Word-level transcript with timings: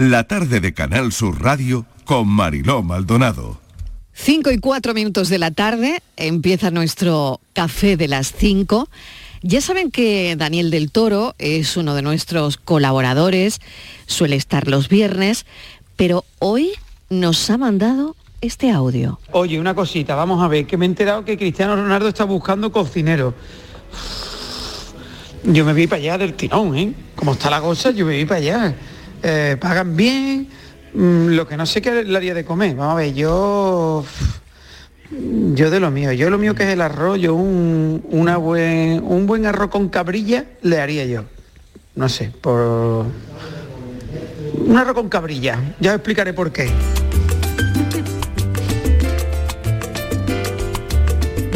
La 0.00 0.22
tarde 0.22 0.60
de 0.60 0.72
Canal 0.74 1.10
Sur 1.10 1.42
Radio 1.42 1.84
con 2.04 2.28
Mariló 2.28 2.84
Maldonado. 2.84 3.58
5 4.12 4.52
y 4.52 4.58
4 4.58 4.94
minutos 4.94 5.28
de 5.28 5.38
la 5.38 5.50
tarde 5.50 6.04
empieza 6.16 6.70
nuestro 6.70 7.40
café 7.52 7.96
de 7.96 8.06
las 8.06 8.32
5. 8.32 8.88
Ya 9.42 9.60
saben 9.60 9.90
que 9.90 10.36
Daniel 10.36 10.70
del 10.70 10.92
Toro 10.92 11.34
es 11.38 11.76
uno 11.76 11.96
de 11.96 12.02
nuestros 12.02 12.58
colaboradores, 12.58 13.58
suele 14.06 14.36
estar 14.36 14.68
los 14.68 14.88
viernes, 14.88 15.46
pero 15.96 16.24
hoy 16.38 16.70
nos 17.10 17.50
ha 17.50 17.58
mandado 17.58 18.14
este 18.40 18.70
audio. 18.70 19.18
Oye, 19.32 19.58
una 19.58 19.74
cosita, 19.74 20.14
vamos 20.14 20.40
a 20.44 20.46
ver, 20.46 20.64
que 20.68 20.76
me 20.76 20.84
he 20.84 20.88
enterado 20.88 21.24
que 21.24 21.36
Cristiano 21.36 21.74
Ronaldo 21.74 22.06
está 22.06 22.22
buscando 22.22 22.70
cocinero. 22.70 23.34
Yo 25.42 25.64
me 25.64 25.72
vi 25.72 25.88
para 25.88 26.00
allá 26.02 26.18
del 26.18 26.34
tirón, 26.34 26.76
¿eh? 26.78 26.94
Como 27.16 27.32
está 27.32 27.50
la 27.50 27.60
cosa, 27.60 27.90
yo 27.90 28.06
me 28.06 28.16
vi 28.16 28.26
para 28.26 28.38
allá. 28.38 28.76
Eh, 29.22 29.56
pagan 29.60 29.96
bien, 29.96 30.48
mm, 30.94 31.28
lo 31.28 31.46
que 31.46 31.56
no 31.56 31.66
sé 31.66 31.82
qué 31.82 32.04
le 32.04 32.16
haría 32.16 32.34
de 32.34 32.44
comer. 32.44 32.74
Vamos 32.74 32.94
a 32.94 32.96
ver, 32.96 33.14
yo... 33.14 34.04
Yo 35.10 35.70
de 35.70 35.80
lo 35.80 35.90
mío, 35.90 36.12
yo 36.12 36.28
lo 36.28 36.36
mío 36.36 36.54
que 36.54 36.64
es 36.64 36.68
el 36.68 36.82
arroz, 36.82 37.18
yo 37.18 37.34
un, 37.34 38.02
buen, 38.40 39.02
un 39.02 39.26
buen 39.26 39.46
arroz 39.46 39.70
con 39.70 39.88
cabrilla 39.88 40.44
le 40.60 40.80
haría 40.80 41.06
yo. 41.06 41.24
No 41.94 42.10
sé, 42.10 42.30
por... 42.42 43.06
Un 44.66 44.76
arroz 44.76 44.94
con 44.94 45.08
cabrilla, 45.08 45.74
ya 45.80 45.92
os 45.92 45.96
explicaré 45.96 46.34
por 46.34 46.52
qué. 46.52 46.70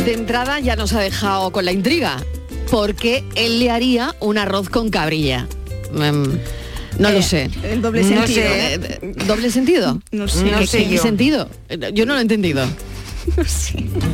De 0.05 0.15
entrada 0.15 0.59
ya 0.59 0.75
nos 0.75 0.95
ha 0.95 1.01
dejado 1.01 1.53
con 1.53 1.67
la 1.67 1.73
intriga, 1.73 2.17
porque 2.71 3.23
él 3.35 3.59
le 3.59 3.71
haría 3.71 4.17
un 4.19 4.39
arroz 4.39 4.71
con 4.71 4.89
cabrilla. 4.89 5.47
Mm, 5.93 6.39
no 6.99 7.11
lo 7.11 7.19
Eh, 7.19 7.23
sé. 7.23 7.51
el 7.65 7.81
doble 7.83 8.03
No 8.03 8.09
sentido, 8.27 8.43
sé. 8.49 8.75
¿eh? 8.75 9.15
¿Doble 9.27 9.51
sentido? 9.51 10.01
No 10.11 10.29
sé. 10.29 10.45
¿Qué- 10.45 10.51
No 10.51 10.67
sé 10.67 10.85
qué 10.89 10.97
yo. 10.97 11.03
sentido? 11.03 11.49
Yo 11.95 12.07
no 12.07 12.13
lo 12.15 12.19
he 12.19 12.23
entendido. 12.23 12.65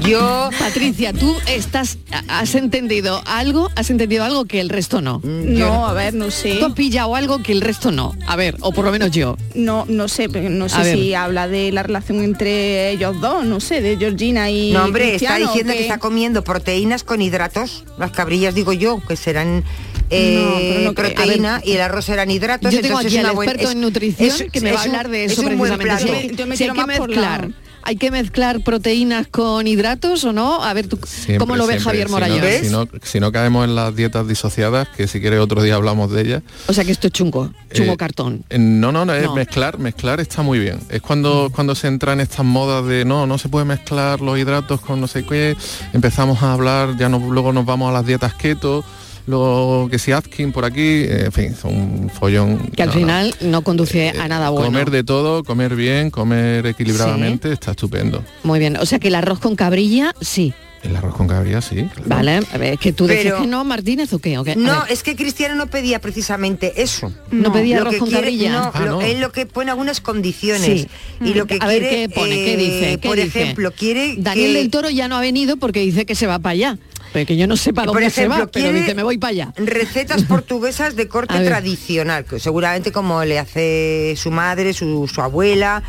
Yo, 0.06 0.50
Patricia, 0.58 1.12
tú 1.14 1.34
estás, 1.48 1.96
has 2.28 2.54
entendido 2.54 3.22
algo, 3.26 3.70
has 3.74 3.88
entendido 3.90 4.22
algo 4.24 4.44
que 4.44 4.60
el 4.60 4.68
resto 4.68 5.00
no. 5.00 5.20
No, 5.24 5.86
a 5.86 5.94
ver, 5.94 6.12
no 6.12 6.30
sé. 6.30 6.56
Tú 6.56 6.66
has 6.66 6.72
pillado 6.74 7.14
algo 7.16 7.42
que 7.42 7.52
el 7.52 7.60
resto 7.62 7.90
no. 7.90 8.14
A 8.26 8.36
ver, 8.36 8.56
o 8.60 8.70
por 8.72 8.84
lo 8.84 8.92
menos 8.92 9.10
yo. 9.10 9.36
No, 9.54 9.86
no 9.88 10.08
sé, 10.08 10.28
pero 10.28 10.50
no 10.50 10.66
A 10.66 10.68
sé 10.68 10.78
ver. 10.82 10.94
si 10.98 11.14
habla 11.14 11.48
de 11.48 11.72
la 11.72 11.82
relación 11.82 12.22
entre 12.22 12.90
ellos 12.90 13.18
dos, 13.20 13.44
no 13.46 13.60
sé, 13.60 13.80
de 13.80 13.96
Georgina 13.96 14.50
y 14.50 14.72
no 14.72 14.84
hombre, 14.84 15.14
está 15.14 15.36
diciendo 15.36 15.72
que 15.72 15.78
que- 15.78 15.84
está 15.84 15.98
comiendo 15.98 16.44
proteínas 16.44 17.02
con 17.02 17.22
hidratos. 17.22 17.84
Las 17.98 18.10
cabrillas 18.10 18.54
digo 18.54 18.72
yo, 18.74 19.00
que 19.06 19.16
serán 19.16 19.64
eh, 20.10 20.72
pero 20.74 20.84
no 20.84 20.94
creo. 20.94 21.14
proteína 21.14 21.58
ver, 21.58 21.68
y 21.68 21.72
el 21.72 21.80
arroz 21.80 22.04
serán 22.04 22.30
hidratos. 22.30 22.72
Yo 22.72 22.80
tengo 22.80 22.98
entonces 23.00 23.06
aquí 23.12 23.14
es 23.16 23.24
al 23.24 23.24
una 23.26 23.34
buen- 23.34 23.48
experto 23.48 23.68
es- 23.68 23.74
en 23.74 23.80
nutrición 23.80 24.28
es- 24.28 24.52
que 24.52 24.60
me 24.60 24.72
va 24.72 24.78
a 24.80 24.82
es 24.82 24.86
hablar 24.88 25.08
de 25.08 25.24
es 25.24 25.32
eso 25.32 25.42
un 25.42 25.58
buen 25.58 25.76
precisamente. 25.78 26.20
plato. 26.28 26.34
Yo 26.36 26.46
me 26.46 26.56
si 26.56 26.64
hay 26.64 26.70
que 26.72 26.86
mezclar, 26.86 27.48
hay 27.82 27.96
que 27.96 28.10
mezclar 28.10 28.60
proteínas 28.64 29.28
con 29.28 29.66
hidratos 29.66 30.22
o 30.24 30.32
no. 30.32 30.62
A 30.62 30.74
ver, 30.74 30.88
tú, 30.88 30.98
Siempre, 31.06 31.38
¿cómo 31.38 31.56
lo 31.56 31.66
ve 31.66 31.74
siempre. 31.74 31.84
Javier 31.84 32.06
Si 32.08 32.12
Morayón? 32.12 32.40
no- 32.40 32.48
Si 32.62 32.68
no, 32.70 32.88
si 33.02 33.20
no 33.20 33.32
caemos 33.32 33.64
en 33.66 33.74
las 33.74 33.94
dietas 33.96 34.26
disociadas, 34.28 34.88
que 34.88 35.06
si 35.08 35.20
quiere 35.20 35.38
otro 35.38 35.62
día 35.62 35.74
hablamos 35.76 36.10
de 36.10 36.20
ellas. 36.22 36.42
O 36.66 36.72
sea 36.74 36.84
que 36.84 36.92
esto 36.92 37.06
es 37.06 37.12
chungo, 37.14 37.50
chungo 37.72 37.92
Eh, 37.92 37.96
cartón. 37.96 38.44
eh, 38.50 38.58
No, 38.58 38.92
no, 38.92 39.04
no, 39.06 39.14
es 39.14 39.22
No. 39.24 39.34
mezclar, 39.34 39.78
mezclar 39.78 40.20
está 40.20 40.42
muy 40.42 40.58
bien. 40.58 40.80
Es 40.90 41.00
cuando, 41.00 41.50
cuando 41.54 41.74
se 41.74 41.86
entra 41.88 42.12
en 42.12 42.20
estas 42.20 42.44
modas 42.44 42.84
de 42.86 43.04
no, 43.06 43.26
no 43.26 43.38
se 43.38 43.48
puede 43.48 43.64
mezclar 43.64 44.20
los 44.20 44.38
hidratos 44.38 44.80
con 44.80 45.00
no 45.00 45.06
sé 45.06 45.24
qué, 45.24 45.56
empezamos 45.94 46.42
a 46.42 46.52
hablar, 46.52 46.96
ya 46.98 47.08
no, 47.08 47.18
luego 47.18 47.52
nos 47.52 47.64
vamos 47.64 47.88
a 47.88 47.92
las 47.92 48.04
dietas 48.04 48.34
keto, 48.34 48.84
luego 49.28 49.88
que 49.90 49.98
si 49.98 50.10
Atkins 50.12 50.52
por 50.52 50.64
aquí, 50.64 50.80
eh, 50.80 51.26
en 51.26 51.32
fin, 51.32 51.54
son 51.54 51.74
un 51.76 52.10
follón. 52.10 52.58
Que 52.70 52.82
al 52.82 52.88
No, 52.88 52.94
final 52.94 53.34
no 53.42 53.62
conduce 53.62 54.10
a 54.10 54.26
nada 54.28 54.50
bueno. 54.50 54.66
Comer 54.66 54.90
de 54.90 55.04
todo, 55.04 55.44
comer 55.44 55.76
bien, 55.76 56.10
comer 56.10 56.66
equilibradamente, 56.66 57.52
está 57.52 57.72
estupendo. 57.72 58.24
Muy 58.42 58.58
bien, 58.58 58.76
o 58.76 58.86
sea 58.86 58.98
que 58.98 59.08
el 59.08 59.14
arroz 59.14 59.38
con 59.38 59.54
cabrilla, 59.54 60.14
sí. 60.20 60.52
El 60.84 60.94
arroz 60.94 61.12
con 61.16 61.26
cabrilla, 61.26 61.60
sí. 61.60 61.74
claro. 61.92 62.04
Vale, 62.06 62.40
a 62.52 62.56
ver, 62.56 62.74
es 62.74 62.78
que 62.78 62.92
tú 62.92 63.08
decías 63.08 63.32
Pero- 63.34 63.40
que 63.42 63.48
no, 63.48 63.64
Martínez, 63.64 64.12
¿o 64.12 64.20
qué? 64.20 64.38
¿O 64.38 64.44
qué? 64.44 64.54
No, 64.54 64.82
ver, 64.84 64.92
es 64.92 65.02
que 65.02 65.16
Cristiano 65.16 65.56
no 65.56 65.66
pedía 65.66 66.00
precisamente 66.00 66.80
eso. 66.80 67.12
no 67.32 67.52
pedía 67.52 67.76
Lo 67.80 67.82
arroz 67.82 67.96
con 67.96 68.08
quiere- 68.08 68.22
cabrilla. 68.22 68.52
No, 68.52 68.70
Ah, 68.72 68.80
lo- 68.84 68.90
no. 68.92 69.00
él 69.02 69.20
lo 69.20 69.32
que 69.32 69.44
pone 69.44 69.72
algunas 69.72 70.00
condiciones. 70.00 70.64
Sí. 70.82 70.88
Y 71.20 71.34
lo 71.34 71.46
que 71.46 71.58
a 71.60 71.66
ver, 71.66 71.82
¿qué 71.82 72.08
pone? 72.08 72.36
¿Qué 72.36 72.54
eh, 72.54 72.56
dice? 72.56 72.98
¿Qué 73.00 73.08
por 73.08 73.16
dice? 73.16 73.42
ejemplo, 73.42 73.72
quiere 73.72 74.14
Daniel 74.18 74.52
que- 74.52 74.58
del 74.58 74.70
Toro 74.70 74.88
ya 74.88 75.08
no 75.08 75.16
ha 75.16 75.20
venido 75.20 75.56
porque 75.56 75.80
dice 75.80 76.06
que 76.06 76.14
se 76.14 76.28
va 76.28 76.38
para 76.38 76.52
allá. 76.52 76.78
Pero 77.12 77.26
que 77.26 77.36
yo 77.36 77.46
no 77.46 77.56
sé 77.56 77.72
para 77.72 77.86
Por 77.86 77.96
dónde 77.96 78.10
se 78.10 78.22
ejemplo, 78.22 78.44
va, 78.44 78.50
pero 78.50 78.72
dice, 78.72 78.94
me 78.94 79.02
voy 79.02 79.18
para 79.18 79.30
allá. 79.30 79.52
Recetas 79.56 80.22
portuguesas 80.28 80.94
de 80.96 81.08
corte 81.08 81.38
tradicional, 81.44 82.24
que 82.24 82.38
seguramente 82.38 82.92
como 82.92 83.24
le 83.24 83.38
hace 83.38 84.14
su 84.16 84.30
madre, 84.30 84.72
su, 84.72 85.08
su 85.12 85.20
abuela. 85.22 85.82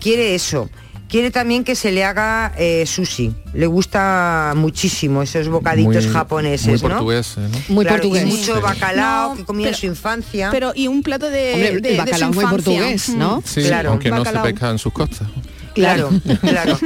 Quiere 0.00 0.34
eso. 0.34 0.68
Quiere 1.08 1.30
también 1.30 1.64
que 1.64 1.74
se 1.76 1.92
le 1.92 2.02
haga 2.04 2.52
eh, 2.56 2.84
sushi. 2.86 3.32
Le 3.52 3.66
gusta 3.66 4.52
muchísimo 4.56 5.22
esos 5.22 5.48
bocaditos 5.48 6.04
Muy- 6.04 6.12
japoneses, 6.12 6.82
muy 6.82 6.90
¿no? 6.90 6.96
portugués, 6.96 7.34
¿eh, 7.36 7.40
¿no? 7.52 7.74
Muy 7.74 7.84
Claro, 7.84 7.98
y 8.04 8.08
portugués. 8.08 8.26
mucho 8.26 8.60
bacalao 8.60 9.30
No, 9.30 9.36
que 9.36 9.44
comía 9.44 9.68
en 9.68 9.74
su 9.74 9.86
infancia. 9.86 10.48
Pero 10.50 10.72
y 10.74 10.88
un 10.88 11.02
plato 11.02 11.30
de, 11.30 11.52
Hombre, 11.54 11.70
de- 11.72 11.80
de 11.80 11.90
su 11.92 11.96
bacalao 11.98 12.30
es 12.30 12.34
muy 12.36 12.44
infancia. 12.44 12.50
portugués. 12.72 13.08
¿no? 13.10 13.42
Sí, 13.46 13.62
Claro, 13.62 13.90
aunque 13.90 14.10
no 14.10 14.18
bacalao. 14.18 14.44
se 14.46 14.50
pesca 14.52 14.70
en 14.70 14.78
sus 14.78 14.92
costas. 14.92 15.28
Claro, 15.74 16.10
claro. 16.40 16.78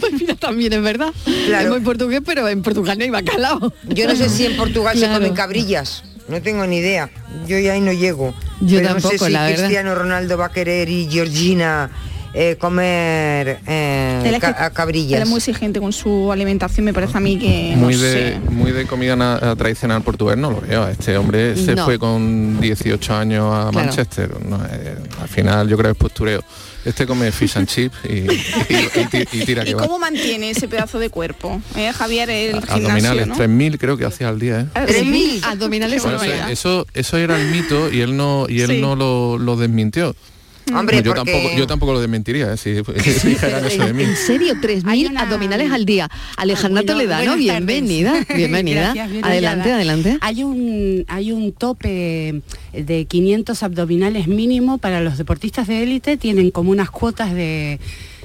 Pues 0.00 0.12
mira, 0.12 0.34
también 0.36 0.72
es 0.72 0.82
verdad. 0.82 1.12
Claro. 1.46 1.64
Es 1.66 1.70
muy 1.70 1.80
portugués, 1.80 2.20
pero 2.24 2.48
en 2.48 2.62
Portugal 2.62 2.96
no 2.98 3.04
hay 3.04 3.10
bacalao. 3.10 3.72
Yo 3.88 4.06
no 4.06 4.14
sé 4.14 4.28
si 4.28 4.46
en 4.46 4.56
Portugal 4.56 4.96
se 4.98 5.08
comen 5.08 5.34
cabrillas. 5.34 6.04
No 6.28 6.40
tengo 6.40 6.66
ni 6.66 6.78
idea. 6.78 7.10
Yo 7.46 7.58
ya 7.58 7.72
ahí 7.74 7.80
no 7.80 7.92
llego. 7.92 8.34
Yo 8.60 8.78
Pero 8.80 8.94
no 8.94 9.00
sé 9.00 9.18
si 9.18 9.30
la 9.30 9.42
verdad. 9.44 9.58
Cristiano 9.64 9.94
Ronaldo 9.94 10.38
va 10.38 10.46
a 10.46 10.52
querer 10.52 10.88
y 10.88 11.06
Georgina 11.10 11.90
eh, 12.32 12.56
comer 12.58 13.58
eh, 13.66 14.38
ca- 14.40 14.70
cabrillas. 14.70 15.18
Él 15.18 15.22
es 15.24 15.28
muy 15.28 15.36
exigente 15.38 15.80
con 15.80 15.92
su 15.92 16.32
alimentación, 16.32 16.84
me 16.86 16.94
parece 16.94 17.16
a 17.18 17.20
mí 17.20 17.38
que 17.38 17.74
muy 17.76 17.94
no 17.94 18.00
de 18.00 18.12
sé. 18.12 18.40
muy 18.50 18.72
de 18.72 18.86
comida 18.86 19.14
na- 19.16 19.54
tradicional 19.54 20.02
portugués 20.02 20.36
no 20.38 20.50
lo 20.50 20.60
veo 20.60 20.88
este 20.88 21.16
hombre 21.16 21.54
se 21.56 21.74
No. 21.76 21.84
fue 21.84 21.98
con 21.98 22.58
18 22.60 23.14
años 23.14 23.44
a 23.54 23.70
Claro. 23.70 23.72
Manchester 23.86 24.30
no, 24.48 24.58
eh, 24.68 24.96
al 25.20 25.28
final 25.28 25.68
yo 25.68 25.76
creo 25.76 25.92
que 25.92 25.96
es 25.96 25.98
postureo 25.98 26.42
este 26.84 27.06
come 27.06 27.30
fish 27.32 27.56
and 27.56 27.66
chip 27.68 27.92
y, 28.04 28.12
y- 28.12 28.24
y 28.94 29.04
ti- 29.10 29.24
y 29.32 29.44
tira 29.44 29.62
¿Y 29.62 29.66
que 29.66 29.74
va 29.74 29.82
cómo 29.82 29.98
mantiene 29.98 30.50
ese 30.50 30.68
pedazo 30.68 30.98
de 30.98 31.10
cuerpo? 31.10 31.60
Eh, 31.76 31.92
Javier, 31.92 32.28
el 32.30 32.52
gimnasio, 32.52 32.74
abdominales 32.74 33.26
¿no? 33.26 33.34
3000 33.36 33.78
creo 33.78 33.96
que 33.96 34.04
hacía 34.04 34.28
al 34.28 34.38
día 34.38 34.60
¿eh? 34.60 34.66
Ah, 34.74 34.84
Tres 34.86 35.00
sí. 35.02 35.04
mil. 35.06 35.44
Abdominales 35.44 36.02
Bueno, 36.02 36.16
eso, 36.22 36.32
era. 36.32 36.50
eso 36.50 36.86
eso 36.94 37.16
era 37.16 37.40
el 37.40 37.48
mito 37.50 37.92
y 37.92 38.00
él 38.00 38.16
no 38.16 38.46
y 38.48 38.60
él 38.60 38.70
Sí. 38.70 38.80
no 38.80 38.96
lo, 38.96 39.38
lo 39.38 39.56
desmintió 39.56 40.14
Hombre, 40.72 41.02
yo 41.02 41.14
porque- 41.14 41.30
tampoco 41.32 41.56
yo 41.56 41.66
tampoco 41.66 41.92
lo 41.92 42.00
desmentiría 42.00 42.52
¿eh? 42.54 42.56
si, 42.56 42.76
si 43.20 43.28
dijeran 43.28 43.64
eso 43.66 43.84
de 43.84 43.92
mí 43.92 44.04
¿En 44.04 44.16
serio? 44.16 44.54
Hay 44.54 44.60
¿3.000 45.04 45.10
una- 45.10 45.20
abdominales 45.22 45.70
al 45.72 45.84
día? 45.84 46.08
Alejandra 46.36 46.82
bueno, 46.82 46.92
Toledano, 46.94 47.36
bienvenida. 47.36 48.14
Bienvenida. 48.34 48.92
Gracias, 48.94 49.24
adelante, 49.24 49.72
adelante. 49.72 50.18
Hay 50.20 50.42
un, 50.42 51.04
hay 51.08 51.32
un 51.32 51.52
tope 51.52 52.42
de 52.72 53.04
500 53.04 53.62
abdominales 53.62 54.26
mínimo 54.26 54.78
para 54.78 55.00
los 55.00 55.18
deportistas 55.18 55.66
de 55.68 55.82
élite, 55.82 56.16
tienen 56.16 56.50
como 56.50 56.70
unas 56.70 56.90
cuotas 56.90 57.32
de, 57.34 57.78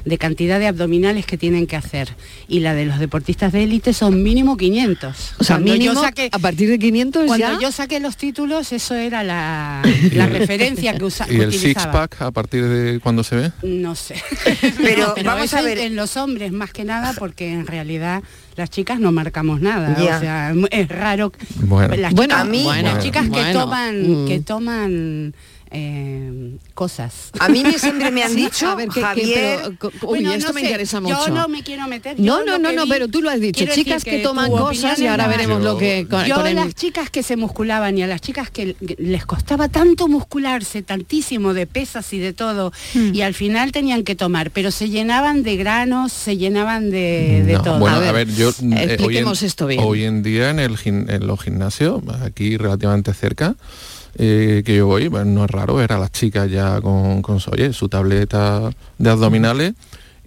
de 0.05 0.17
cantidad 0.17 0.59
de 0.59 0.67
abdominales 0.67 1.25
que 1.25 1.37
tienen 1.37 1.67
que 1.67 1.75
hacer. 1.75 2.15
Y 2.47 2.59
la 2.61 2.73
de 2.73 2.85
los 2.85 2.99
deportistas 2.99 3.51
de 3.51 3.63
élite 3.63 3.93
son 3.93 4.23
mínimo 4.23 4.57
500. 4.57 5.33
O 5.39 5.43
sea, 5.43 5.55
Cuando 5.57 5.73
mínimo, 5.73 5.93
yo 5.93 6.01
saqué, 6.01 6.29
a 6.31 6.39
partir 6.39 6.69
de 6.69 6.79
500 6.79 7.25
cuando 7.25 7.47
ya... 7.53 7.59
yo 7.59 7.71
saqué 7.71 7.99
los 7.99 8.17
títulos, 8.17 8.71
eso 8.71 8.95
era 8.95 9.23
la, 9.23 9.81
la 10.13 10.25
referencia 10.27 10.97
que, 10.97 11.03
usa, 11.03 11.25
y 11.29 11.35
el 11.37 11.51
six 11.51 11.61
utilizaba. 11.63 11.91
pack 11.91 12.21
a 12.21 12.31
partir 12.31 12.65
de 12.65 12.99
cuando 12.99 13.23
se 13.23 13.35
ve 13.35 13.51
No 13.63 13.95
sé. 13.95 14.15
Pero 14.77 15.13
No, 15.17 15.23
vamos 15.23 15.53
a 15.53 15.61
ver. 15.61 15.77
En 15.79 15.95
los 15.95 16.17
hombres 16.17 16.51
más 16.51 16.71
que 16.71 16.83
nada 16.85 17.13
porque 17.17 17.51
en 17.51 17.67
realidad 17.67 18.23
las 18.55 18.69
chicas 18.69 18.99
no 18.99 19.11
marcamos 19.11 19.61
nada. 19.61 19.95
O 19.97 20.19
sea, 20.19 20.53
es 20.71 20.89
raro. 20.89 21.31
Bueno. 21.61 21.95
Las 21.95 22.13
Bueno, 22.13 22.33
chicas, 22.35 22.41
a 22.41 22.49
mí- 22.49 22.63
las 22.63 22.81
bueno, 22.83 23.01
chicas 23.01 23.29
que 23.29 23.53
toman, 23.53 24.23
mm. 24.25 24.27
que 24.27 24.39
toman 24.41 25.33
eh, 25.71 26.57
cosas. 26.73 27.31
A 27.39 27.49
mí 27.49 27.63
me- 27.63 27.77
siempre 27.79 28.11
me 28.11 28.23
han 28.23 28.35
dicho, 28.35 28.67
a 28.69 28.75
ver, 28.75 28.89
¿qué- 28.89 28.95
qué- 28.95 29.01
Javier, 29.05 29.59
pero, 29.63 29.77
co- 29.77 29.87
uy, 30.07 30.19
Bueno, 30.19 30.33
esto 30.33 30.47
no 30.49 30.53
me 30.53 30.61
sé, 30.61 30.65
interesa 30.67 30.99
mucho. 31.01 31.27
Yo 31.27 31.33
no 31.33 31.47
me 31.47 31.63
quiero 31.63 31.87
meter. 31.87 32.19
No, 32.19 32.43
no, 32.43 32.57
no, 32.57 32.71
no, 32.71 32.83
vi- 32.85 32.89
pero 32.89 33.07
tú 33.07 33.21
lo 33.21 33.29
has 33.29 33.39
dicho, 33.39 33.65
chicas 33.73 34.03
que 34.03 34.19
toman 34.19 34.49
cosas 34.51 34.99
y 34.99 35.07
ahora 35.07 35.27
veremos 35.27 35.61
lo 35.63 35.77
que 35.77 36.07
con, 36.09 36.25
yo 36.25 36.35
con 36.35 36.47
el- 36.47 36.55
las 36.55 36.73
chicas 36.75 37.09
que 37.09 37.23
se 37.23 37.35
musculaban 37.37 37.97
y 37.97 38.03
a 38.03 38.07
las 38.07 38.21
chicas 38.21 38.49
que 38.49 38.75
les 38.97 39.25
costaba 39.25 39.69
tanto 39.69 40.07
muscularse, 40.07 40.81
tantísimo 40.81 41.53
de 41.53 41.67
pesas 41.67 42.11
y 42.13 42.19
de 42.19 42.33
todo, 42.33 42.71
Hmm. 42.93 43.13
y 43.13 43.21
al 43.21 43.33
final 43.33 43.71
tenían 43.71 44.03
que 44.03 44.15
tomar, 44.15 44.51
pero 44.51 44.71
se 44.71 44.89
llenaban 44.89 45.43
de 45.43 45.55
granos, 45.57 46.11
se 46.11 46.37
llenaban 46.37 46.89
de, 46.89 47.43
de 47.45 47.53
No, 47.53 47.61
todo. 47.61 47.79
Bueno, 47.79 47.97
A 47.97 48.09
a 48.09 48.11
ver, 48.11 48.25
ver, 48.27 48.35
yo 48.35 48.49
eh, 48.49 48.53
hoy, 48.61 48.73
en, 48.73 48.89
expliquemos 48.89 49.43
esto 49.43 49.67
bien. 49.67 49.81
hoy 49.83 50.03
en 50.03 50.23
día 50.23 50.49
en, 50.49 50.59
el, 50.59 50.75
en 50.85 51.27
los 51.27 51.41
gimnasios, 51.41 52.01
aquí 52.23 52.57
relativamente 52.57 53.13
cerca, 53.13 53.55
eh, 54.17 54.63
que 54.65 54.75
yo 54.75 54.87
voy, 54.87 55.09
pues 55.09 55.25
no 55.25 55.45
es 55.45 55.51
raro 55.51 55.75
ver 55.75 55.93
a 55.93 55.99
las 55.99 56.11
chicas 56.11 56.49
ya 56.49 56.81
con, 56.81 57.21
con 57.21 57.39
oye, 57.51 57.73
su 57.73 57.89
tableta 57.89 58.69
de 58.97 59.09
abdominales 59.09 59.73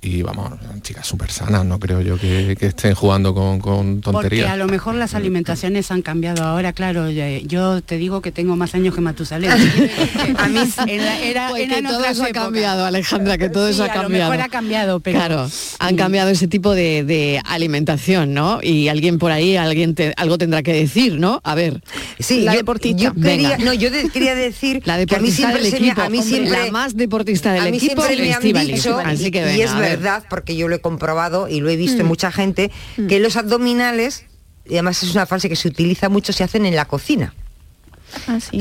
y 0.05 0.21
vamos, 0.23 0.51
chicas 0.83 1.07
súper 1.07 1.31
sanas, 1.31 1.65
no 1.65 1.79
creo 1.79 2.01
yo 2.01 2.19
que, 2.19 2.57
que 2.59 2.67
estén 2.67 2.93
jugando 2.95 3.33
con, 3.35 3.61
con 3.61 4.01
Porque 4.01 4.23
tonterías. 4.23 4.51
a 4.51 4.57
lo 4.57 4.67
mejor 4.67 4.97
las 4.97 5.15
alimentaciones 5.15 5.93
han 5.93 6.03
cambiado 6.03 6.43
ahora, 6.43 6.73
claro, 6.73 7.09
yo 7.09 7.81
te 7.83 7.97
digo 7.99 8.21
que 8.21 8.33
tengo 8.33 8.57
más 8.57 8.75
años 8.75 8.97
que 8.97 9.01
Matusalén. 9.01 9.53
a 10.39 10.49
mí 10.49 10.59
era, 10.89 11.19
era, 11.21 11.49
Pues 11.51 11.63
era 11.63 11.77
que 11.77 11.83
todo 11.85 12.05
eso 12.05 12.25
ha 12.25 12.29
cambiado, 12.31 12.85
Alejandra, 12.85 13.39
que 13.39 13.49
todo 13.49 13.69
Sí, 13.69 13.75
eso 13.75 13.85
ha 13.85 13.87
a 13.87 13.95
lo 13.95 14.03
cambiado. 14.03 14.31
mejor 14.33 14.45
ha 14.45 14.49
cambiado, 14.49 14.99
pero- 15.01 15.19
Claro, 15.19 15.49
han 15.79 15.97
cambiado 15.97 16.31
ese 16.31 16.49
tipo 16.49 16.75
de, 16.75 17.05
de 17.05 17.41
alimentación, 17.45 18.35
¿no? 18.35 18.59
Y 18.61 18.89
alguien 18.89 19.21
por 19.21 19.31
ahí, 19.31 19.57
alguien 19.57 19.95
te- 19.95 20.15
algo 20.17 20.37
tendrá 20.37 20.65
que 20.65 20.73
decir, 20.73 21.21
¿no? 21.21 21.41
A 21.45 21.55
ver. 21.55 21.81
Sí, 22.19 22.41
La 22.41 22.53
yo, 22.55 22.59
deportista. 22.59 23.03
yo 23.05 23.15
quería, 23.15 23.57
no, 23.59 23.73
yo 23.73 23.89
de- 23.91 24.11
quería 24.11 24.35
decir 24.35 24.83
La 24.85 24.97
que 25.07 25.15
a 25.15 25.21
mí 25.21 25.31
deportista 25.31 25.37
siempre 25.37 25.63
del 25.63 25.71
se 25.71 25.81
me, 25.81 25.87
equipo, 25.87 26.03
a 26.03 26.09
mí 26.11 26.19
hombre, 26.19 26.37
siempre, 26.37 26.65
la 26.67 26.73
más 26.73 26.97
deportista 26.97 27.53
del 27.53 27.63
a 27.63 27.71
mí 27.71 27.77
equipo, 27.77 28.03
siempre 28.03 28.27
me 28.27 28.35
han 28.59 28.67
dicho, 28.67 28.99
Así 28.99 29.31
que 29.31 29.39
y 29.41 29.45
venga, 29.45 29.65
es 29.65 29.71
a 29.71 29.79
ver. 29.79 29.92
Verdad, 29.97 30.25
porque 30.29 30.57
yo 30.57 30.69
lo 30.69 30.77
he 30.77 30.81
comprobado 30.81 31.49
y 31.49 31.61
lo 31.61 31.69
he 31.71 31.77
visto 31.77 32.01
en 32.01 32.07
Mm. 32.07 32.09
mucha 32.09 32.33
gente, 32.33 32.71
que 33.09 33.21
los 33.21 33.37
abdominales, 33.37 34.25
y 34.67 34.75
además 34.75 35.03
es 35.03 35.13
una 35.15 35.27
frase 35.27 35.49
que 35.49 35.57
se 35.57 35.69
utiliza 35.69 36.09
mucho, 36.09 36.33
se 36.33 36.45
hacen 36.45 36.67
en 36.67 36.75
la 36.77 36.85
cocina. 36.87 37.35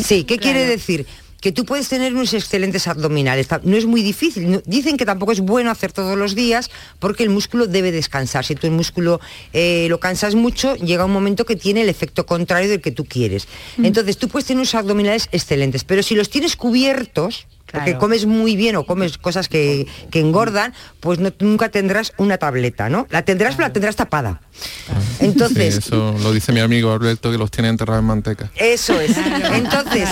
Sí, 0.04 0.24
¿qué 0.24 0.38
quiere 0.38 0.66
decir? 0.66 1.06
Que 1.42 1.51
tú 1.51 1.66
puedes 1.66 1.89
tener 1.89 2.13
unos 2.13 2.33
excelentes 2.36 2.88
abdominales. 2.88 3.48
No 3.63 3.75
es 3.75 3.86
muy 3.88 4.04
difícil. 4.04 4.62
Dicen 4.68 4.95
que 4.95 5.07
tampoco 5.07 5.31
es 5.31 5.39
bueno 5.39 5.72
hacer 5.72 5.92
todos 5.92 6.16
los 6.16 6.36
días 6.36 6.69
porque 7.00 7.24
el 7.24 7.30
músculo 7.31 7.66
debe 7.66 7.92
descansar. 7.92 8.45
Si 8.45 8.54
tú 8.54 8.68
el 8.68 8.74
músculo 8.74 9.19
eh, 9.51 9.88
lo 9.89 10.00
cansas 10.00 10.36
mucho, 10.36 10.75
llega 10.75 11.04
un 11.04 11.12
momento 11.12 11.44
que 11.45 11.56
tiene 11.56 11.81
el 11.81 11.89
efecto 11.89 12.27
contrario 12.27 12.69
del 12.69 12.80
que 12.80 12.92
tú 12.92 13.06
quieres. 13.06 13.48
Entonces 13.81 14.18
tú 14.18 14.27
puedes 14.30 14.45
tener 14.45 14.60
unos 14.60 14.75
abdominales 14.75 15.30
excelentes, 15.31 15.84
pero 15.84 16.04
si 16.04 16.13
los 16.13 16.30
tienes 16.30 16.56
cubiertos, 16.56 17.48
porque 17.72 17.92
Claro. 17.92 18.00
comes 18.00 18.26
muy 18.26 18.56
bien 18.56 18.76
o 18.76 18.86
comes 18.86 19.18
cosas 19.18 19.48
que, 19.50 19.88
que 20.12 20.20
engordan, 20.20 20.74
pues 21.00 21.20
no- 21.20 21.32
nunca 21.40 21.70
tendrás 21.70 22.14
una 22.18 22.38
tableta, 22.38 22.90
¿no? 22.90 23.08
La 23.10 23.24
tendrás, 23.24 23.56
pero 23.56 23.68
la 23.68 23.74
tendrás 23.74 23.96
tapada. 23.96 24.42
Entonces, 25.20 25.76
Sí, 25.76 25.80
eso 25.80 26.16
lo 26.22 26.34
dice 26.34 26.52
mi 26.52 26.60
amigo 26.60 26.92
Alberto 26.92 27.32
que 27.32 27.38
los 27.38 27.52
tiene 27.52 27.70
enterrados 27.70 28.02
en 28.02 28.08
manteca. 28.08 28.52
eso 28.56 29.00
es. 29.00 29.16
Entonces, 29.18 30.10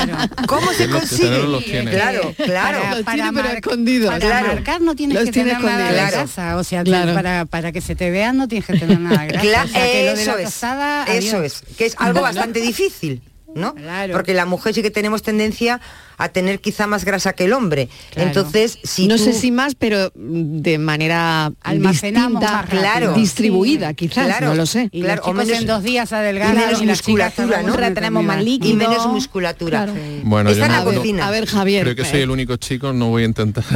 ¿cómo 0.48 0.72
se 0.74 0.90
consigue? 0.90 1.24
tenerlos 1.24 1.50
los 1.50 1.64
tiene. 1.66 1.92
Claro, 1.92 2.34
claro. 2.38 2.80
Para, 2.80 2.96
Los 2.96 3.04
para 3.04 3.16
tiene, 3.24 3.34
pero 3.34 3.50
escondidos. 3.58 4.10
para 4.12 4.20
Claro. 4.20 4.48
marcar 4.48 4.82
no 4.82 4.96
tienes 4.96 5.16
Los 5.16 5.26
que 5.26 5.32
tiene 5.32 5.50
tener 5.52 5.64
nada 5.66 5.88
de 5.92 6.12
grasa, 6.12 6.58
o 6.58 6.64
sea, 6.64 6.84
Claro. 6.84 7.14
para, 7.14 7.46
para 7.46 7.72
que 7.72 7.82
se 7.82 7.96
te 7.96 8.10
vean 8.12 8.38
no 8.38 8.48
tienes 8.48 8.66
que 8.68 8.78
tener 8.78 9.00
nada 9.00 9.22
de 9.24 9.28
grasa. 9.28 9.46
Cla- 9.48 9.66
O 9.66 9.68
sea, 9.68 9.86
que 9.92 10.06
lo 10.06 10.16
de 10.16 10.22
eso 10.24 10.32
la 10.36 10.38
es, 10.42 10.46
tostada, 10.46 11.04
eso 11.06 11.44
es, 11.44 11.64
que 11.78 11.86
es 11.88 11.96
algo 11.98 12.22
bastante 12.22 12.60
difícil, 12.62 13.22
¿no? 13.56 13.74
Claro. 13.76 14.14
Porque 14.14 14.34
la 14.34 14.46
mujer 14.46 14.74
sí 14.74 14.82
que 14.82 14.92
tenemos 14.92 15.22
tendencia 15.22 15.82
a 16.20 16.30
tener 16.30 16.60
quizá 16.60 16.86
más 16.86 17.04
grasa 17.06 17.34
que 17.34 17.46
el 17.46 17.54
hombre. 17.54 17.90
Claro. 18.12 18.28
Entonces, 18.30 18.78
si 18.84 19.08
no 19.08 19.16
tú- 19.16 19.24
sé 19.24 19.34
si 19.34 19.50
más, 19.52 19.74
pero 19.74 20.12
de 20.14 20.78
manera 20.78 21.52
Almacenamos 21.64 22.34
distinta, 22.42 22.52
más 22.54 22.66
rápido. 22.66 22.82
Claro. 22.82 23.14
distribuida, 23.16 23.90
Sí. 23.90 23.96
quizás, 23.96 24.26
Claro. 24.28 24.48
no 24.50 24.56
lo 24.56 24.66
sé. 24.68 24.90
Y 24.92 25.02
Claro, 25.02 25.22
los 25.26 25.28
o 25.30 25.34
menos- 25.34 25.60
en 25.62 25.66
dos 25.66 25.82
días 25.82 26.12
y 26.12 26.16
adelgazan 26.16 26.56
menos 26.56 26.82
y 26.82 26.86
las 26.86 26.98
chicas 27.02 27.34
musculatura, 27.38 27.64
¿no? 27.64 27.94
tenemos 27.94 28.24
más 28.24 28.36
eternidad. 28.36 28.66
y 28.66 28.70
líquido. 28.70 28.90
menos 28.90 29.08
musculatura. 29.08 29.84
Claro. 29.86 30.00
Bueno, 30.24 30.50
Está 30.52 30.68
yo 30.68 30.72
la 30.72 30.84
no- 30.84 30.98
cocina. 30.98 31.28
A 31.28 31.32
ver, 31.32 31.46
Javier. 31.48 31.84
creo 31.84 31.96
que 31.96 32.06
soy 32.06 32.22
el 32.22 32.30
único 32.30 32.56
chico, 32.58 32.94
no 32.94 33.08
voy 33.10 33.24
a 33.24 33.26
intentar. 33.26 33.64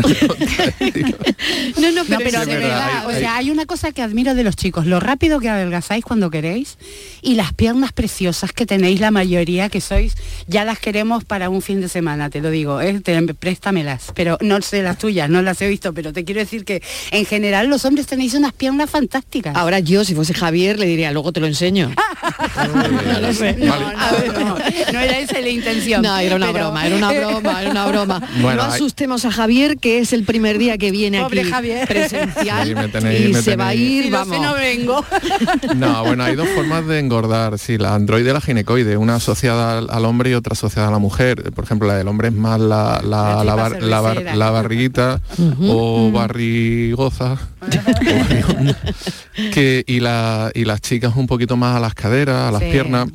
No, 1.80 1.92
no, 1.92 2.04
No, 2.04 2.06
pero, 2.06 2.19
pero 2.24 2.42
es 2.42 2.48
de 2.48 2.56
verdad, 2.57 2.86
verdad, 2.86 3.07
hay- 3.10 3.16
o 3.16 3.19
sea, 3.19 3.36
hay 3.38 3.50
una 3.51 3.66
cosa 3.66 3.92
que 3.92 4.01
admiro 4.01 4.36
de 4.36 4.44
los 4.44 4.56
chicos, 4.56 4.86
lo 4.86 5.00
rápido 5.00 5.39
que 5.39 5.50
adelgazáis 5.50 6.04
cuando 6.04 6.30
queréis 6.30 6.78
y 7.22 7.36
las 7.36 7.54
piernas 7.54 7.92
preciosas 7.94 8.51
que 8.51 8.66
tenéis 8.66 9.00
la 9.00 9.12
mayoría 9.12 9.69
que 9.69 9.80
sois, 9.81 10.16
ya 10.48 10.66
las 10.66 10.80
queremos 10.80 11.24
para 11.24 11.50
un 11.50 11.62
fin 11.62 11.80
de 11.81 11.88
semana, 11.89 12.30
te 12.34 12.42
lo 12.42 12.50
digo, 12.50 12.82
¿eh? 12.82 13.00
Te- 13.00 13.22
préstamelas, 13.36 14.12
pero 14.16 14.40
no 14.42 14.60
sé 14.64 14.82
las 14.82 14.98
tuyas, 14.98 15.30
no 15.30 15.44
las 15.44 15.62
he 15.62 15.68
visto, 15.70 15.94
pero 15.94 16.12
te 16.14 16.26
quiero 16.26 16.40
decir 16.42 16.66
que 16.66 16.82
en 17.12 17.26
general 17.26 17.68
los 17.70 17.86
hombres 17.86 18.08
tenéis 18.08 18.34
unas 18.34 18.54
piernas 18.54 18.90
fantásticas. 18.90 19.56
ahora 19.56 19.78
yo, 19.80 20.04
si 20.04 20.16
fuese 20.16 20.34
Javier, 20.34 20.80
le 20.80 20.88
diría, 20.88 21.12
luego 21.12 21.32
te 21.32 21.40
lo 21.40 21.46
enseño. 21.46 21.92
no 22.74 23.20
lo 23.20 23.34
sé, 23.34 23.54
no, 23.60 23.80
no, 23.80 23.92
no, 24.40 24.58
no 24.94 25.00
era 25.00 25.20
esa 25.20 25.40
la 25.40 25.50
intención. 25.50 26.02
No, 26.02 26.18
era 26.18 26.36
una 26.36 26.48
pero- 26.48 26.66
broma, 26.66 26.88
era 26.88 26.96
una 26.96 27.12
broma, 27.20 27.62
era 27.62 27.70
una 27.72 27.86
broma. 27.88 28.20
Bueno, 28.42 28.64
no 28.64 28.64
hay- 28.64 28.76
asustemos 28.76 29.26
a 29.26 29.32
Javier, 29.32 29.78
que 29.78 30.00
es 30.00 30.12
el 30.12 30.24
primer 30.24 30.58
día 30.58 30.80
que 30.80 30.90
viene 30.90 31.22
Pobre 31.22 31.42
aquí 31.42 31.52
Javier. 31.52 31.88
presencial 31.88 32.68
Sí, 32.68 32.74
me 32.74 32.88
tenéis- 32.92 33.30
y 33.30 33.34
me 33.34 33.42
se 33.44 33.56
va 33.56 33.68
a 33.68 33.76
ir, 33.76 34.10
vamos. 34.12 34.42
no 34.42 34.56
vengo. 34.56 35.06
No, 35.76 36.04
bueno, 36.04 36.24
hay 36.24 36.36
dos 36.36 36.48
formas 36.50 36.86
de 36.88 37.00
engordar, 37.00 37.60
sí, 37.60 37.78
la 37.78 37.94
androide 37.96 38.30
y 38.30 38.34
la 38.34 38.42
ginecoide, 38.42 38.98
una 38.98 39.16
asociada 39.16 39.78
al 39.80 40.06
hombre 40.06 40.32
y 40.32 40.34
otra 40.34 40.54
asociada 40.54 40.88
a 40.88 40.92
la 40.92 40.98
mujer. 41.00 41.52
Por 41.54 41.64
ejemplo, 41.66 41.88
la 41.88 41.96
del 41.98 42.08
hombre 42.08 42.23
es 42.25 42.34
más 42.34 42.60
la, 42.60 43.02
la, 43.04 43.44
La 43.44 43.56
bar- 43.56 43.81
la 43.81 44.02
bar- 44.02 44.54
barriguita 44.54 45.22
o 45.68 46.12
barrigoza 46.12 47.38
que, 49.54 49.84
y, 49.88 50.00
la, 50.00 50.52
y 50.54 50.66
las 50.66 50.81
chicas 50.81 51.14
un 51.16 51.28
poquito 51.28 51.58
más 51.58 51.75
a 51.78 51.80
las 51.80 51.94
caderas, 51.94 52.50
a 52.50 52.52
las 52.52 52.62
Sí. 52.62 52.70
piernas. 52.72 53.10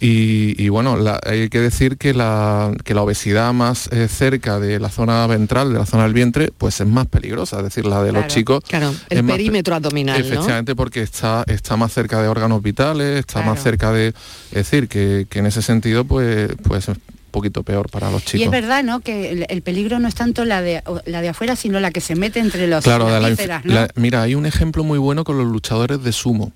Y, 0.00 0.54
y 0.62 0.68
bueno, 0.68 0.96
la- 0.96 1.20
hay 1.24 1.48
que 1.48 1.60
decir 1.60 1.96
que 1.96 2.12
la, 2.14 2.72
que 2.84 2.94
la 2.94 3.02
obesidad 3.02 3.52
más 3.52 3.88
eh, 3.92 4.08
cerca 4.08 4.58
de 4.60 4.78
la 4.78 4.88
zona 4.90 5.26
ventral, 5.26 5.72
de 5.72 5.78
la 5.78 5.86
zona 5.86 6.04
del 6.04 6.12
vientre, 6.12 6.50
pues 6.56 6.80
es 6.80 6.86
más 6.86 7.06
peligrosa, 7.06 7.58
es 7.58 7.64
decir, 7.64 7.86
la 7.86 8.02
de 8.02 8.12
los 8.12 8.26
chicos. 8.26 8.62
Claro, 8.68 8.90
es 9.08 9.18
el 9.18 9.24
perímetro 9.24 9.74
abdominal, 9.74 10.18
¿no? 10.20 10.24
Efectivamente, 10.26 10.74
porque 10.76 11.02
está, 11.02 11.44
está 11.46 11.76
más 11.76 11.92
cerca 11.92 12.20
de 12.22 12.28
órganos 12.28 12.62
vitales, 12.62 13.20
está 13.20 13.42
más 13.42 13.62
cerca 13.62 13.92
de... 13.92 14.08
Es 14.08 14.70
decir, 14.70 14.88
que, 14.88 15.26
que 15.28 15.38
en 15.40 15.46
ese 15.46 15.62
sentido, 15.62 16.04
pues, 16.04 16.50
pues 16.62 16.86
poquito 17.34 17.62
peor 17.64 17.90
para 17.90 18.10
los 18.10 18.22
Y 18.22 18.24
es 18.24 18.32
chicos. 18.32 18.50
verdad, 18.52 18.82
¿no? 18.84 19.00
Que 19.00 19.30
el, 19.32 19.46
el 19.48 19.60
peligro 19.62 19.98
no 19.98 20.08
es 20.08 20.14
tanto 20.14 20.44
la 20.44 20.62
de 20.62 20.82
la 21.04 21.20
de 21.20 21.28
afuera, 21.28 21.56
sino 21.56 21.80
la 21.80 21.90
que 21.90 22.00
se 22.00 22.14
mete 22.14 22.38
entre 22.40 22.66
los 22.66 22.84
Claro, 22.84 23.08
la 23.10 23.88
mira, 23.96 24.22
hay 24.22 24.34
un 24.34 24.46
ejemplo 24.46 24.84
muy 24.84 24.98
bueno 24.98 25.24
con 25.24 25.36
los 25.36 25.46
luchadores 25.46 26.02
de 26.02 26.12
sumo. 26.12 26.52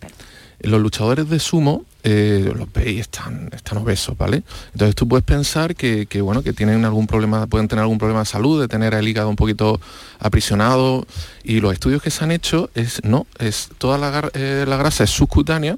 Los 0.60 0.80
luchadores 0.80 1.28
de 1.28 1.38
sumo, 1.38 1.84
eh, 2.02 2.52
los 2.56 2.72
veis, 2.72 3.02
están, 3.02 3.48
están 3.54 3.78
obesos, 3.78 4.18
¿vale? 4.18 4.42
Entonces 4.72 4.96
tú 4.96 5.06
puedes 5.06 5.24
pensar 5.24 5.76
que, 5.76 6.06
que, 6.06 6.20
bueno, 6.20 6.42
que 6.42 6.52
tienen 6.52 6.84
algún 6.84 7.06
problema, 7.06 7.46
pueden 7.46 7.68
tener 7.68 7.82
algún 7.82 7.98
problema 7.98 8.20
de 8.20 8.26
salud, 8.26 8.60
de 8.60 8.66
tener 8.66 8.92
el 8.94 9.06
hígado 9.06 9.28
un 9.28 9.36
poquito 9.36 9.80
aprisionado. 10.18 11.06
Y 11.44 11.60
los 11.60 11.72
estudios 11.72 12.02
que 12.02 12.10
se 12.10 12.24
han 12.24 12.32
hecho 12.32 12.70
es, 12.74 13.00
no, 13.04 13.26
es 13.38 13.68
toda 13.78 13.98
la, 13.98 14.30
eh, 14.34 14.64
la 14.66 14.76
grasa 14.76 15.04
es 15.04 15.10
subcutánea 15.10 15.76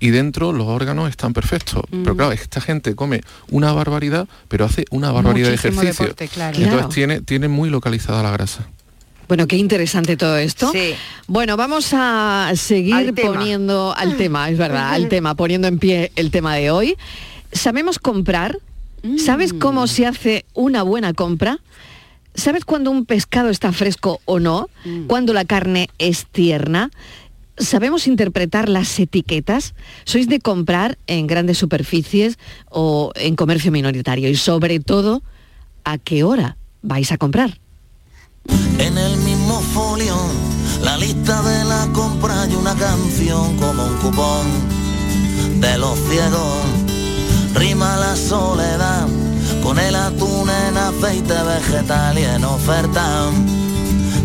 y 0.00 0.10
dentro 0.10 0.52
los 0.52 0.66
órganos 0.66 1.08
están 1.10 1.32
perfectos. 1.32 1.82
Pero 1.90 2.16
claro, 2.16 2.32
esta 2.32 2.60
gente 2.60 2.94
come 2.94 3.20
una 3.50 3.72
barbaridad, 3.72 4.28
pero 4.48 4.64
hace 4.64 4.84
una 4.90 5.10
barbaridad 5.12 5.50
Muchísimo 5.50 5.72
de 5.82 5.86
ejercicio. 5.88 6.04
deporte, 6.06 6.28
claro. 6.28 6.56
Entonces 6.56 6.76
Claro. 6.78 6.88
tiene, 6.94 7.20
tiene 7.20 7.48
muy 7.48 7.70
localizada 7.70 8.22
la 8.22 8.30
grasa. 8.30 8.68
Bueno, 9.28 9.46
qué 9.46 9.56
interesante 9.56 10.16
todo 10.16 10.38
esto. 10.38 10.72
Sí. 10.72 10.94
Bueno, 11.26 11.56
vamos 11.58 11.90
a 11.92 12.50
seguir 12.56 12.94
Al 12.94 13.12
poniendo 13.14 13.94
al 13.94 14.16
tema, 14.16 14.48
es 14.48 14.56
verdad, 14.56 14.92
al 14.92 15.08
tema, 15.08 15.34
poniendo 15.34 15.68
en 15.68 15.78
pie 15.78 16.12
el 16.16 16.30
tema 16.30 16.54
de 16.54 16.70
hoy. 16.70 16.96
¿Sabemos 17.52 17.98
comprar? 17.98 18.58
¿Sabes 19.18 19.52
cómo 19.52 19.86
se 19.86 20.06
hace 20.06 20.44
una 20.54 20.82
buena 20.82 21.12
compra? 21.12 21.58
¿Sabes 22.34 22.64
cuándo 22.64 22.90
un 22.90 23.04
pescado 23.04 23.48
está 23.50 23.70
fresco 23.72 24.20
o 24.24 24.38
no? 24.40 24.68
¿Cuándo 25.08 25.32
la 25.34 25.44
carne 25.44 25.90
es 25.98 26.24
tierna? 26.26 26.90
¿Sabemos 27.58 28.06
interpretar 28.06 28.68
las 28.68 28.98
etiquetas? 28.98 29.74
¿Sois 30.04 30.28
de 30.28 30.40
comprar 30.40 30.96
en 31.06 31.26
grandes 31.26 31.58
superficies 31.58 32.38
o 32.70 33.12
en 33.14 33.36
comercio 33.36 33.72
minoritario? 33.72 34.28
Y 34.28 34.36
sobre 34.36 34.80
todo, 34.80 35.22
¿a 35.84 35.98
qué 35.98 36.22
hora 36.22 36.56
vais 36.82 37.10
a 37.10 37.18
comprar? 37.18 37.58
En 38.78 38.96
el 38.96 39.16
mismo 39.18 39.60
folio, 39.60 40.16
la 40.82 40.96
lista 40.96 41.42
de 41.42 41.64
la 41.64 41.88
compra 41.92 42.46
y 42.48 42.54
una 42.54 42.74
canción 42.76 43.56
como 43.56 43.86
un 43.86 43.96
cupón 43.98 44.46
de 45.60 45.78
los 45.78 45.98
ciegos. 46.08 46.64
Rima 47.54 47.96
la 47.96 48.14
soledad 48.14 49.08
con 49.62 49.78
el 49.78 49.96
atún 49.96 50.48
en 50.48 50.76
aceite 50.76 51.34
vegetal 51.42 52.18
y 52.18 52.24
en 52.24 52.44
oferta. 52.44 53.30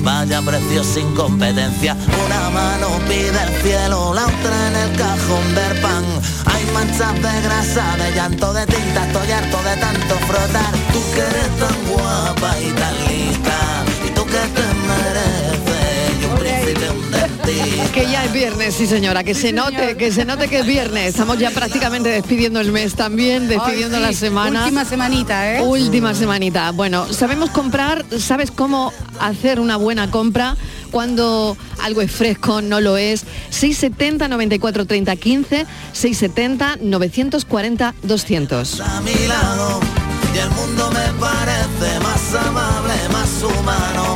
Vaya 0.03 0.41
precio 0.41 0.83
sin 0.83 1.15
competencia, 1.15 1.95
una 2.25 2.49
mano 2.49 2.99
pide 3.07 3.29
el 3.29 3.61
cielo, 3.61 4.13
la 4.13 4.25
otra 4.25 4.67
en 4.67 4.75
el 4.75 4.97
cajón 4.97 5.55
del 5.55 5.79
pan. 5.81 6.03
Hay 6.45 6.65
manchas 6.73 7.13
de 7.15 7.41
grasa, 7.41 7.95
de 7.95 8.11
llanto, 8.13 8.51
de 8.53 8.65
tinta, 8.65 9.07
estoy 9.07 9.31
harto 9.31 9.57
de 9.63 9.77
tanto 9.77 10.15
frotar. 10.27 10.73
Tú 10.91 11.01
que 11.13 11.21
eres 11.21 11.57
tan 11.57 11.85
guapa 11.87 12.59
y 12.59 12.71
tan 12.71 12.95
lista, 13.07 13.85
y 14.05 14.09
tú 14.09 14.25
que 14.25 14.43
te 14.55 14.65
mereces, 14.89 16.25
un 16.29 16.37
príncipe. 16.37 17.22
Que 17.43 18.07
ya 18.09 18.23
es 18.23 18.31
viernes, 18.31 18.73
sí 18.73 18.87
señora, 18.87 19.23
que 19.23 19.35
se 19.35 19.51
note, 19.51 19.97
que 19.97 20.11
se 20.11 20.23
note 20.23 20.47
que 20.47 20.59
es 20.59 20.65
viernes. 20.65 21.09
Estamos 21.09 21.37
ya 21.37 21.51
prácticamente 21.51 22.09
despidiendo 22.09 22.61
el 22.61 22.71
mes 22.71 22.95
también, 22.95 23.49
despidiendo 23.49 23.97
Ay, 23.97 24.03
la 24.03 24.09
sí, 24.09 24.15
semana. 24.15 24.61
Última 24.63 24.85
semanita, 24.85 25.55
¿eh? 25.57 25.61
Última 25.61 26.13
semanita. 26.13 26.71
Bueno, 26.71 27.11
sabemos 27.11 27.49
comprar, 27.49 28.05
sabes 28.17 28.49
cómo 28.49 28.93
hacer 29.19 29.59
una 29.59 29.75
buena 29.75 30.09
compra 30.09 30.55
cuando 30.89 31.57
algo 31.81 32.01
es 32.01 32.11
fresco, 32.11 32.61
no 32.61 32.79
lo 32.79 32.95
es. 32.97 33.25
670 33.49 34.29
94 34.29 34.85
30 34.85 35.15
15, 35.17 35.65
670 35.91 36.77
940 36.81 37.93
200. 38.03 38.79
a 38.79 39.01
mi 39.01 39.27
lado 39.27 39.81
y 40.33 40.37
el 40.39 40.49
mundo 40.51 40.89
me 40.91 41.19
parece 41.19 41.99
más 41.99 42.33
amable, 42.47 42.93
más 43.11 43.43
humano, 43.43 44.15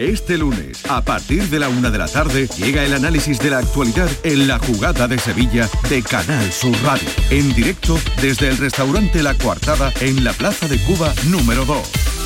Este 0.00 0.38
lunes, 0.38 0.82
a 0.88 1.04
partir 1.04 1.42
de 1.50 1.58
la 1.58 1.68
una 1.68 1.90
de 1.90 1.98
la 1.98 2.08
tarde, 2.08 2.48
llega 2.56 2.86
el 2.86 2.94
análisis 2.94 3.38
de 3.38 3.50
la 3.50 3.58
actualidad 3.58 4.08
en 4.22 4.48
la 4.48 4.58
jugada 4.58 5.06
de 5.06 5.18
Sevilla 5.18 5.68
de 5.90 6.02
Canal 6.02 6.50
Sur 6.50 6.74
Radio. 6.82 7.06
En 7.28 7.52
directo 7.52 7.98
desde 8.22 8.48
el 8.48 8.56
restaurante 8.56 9.22
La 9.22 9.36
Coartada 9.36 9.92
en 10.00 10.24
la 10.24 10.32
Plaza 10.32 10.68
de 10.68 10.78
Cuba 10.78 11.12
número 11.28 11.66
2. 11.66 11.78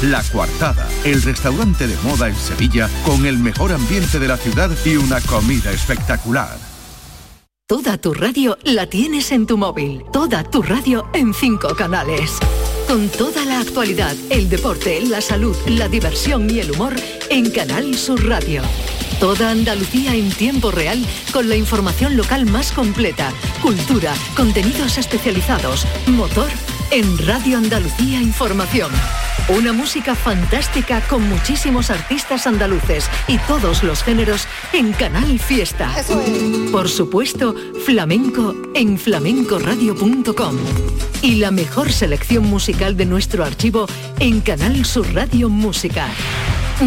La 0.03 0.23
Coartada, 0.23 0.89
el 1.03 1.21
restaurante 1.21 1.89
de 1.89 1.97
moda 2.05 2.29
en 2.29 2.37
Sevilla 2.37 2.89
con 3.05 3.27
el 3.27 3.39
mejor 3.39 3.73
ambiente 3.73 4.21
de 4.21 4.29
la 4.29 4.37
ciudad 4.37 4.71
y 4.85 4.95
una 4.95 5.21
comida 5.23 5.73
espectacular. 5.73 6.57
Toda 7.67 7.99
tu 7.99 8.15
radio 8.15 8.57
la 8.63 8.87
tienes 8.87 9.33
en 9.33 9.47
tu 9.49 9.57
móvil. 9.57 10.05
Toda 10.13 10.45
tu 10.45 10.63
radio 10.63 11.09
en 11.13 11.35
cinco 11.35 11.75
canales. 11.75 12.39
Con 12.87 13.09
toda 13.09 13.45
la 13.45 13.61
actualidad, 13.61 14.15
el 14.31 14.49
deporte, 14.49 15.01
la 15.01 15.21
salud, 15.21 15.57
la 15.67 15.89
diversión 15.89 16.49
y 16.51 16.61
el 16.61 16.71
humor 16.71 16.95
en 17.31 17.51
Canal 17.51 17.97
Sur 17.97 18.25
Radio. 18.27 18.63
Toda 19.19 19.51
Andalucía 19.51 20.15
en 20.15 20.31
tiempo 20.31 20.71
real 20.71 21.05
con 21.33 21.49
la 21.49 21.57
información 21.57 22.17
local 22.17 22.47
más 22.47 22.73
completa, 22.73 23.33
cultura, 23.63 24.15
contenidos 24.37 24.99
especializados, 24.99 25.87
motor 26.07 26.51
en 26.91 27.19
Radio 27.27 27.59
Andalucía 27.59 28.21
Información. 28.21 28.93
Una 29.49 29.73
música 29.73 30.15
fantástica 30.15 31.01
con 31.09 31.29
muchísimos 31.29 31.91
artistas 31.91 32.47
andaluces 32.47 33.09
y 33.29 33.39
todos 33.39 33.83
los 33.83 34.03
géneros 34.03 34.47
en 34.73 34.93
Canal 34.93 35.39
Fiesta. 35.39 35.93
Por 36.71 36.89
supuesto, 36.89 37.55
flamenco 37.85 38.55
en 38.75 38.99
flamencoradio.com. 38.99 40.57
Y 41.25 41.37
la 41.37 41.51
mejor 41.51 41.91
selección 41.91 42.45
musical 42.45 42.99
de 42.99 43.07
nuestro 43.07 43.47
archivo 43.47 43.87
en 44.19 44.43
Canal 44.43 44.85
Sur 44.85 45.11
Radio 45.15 45.49
Música. 45.49 46.07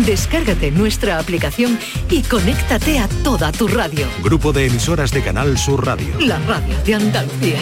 Descárgate 0.05 0.69
nuestra 0.69 1.17
aplicación 1.17 1.79
y 2.07 2.21
conéctate 2.21 2.99
a 2.99 3.07
toda 3.23 3.51
tu 3.51 3.67
radio. 3.67 4.05
Grupo 4.23 4.53
de 4.53 4.67
emisoras 4.67 5.09
de 5.09 5.23
Canal 5.23 5.57
Sur 5.57 5.83
Radio. 5.83 6.19
La 6.19 6.37
radio 6.41 6.75
de 6.85 6.93
Andalucía. 6.93 7.59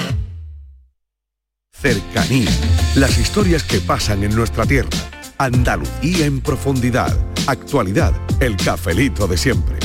Cercanía. 1.72 2.52
Las 2.96 3.18
historias 3.20 3.64
que 3.64 3.80
pasan 3.80 4.26
en 4.26 4.36
nuestra 4.36 4.66
tierra. 4.66 4.90
Andalucía 5.38 6.26
en 6.26 6.42
profundidad. 6.42 7.18
Actualidad. 7.48 8.12
El 8.42 8.58
cafelito 8.58 9.28
de 9.28 9.38
siempre. 9.38 9.85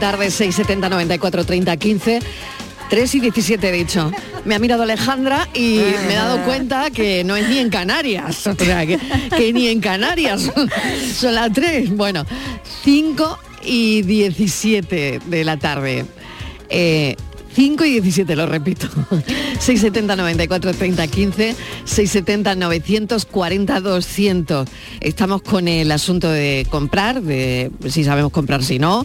tarde, 0.00 0.30
670 0.30 0.88
94 0.88 1.44
30 1.44 1.76
15. 1.76 2.20
3 2.90 3.14
y 3.14 3.20
17 3.20 3.68
he 3.68 3.72
dicho. 3.72 4.10
Me 4.44 4.56
ha 4.56 4.58
mirado 4.58 4.82
Alejandra 4.82 5.48
y 5.54 5.80
me 6.06 6.14
he 6.14 6.16
dado 6.16 6.44
cuenta 6.44 6.90
que 6.90 7.22
no 7.22 7.36
es 7.36 7.48
ni 7.48 7.58
en 7.58 7.70
Canarias. 7.70 8.44
O 8.48 8.54
sea, 8.56 8.84
que, 8.84 8.98
que 9.36 9.52
ni 9.52 9.68
en 9.68 9.80
Canarias 9.80 10.42
son, 10.42 10.68
son 11.14 11.34
las 11.36 11.52
3. 11.52 11.96
Bueno, 11.96 12.26
5 12.82 13.38
y 13.62 14.02
17 14.02 15.20
de 15.24 15.44
la 15.44 15.56
tarde. 15.56 16.04
Eh, 16.68 17.14
5 17.54 17.84
y 17.84 17.90
17, 17.92 18.36
lo 18.36 18.46
repito. 18.46 18.88
670 19.58 20.16
94 20.16 20.74
30 20.74 21.06
15, 21.06 21.56
670 21.84 22.54
940 22.54 23.80
200. 23.80 24.68
Estamos 25.00 25.42
con 25.42 25.68
el 25.68 25.90
asunto 25.92 26.30
de 26.30 26.66
comprar, 26.70 27.22
de 27.22 27.70
si 27.88 28.04
sabemos 28.04 28.32
comprar, 28.32 28.62
si 28.62 28.78
no. 28.78 29.04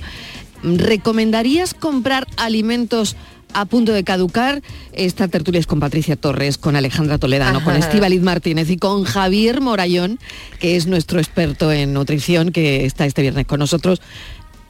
¿Recomendarías 0.65 1.73
comprar 1.73 2.27
alimentos 2.37 3.15
a 3.53 3.65
punto 3.65 3.93
de 3.93 4.03
caducar? 4.03 4.61
Esta 4.93 5.27
tertulia 5.27 5.59
es 5.59 5.67
con 5.67 5.79
Patricia 5.79 6.15
Torres, 6.15 6.57
con 6.57 6.75
Alejandra 6.75 7.17
Toledano, 7.19 7.63
con 7.63 7.75
Estíbaliz 7.75 8.21
Martínez 8.21 8.69
y 8.69 8.77
con 8.77 9.03
Javier 9.03 9.61
Morayón, 9.61 10.19
que 10.59 10.75
es 10.75 10.87
nuestro 10.87 11.19
experto 11.19 11.71
en 11.71 11.93
nutrición, 11.93 12.51
que 12.51 12.85
está 12.85 13.05
este 13.05 13.21
viernes 13.21 13.45
con 13.45 13.59
nosotros. 13.59 14.01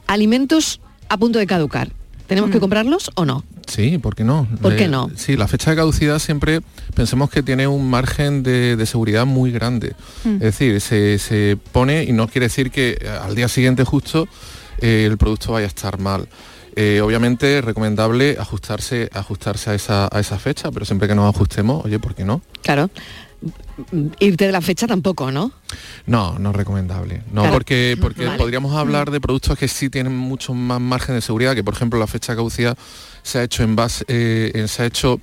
Alimentos 0.08 0.82
a 1.10 1.18
punto 1.18 1.40
de 1.40 1.48
caducar. 1.48 1.90
¿Tenemos 2.28 2.50
que 2.50 2.60
comprarlos 2.60 3.12
o 3.16 3.24
no? 3.24 3.44
Sí, 3.68 4.00
¿por 4.00 4.16
qué 4.16 4.24
no? 4.24 4.48
¿Por 4.62 4.76
qué 4.76 4.86
Eh, 4.86 4.88
no? 4.88 5.12
Sí, 5.16 5.38
la 5.38 5.48
fecha 5.48 5.70
de 5.70 5.76
caducidad 5.78 6.18
siempre 6.20 6.62
pensemos 6.96 7.30
que 7.30 7.44
tiene 7.44 7.68
un 7.68 7.88
margen 7.90 8.42
de, 8.42 8.76
de 8.76 8.86
seguridad 8.88 9.26
muy 9.28 9.52
grande. 9.52 9.94
Mm. 10.24 10.36
Es 10.36 10.40
decir, 10.40 10.82
se, 10.82 11.20
se 11.20 11.58
pone 11.72 12.04
y 12.04 12.14
no 12.14 12.28
quiere 12.28 12.48
decir 12.48 12.72
que 12.72 12.98
al 13.24 13.36
día 13.36 13.48
siguiente 13.48 13.84
justo 13.84 14.28
eh, 14.86 15.06
el 15.06 15.18
producto 15.18 15.54
vaya 15.54 15.66
a 15.66 15.68
estar 15.68 15.98
mal. 16.00 16.28
Eh, 16.76 17.00
obviamente 17.02 17.58
es 17.60 17.64
recomendable 17.66 18.36
ajustarse, 18.40 19.10
ajustarse 19.14 19.70
a, 19.70 19.74
esa, 19.76 20.10
a 20.12 20.20
esa 20.20 20.38
fecha, 20.38 20.72
pero 20.72 20.86
siempre 20.86 21.08
que 21.08 21.16
nos 21.16 21.34
ajustemos, 21.34 21.84
oye, 21.86 22.00
¿por 22.00 22.14
qué 22.16 22.26
no? 22.26 22.42
Claro. 22.62 22.90
mm, 23.92 24.08
irte 24.20 24.46
de 24.46 24.52
la 24.52 24.60
fecha 24.62 24.86
tampoco, 24.86 25.32
¿no? 25.32 25.52
No, 26.06 26.38
no 26.38 26.50
es 26.50 26.56
recomendable. 26.56 27.24
No, 27.32 27.42
Claro. 27.44 27.54
porque, 27.54 27.98
porque 28.02 28.26
Vale. 28.26 28.38
podríamos 28.38 28.76
hablar 28.76 29.10
de 29.10 29.22
productos 29.22 29.58
que 29.58 29.68
sí 29.70 29.90
tienen 29.90 30.16
mucho 30.18 30.54
más 30.54 30.82
margen 30.82 31.16
de 31.16 31.22
seguridad, 31.22 31.56
que 31.56 31.64
por 31.64 31.74
ejemplo 31.74 31.98
la 31.98 32.08
fecha 32.08 32.34
de 32.34 32.38
caducidad 32.38 32.78
se 33.24 33.40
ha 33.40 33.44
hecho 33.44 33.64
en 33.64 33.76
base, 33.78 34.04
eh, 34.10 34.66
se 34.68 34.84
ha 34.84 34.86
hecho 34.86 35.20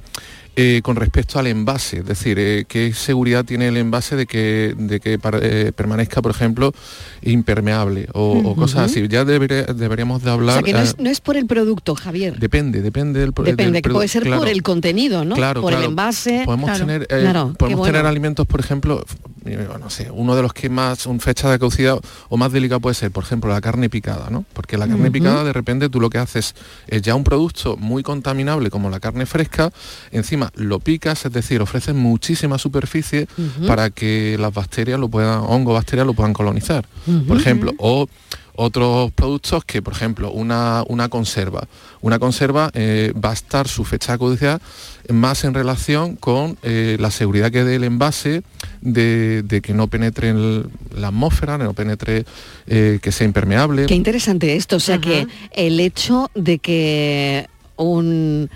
eh, 0.55 0.81
con 0.83 0.97
respecto 0.97 1.39
al 1.39 1.47
envase, 1.47 1.99
es 2.01 2.07
decir, 2.07 2.39
eh, 2.39 2.65
qué 2.69 2.93
seguridad 2.93 3.45
tiene 3.45 3.69
el 3.69 3.77
envase 3.79 4.17
de 4.17 4.27
que, 4.27 4.75
de 4.77 5.01
que 5.01 5.19
par- 5.19 5.41
eh, 5.43 5.73
permanezca, 5.75 6.21
por 6.21 6.31
ejemplo, 6.31 6.75
impermeable 7.23 8.09
o, 8.13 8.39
o 8.45 8.55
cosas 8.57 8.91
así. 8.91 9.09
Ya 9.09 9.25
debería- 9.25 9.65
deberíamos 9.65 10.23
de 10.23 10.31
O 10.31 10.35
hablar. 10.35 10.55
sea, 10.57 10.63
que 10.63 10.73
no 10.73 10.79
eh, 10.81 10.83
es, 10.83 10.99
no 10.99 11.09
es 11.11 11.21
por 11.21 11.37
el 11.37 11.47
producto, 11.47 11.95
Javier. 11.95 12.39
Depende, 12.39 12.83
depende 12.83 13.21
del 13.21 13.33
pro- 13.33 13.45
Depende, 13.45 13.73
del 13.73 13.83
que 13.83 13.91
puede 13.91 14.09
ser 14.09 14.25
claro. 14.25 14.41
por 14.41 14.49
el 14.49 14.63
contenido, 14.63 15.25
¿no? 15.25 15.35
Claro, 15.37 15.63
por 15.63 15.73
el 15.73 15.85
envase. 15.85 16.43
Podemos 16.45 16.79
tener, 16.79 17.07
podemos 17.09 17.57
bueno. 17.59 17.85
tener 17.85 18.07
alimentos, 18.07 18.47
por 18.47 18.61
ejemplo, 18.61 19.05
no 19.45 19.91
sé, 19.91 20.11
uno 20.11 20.37
de 20.37 20.43
los 20.43 20.53
que 20.53 20.69
más, 20.69 21.07
un 21.07 21.21
fecha 21.21 21.51
de 21.51 21.59
caducidad 21.59 21.99
o 22.29 22.37
más 22.37 22.53
delicado 22.53 22.81
puede 22.81 22.95
ser, 22.95 23.11
por 23.11 23.25
ejemplo, 23.25 23.51
la 23.51 23.61
carne 23.61 23.91
picada, 23.91 24.31
¿no? 24.31 24.45
Porque 24.53 24.77
la 24.79 24.87
carne 24.87 25.11
picada 25.11 25.45
de 25.45 25.53
repente 25.53 25.89
tú 25.89 26.01
lo 26.01 26.11
que 26.11 26.19
haces 26.19 26.55
es 26.87 27.03
ya 27.03 27.15
un 27.15 27.25
producto 27.25 27.77
muy 27.77 28.03
contaminable 28.03 28.71
como 28.71 28.91
la 28.91 29.01
carne 29.01 29.27
fresca, 29.27 29.73
encima 30.11 30.51
lo 30.55 30.81
picas, 30.81 31.25
es 31.25 31.33
decir, 31.33 31.61
ofreces 31.61 31.95
muchísima 31.95 32.59
superficie 32.59 33.27
para 33.67 33.91
que 33.91 34.37
las 34.39 34.53
bacterias 34.53 34.99
lo 34.99 35.09
puedan, 35.09 35.41
hongo 35.41 35.73
bacterias 35.73 36.07
lo 36.07 36.15
puedan 36.15 36.33
colonizar, 36.33 36.87
por 37.27 37.37
ejemplo, 37.37 37.73
o 37.79 38.09
otros 38.55 39.13
productos 39.13 39.65
que, 39.65 39.83
por 39.83 39.95
ejemplo, 39.95 40.31
una, 40.31 40.85
una 40.89 41.09
conserva. 41.09 41.67
Una 42.01 42.19
conserva 42.19 42.71
eh, 42.75 43.13
va 43.13 43.31
a 43.31 43.33
estar 43.33 43.69
su 43.69 43.85
fecha 43.85 44.13
de 44.13 44.19
caducidad 44.19 44.61
más 45.09 45.45
en 45.45 45.55
relación 45.55 46.17
con 46.17 46.59
eh, 46.63 46.97
la 47.01 47.11
seguridad 47.11 47.51
que 47.51 47.65
dé 47.65 47.77
el 47.77 47.85
envase 47.85 48.43
de, 48.81 49.43
de 49.43 49.61
que 49.61 49.75
no 49.75 49.89
penetre 49.89 50.29
en 50.29 50.71
la 50.95 51.09
atmósfera, 51.09 51.59
no 51.59 51.75
penetre, 51.75 52.25
eh, 52.67 52.99
que 53.03 53.13
sea 53.13 53.27
impermeable. 53.27 53.87
Qué 53.87 53.95
interesante 53.95 54.55
esto, 54.57 54.77
o 54.77 54.81
sea 54.81 55.01
que 55.01 55.27
el 55.53 55.81
hecho 55.81 56.31
de 56.35 56.59
que 56.59 57.49
un 57.77 58.51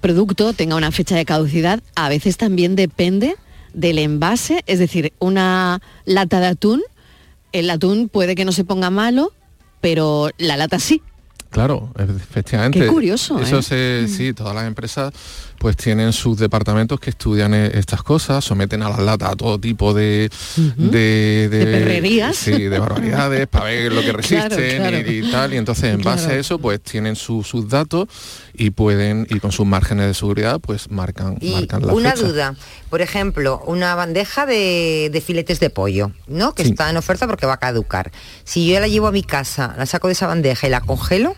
producto 0.00 0.52
tenga 0.52 0.76
una 0.76 0.92
fecha 0.92 1.16
de 1.16 1.24
caducidad 1.24 1.80
a 1.96 2.08
veces 2.08 2.36
también 2.36 2.76
depende 2.76 3.34
del 3.74 3.98
envase, 3.98 4.62
es 4.66 4.78
decir, 4.78 5.12
una 5.18 5.80
lata 6.04 6.40
de 6.40 6.46
atún, 6.46 6.82
el 7.52 7.70
atún 7.70 8.08
puede 8.08 8.34
que 8.34 8.44
no 8.44 8.52
se 8.52 8.64
ponga 8.64 8.90
malo, 8.90 9.32
pero 9.80 10.30
la 10.38 10.56
lata 10.56 10.78
sí. 10.78 11.02
Claro, 11.50 11.92
efectivamente. 11.96 12.78
Qué 12.78 12.86
curioso, 12.86 13.40
Eso 13.40 13.58
¿eh? 13.60 13.62
se, 13.62 14.08
sí, 14.08 14.34
todas 14.34 14.54
las 14.54 14.66
empresas 14.66 15.12
pues 15.58 15.76
tienen 15.76 16.12
sus 16.12 16.38
departamentos 16.38 17.00
que 17.00 17.10
estudian 17.10 17.52
eh, 17.52 17.70
estas 17.74 18.02
cosas, 18.02 18.44
someten 18.44 18.82
a 18.82 18.88
las 18.90 19.00
latas 19.00 19.32
a 19.32 19.36
todo 19.36 19.58
tipo 19.58 19.92
de, 19.92 20.30
de, 20.76 21.48
De 21.48 21.64
perrerías. 21.66 22.36
Sí, 22.36 22.52
de 22.64 22.78
barbaridades 22.78 23.46
para 23.48 23.64
ver 23.64 23.92
lo 23.92 24.00
que 24.02 24.12
resisten 24.12 24.48
Claro, 24.48 24.88
claro. 24.98 25.10
Y, 25.10 25.18
y 25.26 25.30
tal. 25.32 25.54
Y 25.54 25.56
entonces 25.56 25.84
en 25.94 26.02
base 26.02 26.24
Claro. 26.24 26.34
a 26.36 26.40
eso 26.40 26.58
pues 26.58 26.80
tienen 26.80 27.16
su- 27.16 27.42
sus 27.42 27.68
datos 27.68 28.06
y 28.54 28.70
pueden, 28.70 29.26
y 29.30 29.40
con 29.40 29.50
sus 29.52 29.66
márgenes 29.66 30.06
de 30.06 30.14
seguridad, 30.14 30.60
pues 30.60 30.90
marcan, 30.90 31.38
Y 31.40 31.50
marcan 31.52 31.86
la 31.86 31.92
una 31.92 32.12
fecha. 32.12 32.26
duda, 32.26 32.54
por 32.90 33.00
ejemplo, 33.00 33.62
una 33.66 33.94
bandeja 33.94 34.46
de, 34.46 35.10
de 35.12 35.20
filetes 35.20 35.60
de 35.60 35.70
pollo, 35.70 36.12
¿no? 36.26 36.54
Que 36.54 36.64
Sí. 36.64 36.70
está 36.70 36.88
en 36.90 36.96
oferta 36.96 37.26
porque 37.26 37.46
va 37.46 37.54
a 37.54 37.58
caducar. 37.58 38.10
Si 38.44 38.66
yo 38.68 38.78
la 38.80 38.88
llevo 38.88 39.06
a 39.08 39.12
mi 39.12 39.22
casa, 39.22 39.74
la 39.76 39.86
saco 39.86 40.06
de 40.08 40.12
esa 40.12 40.26
bandeja 40.28 40.66
y 40.66 40.70
la 40.70 40.80
congelo, 40.80 41.34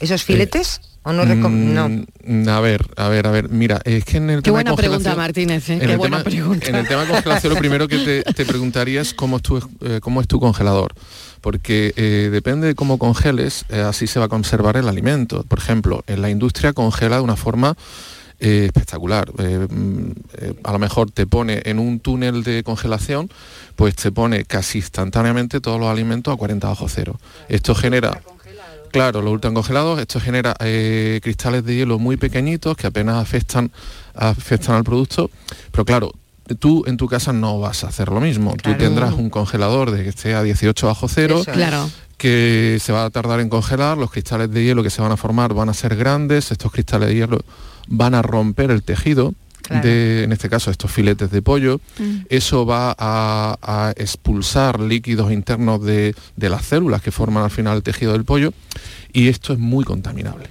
¿esos 0.00 0.22
filetes? 0.24 0.80
¿O 1.06 1.12
no, 1.12 1.24
no? 1.26 1.88
Mm, 2.24 2.48
A 2.48 2.60
ver, 2.60 2.86
a 2.96 3.08
ver, 3.08 3.26
a 3.26 3.30
ver. 3.30 3.50
Mira, 3.50 3.80
es 3.84 4.04
que 4.04 4.16
en 4.16 4.30
el 4.30 4.36
Qué 4.38 4.44
tema 4.44 4.58
de 4.58 4.64
buena 4.64 4.76
pregunta, 4.76 5.10
congelación- 5.10 5.16
Martínez, 5.16 5.68
¿eh? 5.68 5.72
en 5.74 5.78
Qué 5.80 5.84
el 5.92 5.98
buena 5.98 6.16
tema- 6.18 6.30
pregunta. 6.30 6.66
En 6.66 6.74
el 6.76 6.88
tema 6.88 7.02
de 7.04 7.08
congelación, 7.12 7.52
lo 7.52 7.58
primero 7.58 7.86
que 7.88 7.98
te, 7.98 8.22
te 8.22 8.46
preguntaría 8.46 9.00
es 9.02 9.12
cómo 9.12 9.36
es 9.36 9.42
tu, 9.42 9.58
eh, 9.82 10.00
cómo 10.02 10.20
es 10.22 10.26
tu 10.28 10.40
congelador. 10.40 10.94
Porque 11.42 11.92
eh, 11.96 12.30
depende 12.32 12.66
de 12.68 12.74
cómo 12.74 12.98
congeles, 12.98 13.66
eh, 13.68 13.80
así 13.80 14.06
se 14.06 14.18
va 14.18 14.24
a 14.26 14.28
conservar 14.28 14.78
el 14.78 14.88
alimento. 14.88 15.42
Por 15.44 15.58
ejemplo, 15.58 16.02
en 16.06 16.22
la 16.22 16.30
industria 16.30 16.72
congela 16.72 17.16
de 17.16 17.22
una 17.22 17.36
forma 17.36 17.76
eh, 18.40 18.64
espectacular. 18.66 19.30
Eh, 19.38 19.66
mm, 19.70 20.10
eh, 20.38 20.54
a 20.64 20.72
lo 20.72 20.78
mejor 20.78 21.10
te 21.10 21.26
pone 21.26 21.60
en 21.66 21.78
un 21.78 22.00
túnel 22.00 22.42
de 22.42 22.62
congelación, 22.64 23.30
pues 23.76 23.94
te 23.94 24.10
pone 24.10 24.44
casi 24.44 24.78
instantáneamente 24.78 25.60
todos 25.60 25.78
los 25.78 25.88
alimentos 25.90 26.32
a 26.32 26.36
40 26.38 26.66
bajo 26.68 26.88
cero. 26.88 27.20
Esto 27.48 27.74
genera... 27.74 28.20
Claro, 28.94 29.22
los 29.22 29.32
ultracongelados, 29.32 30.00
esto 30.00 30.20
genera 30.20 30.54
eh, 30.60 31.20
cristales 31.22 31.64
de 31.64 31.76
hielo 31.76 31.98
muy 31.98 32.16
pequeñitos 32.16 32.76
que 32.76 32.86
apenas 32.86 33.16
afectan, 33.16 33.70
afectan 34.14 34.76
al 34.76 34.84
producto, 34.84 35.30
pero 35.70 35.84
claro, 35.84 36.12
tú 36.58 36.84
en 36.86 36.96
tu 36.96 37.08
casa 37.08 37.32
no 37.32 37.58
vas 37.58 37.84
a 37.84 37.88
hacer 37.88 38.08
lo 38.08 38.20
mismo. 38.20 38.54
Tú 38.62 38.74
tendrás 38.76 39.14
un 39.14 39.30
congelador 39.30 39.90
de 39.90 40.02
que 40.02 40.10
esté 40.10 40.34
a 40.34 40.42
18 40.42 40.86
bajo 40.86 41.08
cero, 41.08 41.40
Eso. 41.40 41.52
Claro. 41.52 41.90
que 42.16 42.78
se 42.80 42.92
va 42.92 43.04
a 43.04 43.10
tardar 43.10 43.40
en 43.40 43.48
congelar, 43.48 43.98
los 43.98 44.10
cristales 44.10 44.50
de 44.50 44.64
hielo 44.64 44.82
que 44.82 44.90
se 44.90 45.02
van 45.02 45.12
a 45.12 45.16
formar 45.16 45.54
van 45.54 45.68
a 45.68 45.74
ser 45.74 45.96
grandes, 45.96 46.50
estos 46.50 46.70
cristales 46.70 47.08
de 47.08 47.14
hielo 47.16 47.40
van 47.88 48.14
a 48.14 48.22
romper 48.22 48.70
el 48.70 48.82
tejido. 48.82 49.34
Claro. 49.66 49.86
De, 49.86 50.24
en 50.24 50.32
este 50.32 50.50
caso 50.50 50.70
estos 50.70 50.90
filetes 50.92 51.30
de 51.30 51.40
pollo, 51.40 51.80
eso 52.28 52.66
va 52.66 52.94
a, 52.98 53.56
a 53.62 53.94
expulsar 53.96 54.78
líquidos 54.78 55.32
internos 55.32 55.82
de, 55.82 56.14
de 56.36 56.48
las 56.50 56.66
células 56.66 57.00
que 57.00 57.10
forman 57.10 57.44
al 57.44 57.50
final 57.50 57.78
el 57.78 57.82
tejido 57.82 58.12
del 58.12 58.24
pollo 58.24 58.52
y 59.12 59.28
esto 59.28 59.54
es 59.54 59.58
muy 59.58 59.84
contaminable. 59.84 60.50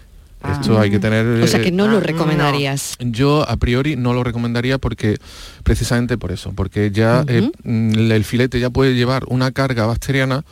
Esto 0.51 0.79
hay 0.79 0.91
que 0.91 0.99
tener... 0.99 1.25
O 1.41 1.47
sea 1.47 1.61
que 1.61 1.71
no 1.71 1.85
eh, 1.85 1.89
lo 1.89 1.99
recomendarías. 1.99 2.97
yo 2.99 3.47
a 3.47 3.55
priori 3.55 3.95
no 3.95 4.13
lo 4.13 4.23
recomendaría 4.23 4.77
porque 4.77 5.17
precisamente 5.63 6.17
por 6.17 6.31
eso, 6.31 6.51
porque 6.53 6.91
ya 6.91 7.23
eh, 7.27 7.49
mm, 7.63 8.11
el 8.11 8.23
filete 8.25 8.59
ya 8.59 8.69
puede 8.69 8.93
llevar 8.95 9.23
una 9.27 9.51
carga 9.51 9.85
bacteriana 9.85 10.43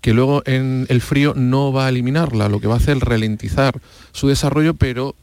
que 0.00 0.14
luego 0.14 0.42
en 0.46 0.86
el 0.88 1.00
frío 1.00 1.32
no 1.36 1.72
va 1.72 1.86
a 1.86 1.88
eliminarla, 1.90 2.48
lo 2.48 2.60
que 2.60 2.66
va 2.66 2.74
a 2.74 2.76
hacer 2.78 2.96
es 2.96 3.02
ralentizar 3.02 3.80
su 4.12 4.28
desarrollo, 4.28 4.74
pero 4.74 5.14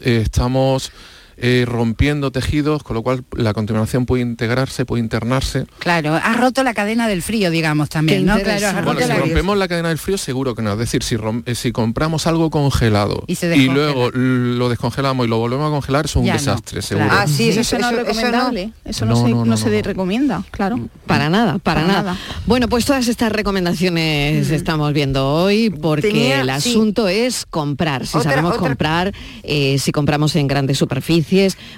eh, 0.00 0.20
estamos 0.22 0.92
eh, 1.36 1.64
rompiendo 1.66 2.30
tejidos, 2.32 2.82
con 2.82 2.94
lo 2.94 3.02
cual 3.02 3.24
la 3.36 3.52
contaminación 3.54 4.06
puede 4.06 4.22
integrarse, 4.22 4.84
puede 4.84 5.02
internarse. 5.02 5.66
Claro, 5.78 6.14
has 6.14 6.36
roto 6.36 6.62
la 6.62 6.74
cadena 6.74 7.08
del 7.08 7.22
frío, 7.22 7.50
digamos, 7.50 7.88
también, 7.88 8.24
¿no? 8.26 8.38
Claro, 8.40 8.72
roto 8.72 8.84
Bueno, 8.84 9.00
si 9.00 9.08
la- 9.08 9.16
rompemos 9.16 9.56
la 9.58 9.68
cadena 9.68 9.88
del 9.88 9.98
frío, 9.98 10.18
seguro 10.18 10.54
que 10.54 10.62
no. 10.62 10.72
Es 10.72 10.78
decir, 10.78 11.02
si, 11.02 11.16
rom- 11.16 11.42
eh, 11.46 11.54
si 11.54 11.72
compramos 11.72 12.26
algo 12.26 12.50
congelado 12.50 13.24
Y 13.26 13.66
luego 13.68 14.10
lo 14.10 14.68
descongelamos 14.68 15.26
y 15.26 15.28
lo 15.28 15.38
volvemos 15.38 15.66
a 15.68 15.70
congelar, 15.70 16.04
es 16.04 16.16
un 16.16 16.24
Ya 16.24 16.34
no, 16.34 16.38
desastre, 16.38 16.80
claro. 16.80 16.86
seguro. 16.86 17.08
Ah, 17.10 17.26
sí, 17.26 17.48
eso, 17.48 17.60
eso, 17.60 17.78
no 17.78 17.90
es 17.90 17.96
recomendable. 17.96 18.72
Eso 18.84 19.04
no, 19.06 19.12
No, 19.12 19.16
se, 19.16 19.22
no, 19.22 19.28
no 19.28 19.44
no, 19.44 19.56
no, 19.56 19.70
no. 19.70 19.82
recomienda, 19.82 20.42
claro. 20.50 20.78
Para 21.06 21.28
nada, 21.30 21.58
para, 21.58 21.80
Para 21.82 21.86
nada. 21.86 22.02
nada. 22.12 22.18
Bueno, 22.46 22.68
pues 22.68 22.84
todas 22.84 23.08
estas 23.08 23.32
recomendaciones 23.32 24.50
estamos 24.50 24.92
viendo 24.92 25.26
hoy 25.34 25.70
porque 25.70 26.08
Tenía- 26.08 26.40
el 26.42 26.46
sí. 26.60 26.70
asunto 26.70 27.08
es 27.08 27.46
comprar. 27.48 28.06
Si 28.06 28.16
Otra- 28.18 28.30
sabemos 28.30 28.52
otra- 28.56 28.68
comprar, 28.68 29.12
eh, 29.42 29.78
si 29.78 29.92
compramos 29.92 30.36
en 30.36 30.46
grandes 30.46 30.78
superficies 30.78 31.21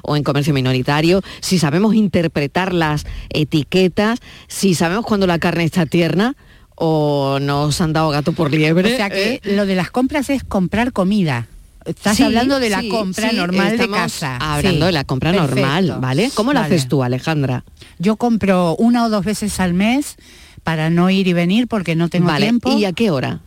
o 0.02 0.16
en 0.16 0.22
comercio 0.22 0.52
minoritario, 0.54 1.22
si 1.40 1.58
sabemos 1.58 1.94
interpretar 1.94 2.72
las 2.72 3.04
etiquetas, 3.30 4.20
si 4.48 4.74
sabemos 4.74 5.04
cuando 5.04 5.26
la 5.26 5.38
carne 5.38 5.64
está 5.64 5.86
tierna 5.86 6.34
o 6.76 7.38
nos 7.40 7.80
han 7.80 7.92
dado 7.92 8.10
gato 8.10 8.32
por 8.32 8.50
liebre. 8.52 8.92
O 8.94 8.96
sea 8.96 9.10
que 9.10 9.34
¿eh? 9.34 9.40
lo 9.44 9.66
de 9.66 9.74
las 9.76 9.90
compras 9.90 10.30
es 10.30 10.42
comprar 10.44 10.92
comida. 10.92 11.46
Estás 11.84 12.16
Sí, 12.16 12.22
hablando 12.22 12.60
de 12.60 12.70
la 12.70 12.80
sí, 12.80 12.88
compra 12.88 13.28
sí, 13.30 13.36
normal 13.36 13.76
de 13.76 13.88
casa. 13.90 14.38
Hablando 14.38 14.86
de 14.86 14.92
la 14.92 15.04
compra 15.04 15.32
perfecto. 15.32 15.56
normal, 15.60 15.96
¿vale? 16.00 16.30
¿Cómo 16.34 16.52
Vale. 16.54 16.60
haces 16.66 16.88
tú, 16.88 17.02
Alejandra? 17.02 17.62
Yo 17.98 18.16
compro 18.16 18.74
una 18.76 19.04
o 19.04 19.10
dos 19.10 19.24
veces 19.24 19.60
al 19.60 19.74
mes 19.74 20.16
para 20.62 20.88
no 20.88 21.10
ir 21.10 21.28
y 21.28 21.34
venir 21.34 21.68
porque 21.68 21.94
no 21.94 22.08
tengo 22.08 22.28
vale, 22.28 22.46
tiempo. 22.46 22.72
¿y 22.78 22.86
a 22.86 22.92
qué 22.94 23.10
hora? 23.10 23.40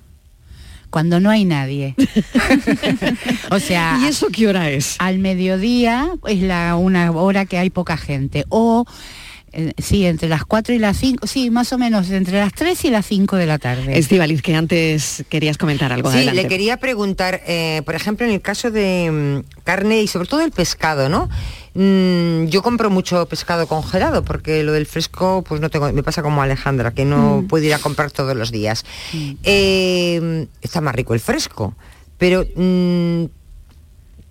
Cuando 0.98 1.20
no 1.20 1.30
hay 1.30 1.46
nadie. 1.46 1.94
o 3.52 3.60
sea, 3.60 4.00
¿Y 4.02 4.08
eso 4.08 4.30
qué 4.34 4.48
hora 4.48 4.72
es? 4.72 4.96
al 4.98 5.20
mediodía 5.20 6.10
es 6.28 6.42
la 6.42 6.76
una 6.76 7.12
hora 7.12 7.46
que 7.46 7.60
hay 7.60 7.70
poca 7.70 7.98
gente. 7.98 8.46
O 8.50 8.84
sí, 9.78 10.06
entre 10.06 10.30
las 10.30 10.46
4 10.46 10.76
y 10.76 10.80
las 10.80 10.98
5, 10.98 11.26
sí, 11.28 11.50
más 11.50 11.74
o 11.74 11.78
menos 11.78 12.10
entre 12.12 12.40
las 12.40 12.54
3 12.54 12.86
y 12.86 12.90
las 12.90 13.06
5 13.06 13.36
de 13.36 13.46
la 13.46 13.58
tarde. 13.58 13.98
Estivaliz, 13.98 14.42
que 14.42 14.56
antes 14.56 15.24
querías 15.30 15.58
comentar 15.58 15.92
algo. 15.92 16.12
Sí, 16.12 16.18
adelante. 16.18 16.44
le 16.44 16.48
quería 16.48 16.78
preguntar, 16.78 17.42
eh, 17.48 17.82
por 17.86 17.96
ejemplo, 17.96 18.26
en 18.26 18.34
el 18.34 18.42
caso 18.42 18.72
de 18.72 19.44
mm, 19.46 19.64
carne 19.64 20.02
y 20.02 20.08
sobre 20.08 20.28
todo 20.28 20.42
el 20.42 20.52
pescado, 20.52 21.10
¿no? 21.10 21.30
Mm, 21.74 22.48
yo 22.48 22.62
compro 22.62 22.90
mucho 22.90 23.28
pescado 23.28 23.68
congelado 23.68 24.24
porque 24.24 24.64
lo 24.64 24.74
del 24.74 24.86
fresco, 24.86 25.44
pues 25.48 25.62
no 25.62 25.70
tengo, 25.70 25.92
me 25.92 26.04
pasa 26.04 26.22
como 26.22 26.42
Alejandra, 26.42 26.92
que 26.92 27.06
no 27.06 27.46
puedo 27.48 27.66
ir 27.66 27.74
a 27.74 27.80
comprar 27.80 28.12
todos 28.12 28.36
los 28.36 28.52
días. 28.52 28.86
Eh, 29.44 30.48
está 30.62 30.82
más 30.82 30.96
rico 30.96 31.14
el 31.14 31.20
fresco, 31.20 31.76
pero 32.18 32.46
mm, 32.56 33.26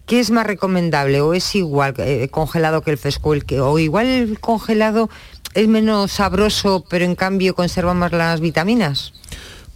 ¿qué 0.07 0.21
es 0.21 0.31
más 0.31 0.47
recomendable? 0.47 1.21
¿O 1.21 1.35
es 1.35 1.55
igual 1.55 1.95
eh, 1.99 2.29
congelado 2.31 2.83
que 2.83 2.92
el 2.92 2.99
fresco? 2.99 3.35
El 3.35 3.45
que, 3.45 3.61
¿O 3.61 3.79
igual 3.79 4.07
el 4.07 4.40
congelado 4.40 5.11
es 5.55 5.69
menos 5.69 6.12
sabroso, 6.12 6.85
pero 6.88 7.05
en 7.05 7.14
cambio 7.14 7.55
conserva 7.55 7.95
más 7.95 8.12
las 8.12 8.40
vitaminas? 8.40 9.12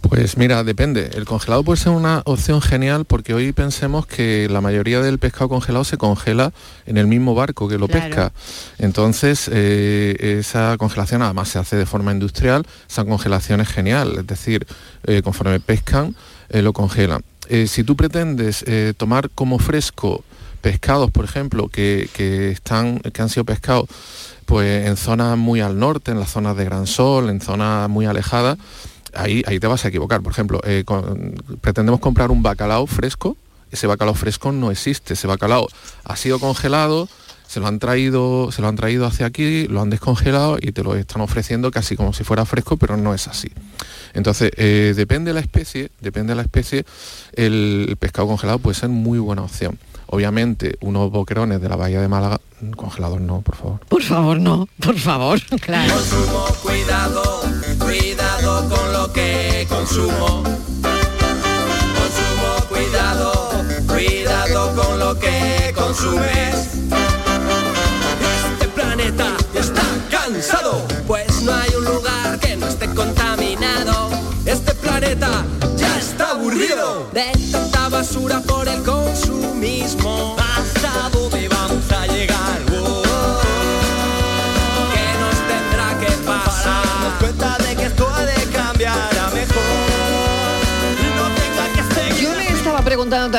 Pues 0.01 0.35
mira, 0.35 0.63
depende. 0.63 1.11
El 1.13 1.25
congelado 1.25 1.63
puede 1.63 1.77
ser 1.79 1.91
una 1.91 2.23
opción 2.25 2.59
genial 2.59 3.05
porque 3.05 3.35
hoy 3.35 3.51
pensemos 3.53 4.07
que 4.07 4.47
la 4.49 4.59
mayoría 4.59 4.99
del 4.99 5.19
pescado 5.19 5.47
congelado 5.49 5.83
se 5.83 5.97
congela 5.97 6.51
en 6.87 6.97
el 6.97 7.05
mismo 7.05 7.35
barco 7.35 7.67
que 7.67 7.77
lo 7.77 7.87
Claro. 7.87 8.07
pesca. 8.07 8.31
Entonces, 8.79 9.47
eh, 9.53 10.37
esa 10.39 10.75
congelación 10.79 11.21
además 11.21 11.49
se 11.49 11.59
hace 11.59 11.75
de 11.75 11.85
forma 11.85 12.11
industrial, 12.11 12.65
esa 12.89 13.05
congelación 13.05 13.61
es 13.61 13.67
genial. 13.69 14.15
Es 14.17 14.27
decir, 14.27 14.65
eh, 15.05 15.21
conforme 15.21 15.59
pescan, 15.59 16.15
eh, 16.49 16.63
lo 16.63 16.73
congelan. 16.73 17.21
Eh, 17.53 17.67
si 17.67 17.83
tú 17.83 17.97
pretendes 17.97 18.63
eh, 18.65 18.93
tomar 18.95 19.29
como 19.29 19.59
fresco 19.59 20.23
pescados, 20.61 21.11
por 21.11 21.25
ejemplo, 21.25 21.67
que, 21.67 22.07
están, 22.49 22.99
que 22.99 23.21
han 23.21 23.27
sido 23.27 23.43
pescados 23.43 23.89
pues 24.45 24.87
en 24.87 24.95
zonas 24.95 25.37
muy 25.37 25.59
al 25.59 25.77
norte, 25.77 26.11
en 26.11 26.19
las 26.21 26.31
zonas 26.31 26.55
de 26.55 26.63
Gran 26.63 26.87
Sol, 26.87 27.29
en 27.29 27.41
zonas 27.41 27.89
muy 27.89 28.05
alejadas, 28.05 28.57
ahí, 29.13 29.43
ahí 29.47 29.59
te 29.59 29.67
vas 29.67 29.83
a 29.83 29.89
equivocar. 29.89 30.21
Por 30.21 30.31
ejemplo, 30.31 30.61
eh, 30.63 30.85
pretendemos 31.59 31.99
comprar 31.99 32.31
un 32.31 32.41
bacalao 32.41 32.87
fresco, 32.87 33.35
ese 33.69 33.85
bacalao 33.85 34.15
fresco 34.15 34.53
no 34.53 34.71
existe, 34.71 35.15
ese 35.15 35.27
bacalao 35.27 35.67
ha 36.05 36.15
sido 36.15 36.39
congelado, 36.39 37.09
se 37.51 37.59
lo 37.59 37.67
han 37.67 37.79
traído, 37.79 38.49
se 38.53 38.61
lo 38.61 38.69
han 38.69 38.77
traído 38.77 39.05
hacia 39.05 39.25
aquí, 39.25 39.67
lo 39.67 39.81
han 39.81 39.89
descongelado 39.89 40.57
y 40.57 40.71
te 40.71 40.83
lo 40.83 40.95
están 40.95 41.21
ofreciendo 41.21 41.69
casi 41.69 41.97
como 41.97 42.13
si 42.13 42.23
fuera 42.23 42.45
fresco, 42.45 42.77
pero 42.77 42.95
no 42.95 43.13
es 43.13 43.27
así. 43.27 43.51
Entonces, 44.13 44.51
eh, 44.55 44.93
depende 44.95 45.31
de 45.31 45.33
la 45.33 45.41
especie, 45.41 45.91
depende 45.99 46.31
de 46.31 46.37
la 46.37 46.43
especie, 46.43 46.85
el, 47.33 47.87
el 47.89 47.97
pescado 47.97 48.29
congelado 48.29 48.59
puede 48.59 48.75
ser 48.75 48.87
muy 48.87 49.19
buena 49.19 49.41
opción. 49.41 49.77
Obviamente, 50.05 50.77
unos 50.79 51.11
boquerones 51.11 51.59
de 51.59 51.67
la 51.67 51.75
bahía 51.75 51.99
de 51.99 52.07
Málaga, 52.07 52.39
mm, 52.61 52.71
congelados 52.71 53.19
no, 53.19 53.41
por 53.41 53.57
favor. 53.57 53.79
Por 53.81 54.01
favor, 54.01 54.39
no, 54.39 54.69
por 54.79 54.97
favor. 54.97 55.41
Claro. 55.59 55.93
Consumo, 55.93 56.45
cuidado, 56.63 57.41
cuidado 57.79 58.69
con 58.69 58.93
lo 58.93 59.11
que 59.11 59.67
consumo. 59.67 60.43
Consumo, 61.99 62.69
cuidado, 62.69 63.51
cuidado 63.87 64.73
con 64.81 64.99
lo 64.99 65.19
que 65.19 65.73
consumes. 65.75 67.10
Pues 71.05 71.43
no 71.43 71.53
hay 71.53 71.69
un 71.75 71.85
lugar 71.85 72.39
que 72.39 72.55
no 72.55 72.67
esté 72.67 72.87
contaminado. 72.87 74.09
Este 74.45 74.73
planeta 74.73 75.45
ya 75.77 75.99
está 75.99 76.31
aburrido 76.31 77.07
de 77.13 77.31
tanta 77.51 77.89
basura 77.89 78.41
por 78.41 78.67
el 78.67 78.81
consumismo. 78.81 80.40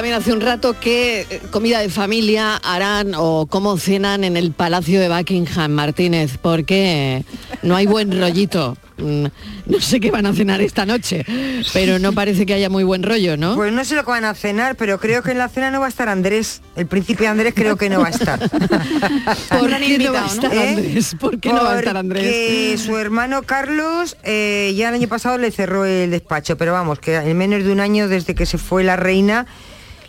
También 0.03 0.19
hace 0.19 0.33
un 0.33 0.41
rato 0.41 0.75
qué 0.81 1.21
eh, 1.31 1.41
comida 1.53 1.79
de 1.79 1.89
familia 1.89 2.57
harán 2.57 3.13
o 3.17 3.47
cómo 3.47 3.79
cenan 3.79 4.25
en 4.25 4.37
el 4.37 4.51
Palacio 4.51 4.99
de 4.99 5.09
Buckingham, 5.09 5.71
Martínez, 5.71 6.39
porque 6.43 7.25
no 7.63 7.77
hay 7.77 7.87
buen 7.87 8.21
rollito. 8.21 8.77
Mm, 8.97 9.27
No 9.67 9.81
sé 9.81 10.01
qué 10.01 10.11
van 10.11 10.27
a 10.27 10.33
cenar 10.35 10.61
esta 10.61 10.85
noche, 10.87 11.25
pero 11.73 12.01
no 12.01 12.13
parece 12.13 12.47
que 12.47 12.53
haya 12.53 12.69
muy 12.69 12.83
buen 12.83 13.05
rollo, 13.05 13.37
¿no? 13.37 13.55
Pues 13.55 13.73
no 13.73 13.85
sé 13.85 13.95
lo 13.95 14.05
que 14.05 14.11
van 14.11 14.25
a 14.25 14.35
cenar, 14.35 14.75
pero 14.75 14.99
creo 14.99 15.23
que 15.23 15.31
en 15.31 15.39
la 15.39 15.49
cena 15.49 15.71
no 15.71 15.79
va 15.79 15.87
a 15.87 15.89
estar 15.89 16.09
Andrés. 16.09 16.63
El 16.75 16.89
príncipe 16.89 17.29
Andrés 17.29 17.55
creo 17.55 17.77
que 17.77 17.89
no 17.89 18.01
va 18.01 18.09
a 18.09 18.11
estar. 18.11 18.41
¿Por 19.51 19.71
qué 19.79 19.99
no 19.99 20.13
va 20.13 20.25
a 20.25 20.27
estar 20.27 20.53
¿Eh? 20.53 20.69
Andrés? 20.69 21.17
¿Por 21.21 21.39
qué 21.39 21.53
no 21.53 21.63
va 21.63 21.75
a 21.75 21.79
estar 21.79 21.97
Andrés? 21.97 22.25
Porque 22.25 22.77
su 22.85 22.97
hermano 22.99 23.43
Carlos 23.45 24.17
eh, 24.25 24.75
ya 24.77 24.89
el 24.89 24.97
año 24.97 25.07
pasado 25.07 25.39
le 25.39 25.53
cerró 25.53 25.85
el 25.85 26.11
despacho, 26.11 26.57
pero 26.57 26.73
vamos, 26.73 26.99
que 26.99 27.15
en 27.15 27.39
menos 27.39 27.63
de 27.63 27.71
un 27.71 27.79
año 27.79 28.09
desde 28.09 28.35
que 28.35 28.47
se 28.47 28.59
fue 28.59 28.83
la 28.83 28.97
reina, 28.97 29.47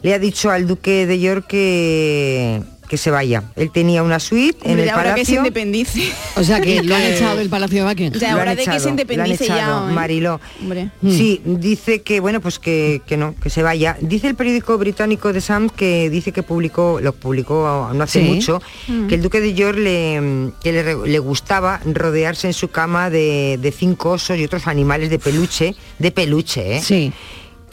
le 0.03 0.13
ha 0.13 0.19
dicho 0.19 0.51
al 0.51 0.67
duque 0.67 1.05
de 1.07 1.19
York 1.19 1.45
que, 1.47 2.61
que 2.89 2.97
se 2.97 3.09
vaya. 3.09 3.43
Él 3.55 3.71
tenía 3.71 4.03
una 4.03 4.19
suite 4.19 4.59
en 4.69 4.77
el 4.77 4.85
de 4.85 4.91
ahora 4.91 5.15
que 5.15 5.23
se 5.25 5.31
palacio. 5.35 5.37
independice. 5.37 6.11
O 6.35 6.43
sea 6.43 6.59
que 6.61 6.83
lo 6.83 6.93
han 6.95 7.01
echado 7.03 7.37
del 7.37 7.49
Palacio 7.49 7.83
de 7.83 7.89
Buckingham. 7.89 8.19
Ya, 8.19 8.33
ahora 8.33 8.51
de 8.55 8.57
que 8.65 8.79
se 8.79 8.91
lo 8.91 8.91
han 8.91 8.97
ya, 9.37 9.87
¿eh? 9.89 9.93
Mariló. 9.93 10.39
Hombre. 10.61 10.89
Sí, 11.01 11.41
dice 11.45 12.01
que 12.01 12.19
bueno, 12.19 12.41
pues 12.41 12.59
que, 12.59 13.01
que 13.07 13.15
no, 13.17 13.33
que 13.41 13.49
se 13.49 13.63
vaya. 13.63 13.97
Dice 14.01 14.27
el 14.27 14.35
periódico 14.35 14.77
británico 14.77 15.31
The 15.33 15.41
Sun 15.41 15.69
que 15.69 16.09
dice 16.09 16.31
que 16.33 16.43
publicó, 16.43 16.99
lo 17.01 17.13
publicó 17.13 17.89
no 17.93 18.03
hace 18.03 18.19
Sí. 18.21 18.25
mucho, 18.29 18.61
Mm. 18.87 19.07
que 19.07 19.15
el 19.15 19.21
duque 19.21 19.39
de 19.39 19.53
York 19.53 19.77
le, 19.77 20.51
que 20.61 20.71
le, 20.73 21.07
le 21.07 21.19
gustaba 21.19 21.79
rodearse 21.85 22.47
en 22.47 22.53
su 22.53 22.67
cama 22.67 23.09
de, 23.09 23.57
de 23.61 23.71
cinco 23.71 24.11
osos 24.11 24.37
y 24.37 24.43
otros 24.43 24.67
animales 24.67 25.09
de 25.09 25.17
peluche, 25.19 25.75
de 25.97 26.11
peluche, 26.11 26.77
¿eh? 26.77 26.81
Sí. 26.81 27.13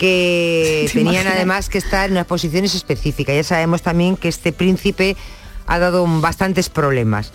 Que 0.01 0.85
¿Te 0.89 0.93
tenían 0.95 1.15
imaginas? 1.15 1.35
además 1.37 1.69
que 1.69 1.77
estar 1.79 2.07
en 2.07 2.13
unas 2.13 2.27
posiciones 2.27 2.75
específicas. 2.75 3.35
Ya 3.37 3.45
sabemos 3.45 3.83
también 3.83 4.17
que 4.17 4.29
este 4.29 4.53
príncipe 4.53 5.17
ha 5.67 5.79
dado 5.79 6.05
bastantes 6.21 6.69
problemas 6.71 7.33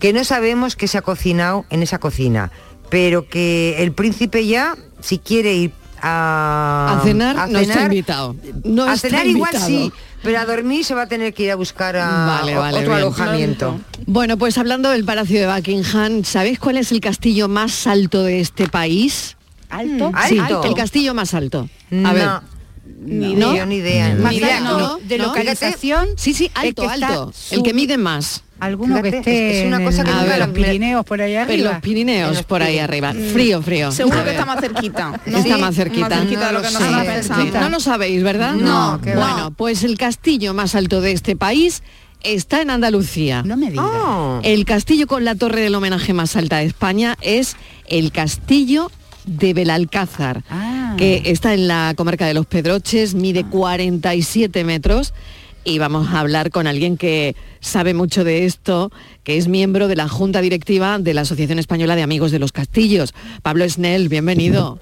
que 0.00 0.12
no 0.12 0.24
sabemos 0.24 0.76
qué 0.76 0.86
se 0.88 0.98
ha 0.98 1.02
cocinado 1.02 1.64
en 1.70 1.82
esa 1.82 1.98
cocina, 1.98 2.50
pero 2.90 3.26
que 3.28 3.76
el 3.82 3.92
príncipe 3.92 4.44
ya, 4.46 4.76
si 5.00 5.18
quiere 5.18 5.54
ir 5.54 5.72
a, 6.02 6.98
A 6.98 7.04
cenar 7.04 7.48
no 7.48 7.58
está 7.58 7.82
invitado. 7.84 8.36
No 8.64 8.84
a 8.84 8.94
está 8.94 9.08
cenar 9.08 9.26
igual 9.26 9.54
invitado. 9.54 9.66
sí, 9.68 9.92
pero 10.22 10.38
a 10.40 10.44
dormir 10.46 10.84
se 10.84 10.94
va 10.94 11.02
a 11.02 11.06
tener 11.06 11.32
que 11.32 11.44
ir 11.44 11.50
a 11.52 11.54
buscar 11.56 11.96
a 11.96 12.26
Vale, 12.26 12.54
vale, 12.54 12.78
otro 12.78 12.88
bien. 12.90 13.02
alojamiento. 13.02 13.80
Bueno, 14.06 14.36
pues 14.36 14.58
hablando 14.58 14.90
del 14.90 15.04
Palacio 15.04 15.40
de 15.40 15.46
Buckingham, 15.54 16.24
¿sabéis 16.24 16.58
cuál 16.58 16.76
es 16.76 16.90
el 16.92 17.00
castillo 17.00 17.48
más 17.48 17.86
alto 17.86 18.22
de 18.24 18.40
este 18.40 18.66
país? 18.68 19.36
¿Alto? 19.70 20.12
Sí, 20.28 20.38
¿Alto? 20.38 20.64
el 20.64 20.74
castillo 20.74 21.14
más 21.14 21.32
alto. 21.34 21.68
A 21.90 21.94
No, 21.94 22.12
ver. 22.12 22.28
ni 23.02 23.34
¿No? 23.34 23.52
idea, 23.52 23.66
ni 23.66 23.76
idea. 23.76 24.14
Más 24.16 24.32
Ni 24.32 24.38
idea, 24.38 24.58
alto, 24.58 24.78
no. 24.78 24.98
de 24.98 25.18
¿no? 25.18 25.26
localización. 25.26 26.08
Sí, 26.16 26.34
sí, 26.34 26.50
el 26.60 26.68
alto, 26.68 26.88
alto. 26.88 27.32
El 27.50 27.62
que 27.62 27.72
mide 27.72 27.96
más. 27.98 28.42
Alguno 28.58 29.00
que 29.00 29.08
esté 29.08 29.60
es- 29.62 29.66
una 29.66 29.78
en 29.78 29.84
cosa 29.86 30.04
que 30.04 30.10
a 30.10 30.22
la- 30.22 30.36
los 30.38 30.48
Pirineos 30.50 31.02
por 31.06 31.22
ahí 31.22 31.32
En 31.34 31.40
arriba. 31.40 31.72
los 31.72 31.80
Pirineos, 31.80 32.28
En 32.28 32.34
los 32.34 32.44
por 32.44 32.62
ahí 32.62 32.78
arriba. 32.78 33.14
Frío, 33.32 33.62
frío. 33.62 33.90
Seguro 33.90 34.18
A 34.18 34.20
que 34.20 34.24
ver. 34.26 34.34
está 34.34 34.44
más 34.44 34.60
cerquita. 34.60 35.08
¿no? 35.24 35.38
Está 35.38 35.54
Sí, 35.54 35.60
más 35.62 35.74
cerquita. 35.74 36.08
Más 36.10 36.18
cerquita 36.18 36.46
de 36.48 36.52
lo 36.52 36.60
que 36.62 36.70
No 36.72 37.60
lo. 37.60 37.70
No 37.70 37.80
sabéis, 37.80 38.22
¿verdad? 38.22 38.52
No, 38.52 39.00
que 39.02 39.14
va. 39.14 39.32
Bueno, 39.32 39.50
pues 39.52 39.82
el 39.82 39.96
castillo 39.96 40.52
más 40.52 40.74
alto 40.74 41.00
de 41.00 41.12
este 41.12 41.36
país 41.36 41.82
está 42.22 42.60
en 42.60 42.68
Andalucía. 42.68 43.42
No 43.46 43.56
me 43.56 43.70
digas. 43.70 43.86
Oh. 43.88 44.40
El 44.42 44.66
castillo 44.66 45.06
con 45.06 45.24
la 45.24 45.36
torre 45.36 45.62
del 45.62 45.74
homenaje 45.74 46.12
más 46.12 46.36
alta 46.36 46.58
de 46.58 46.66
España 46.66 47.16
es 47.22 47.56
el 47.86 48.12
castillo 48.12 48.90
de 49.26 49.54
Belalcázar, 49.54 50.42
Ah. 50.50 50.94
que 50.98 51.22
está 51.26 51.54
en 51.54 51.68
la 51.68 51.94
comarca 51.96 52.26
de 52.26 52.34
Los 52.34 52.46
Pedroches, 52.46 53.14
mide 53.14 53.44
47 53.44 54.64
metros 54.64 55.14
y 55.64 55.78
vamos 55.78 56.08
a 56.08 56.20
hablar 56.20 56.50
con 56.50 56.66
alguien 56.66 56.96
que 56.96 57.36
sabe 57.60 57.92
mucho 57.94 58.24
de 58.24 58.46
esto, 58.46 58.90
que 59.24 59.36
es 59.36 59.46
miembro 59.48 59.88
de 59.88 59.96
la 59.96 60.08
Junta 60.08 60.40
Directiva 60.40 60.98
de 60.98 61.14
la 61.14 61.20
Asociación 61.22 61.58
Española 61.58 61.96
de 61.96 62.02
Amigos 62.02 62.30
de 62.32 62.38
los 62.38 62.52
Castillos. 62.52 63.12
Pablo 63.42 63.68
Snell, 63.68 64.08
bienvenido. 64.08 64.80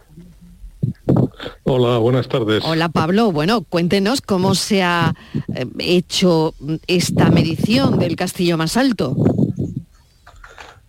Hola, 1.64 1.98
buenas 1.98 2.28
tardes. 2.28 2.62
Hola 2.64 2.88
Pablo, 2.88 3.30
bueno, 3.32 3.62
cuéntenos 3.62 4.20
cómo 4.20 4.54
se 4.54 4.82
ha 4.82 5.14
eh, 5.54 5.66
hecho 5.78 6.54
esta 6.86 7.30
medición 7.30 7.98
del 7.98 8.16
castillo 8.16 8.56
más 8.56 8.76
alto. 8.76 9.16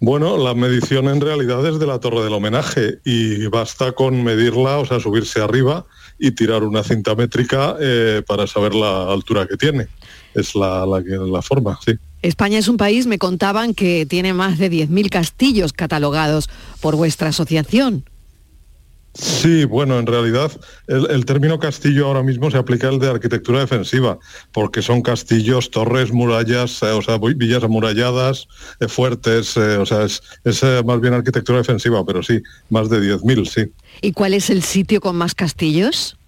Bueno, 0.01 0.37
la 0.37 0.53
medición 0.53 1.09
en 1.09 1.19
realidad 1.19 1.65
es 1.67 1.77
de 1.77 1.85
la 1.85 1.99
torre 1.99 2.23
del 2.23 2.33
homenaje 2.33 2.99
y 3.03 3.47
basta 3.47 3.91
con 3.91 4.23
medirla, 4.23 4.77
o 4.77 4.85
sea, 4.85 4.99
subirse 5.01 5.41
arriba 5.41 5.85
y 6.17 6.31
tirar 6.31 6.63
una 6.63 6.83
cinta 6.83 7.15
métrica 7.15 7.75
eh, 7.81 8.21
para 8.25 8.47
saber 8.47 8.75
la 8.75 9.11
altura 9.11 9.45
que 9.45 9.57
tiene. 9.57 9.87
Es 10.33 10.55
la, 10.55 10.85
la, 10.85 11.01
la 11.01 11.41
forma, 11.41 11.77
sí. 11.85 11.93
España 12.21 12.59
es 12.59 12.67
un 12.67 12.77
país, 12.77 13.07
me 13.07 13.17
contaban, 13.17 13.73
que 13.73 14.05
tiene 14.05 14.33
más 14.33 14.57
de 14.57 14.69
10.000 14.69 15.09
castillos 15.09 15.73
catalogados 15.73 16.49
por 16.81 16.95
vuestra 16.95 17.29
asociación. 17.29 18.03
Sí, 19.13 19.65
bueno, 19.65 19.97
en 19.99 20.05
realidad 20.05 20.51
el, 20.87 21.25
término 21.25 21.59
castillo 21.59 22.07
ahora 22.07 22.21
mismo 22.23 22.51
se 22.51 22.57
aplica 22.57 22.89
al 22.89 22.99
de 22.99 23.09
arquitectura 23.09 23.59
defensiva, 23.59 24.19
porque 24.51 24.81
son 24.81 25.01
castillos, 25.01 25.71
torres, 25.71 26.11
murallas, 26.11 26.81
eh, 26.83 26.91
o 26.91 27.01
sea, 27.01 27.17
vi- 27.17 27.33
villas 27.33 27.63
amuralladas, 27.63 28.47
eh, 28.79 28.87
fuertes, 28.87 29.57
eh, 29.57 29.77
o 29.77 29.85
sea, 29.85 30.03
es, 30.03 30.21
es, 30.43 30.63
más 30.85 31.01
bien 31.01 31.15
arquitectura 31.15 31.57
defensiva, 31.57 32.05
pero 32.05 32.21
sí, 32.21 32.41
más 32.69 32.89
de 32.89 33.01
10.000, 33.01 33.45
sí. 33.45 33.71
¿Y 34.01 34.11
cuál 34.11 34.35
es 34.35 34.49
el 34.49 34.61
sitio 34.61 35.01
con 35.01 35.15
más 35.15 35.33
castillos? 35.33 36.18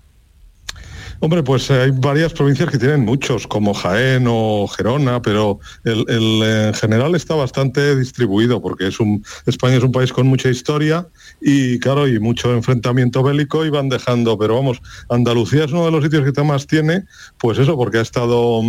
Hombre, 1.23 1.43
pues 1.43 1.69
eh, 1.69 1.75
hay 1.75 1.91
varias 1.91 2.33
provincias 2.33 2.67
que 2.71 2.79
tienen 2.79 3.01
muchos, 3.01 3.45
como 3.45 3.75
Jaén 3.75 4.25
o 4.27 4.67
Gerona, 4.67 5.21
pero 5.21 5.59
el, 5.83 6.03
eh, 6.09 6.67
en 6.69 6.73
general 6.73 7.13
está 7.13 7.35
bastante 7.35 7.95
distribuido, 7.95 8.59
porque 8.59 8.87
es 8.87 8.99
un, 8.99 9.23
España 9.45 9.75
es 9.75 9.83
un 9.83 9.91
país 9.91 10.11
con 10.11 10.25
mucha 10.25 10.49
historia 10.49 11.07
y, 11.39 11.77
claro, 11.77 12.07
y 12.07 12.19
mucho 12.19 12.51
enfrentamiento 12.51 13.21
bélico 13.21 13.63
y 13.63 13.69
van 13.69 13.87
dejando, 13.87 14.35
pero 14.35 14.55
vamos, 14.55 14.81
Andalucía 15.09 15.65
es 15.65 15.71
uno 15.71 15.85
de 15.85 15.91
los 15.91 16.03
sitios 16.03 16.23
que 16.23 16.41
más 16.41 16.65
tiene, 16.65 17.05
pues 17.37 17.59
eso, 17.59 17.77
porque 17.77 17.99
ha 17.99 18.01
estado... 18.01 18.63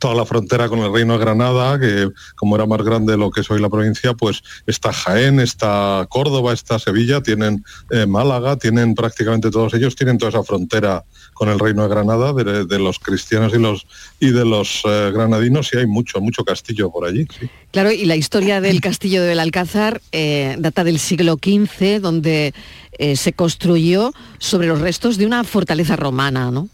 toda 0.00 0.14
la 0.14 0.26
frontera 0.26 0.68
con 0.68 0.80
el 0.80 0.92
Reino 0.92 1.12
de 1.12 1.20
Granada, 1.20 1.78
que 1.78 2.08
como 2.34 2.56
era 2.56 2.66
más 2.66 2.82
grande 2.82 3.16
lo 3.16 3.30
que 3.30 3.42
es 3.42 3.50
hoy 3.50 3.60
la 3.60 3.68
provincia, 3.68 4.14
pues 4.14 4.42
está 4.66 4.92
Jaén, 4.92 5.38
está 5.38 6.06
Córdoba, 6.08 6.52
está 6.52 6.80
Sevilla, 6.80 7.22
tienen 7.22 7.64
eh, 7.90 8.06
Málaga, 8.06 8.56
tienen 8.56 8.96
prácticamente 8.96 9.50
todos 9.50 9.74
ellos, 9.74 9.94
tienen 9.94 10.18
toda 10.18 10.30
esa 10.30 10.42
frontera 10.42 11.04
con 11.34 11.48
el 11.48 11.58
Reino 11.58 11.82
de 11.84 11.88
Granada, 11.88 12.32
de, 12.32 12.78
los 12.78 12.98
cristianos 12.98 13.54
y 13.54 13.58
los 13.58 13.86
y 14.18 14.30
de 14.30 14.44
los 14.44 14.82
eh, 14.84 15.10
granadinos, 15.12 15.72
y 15.72 15.78
hay 15.78 15.86
mucho, 15.86 16.20
mucho 16.20 16.44
castillo 16.44 16.90
por 16.90 17.06
allí. 17.06 17.26
Claro, 17.70 17.92
y 17.92 18.04
la 18.04 18.16
historia 18.16 18.60
del 18.60 18.80
castillo 18.80 19.22
de 19.22 19.28
Belalcázar 19.28 20.00
eh, 20.12 20.56
data 20.58 20.82
del 20.82 20.98
siglo 20.98 21.34
XV, 21.34 22.00
donde 22.00 22.52
eh, 22.98 23.16
se 23.16 23.32
construyó 23.32 24.12
sobre 24.38 24.68
los 24.68 24.80
restos 24.80 25.16
de 25.16 25.26
una 25.26 25.44
fortaleza 25.44 25.96
romana, 25.96 26.50
¿no? 26.50 26.68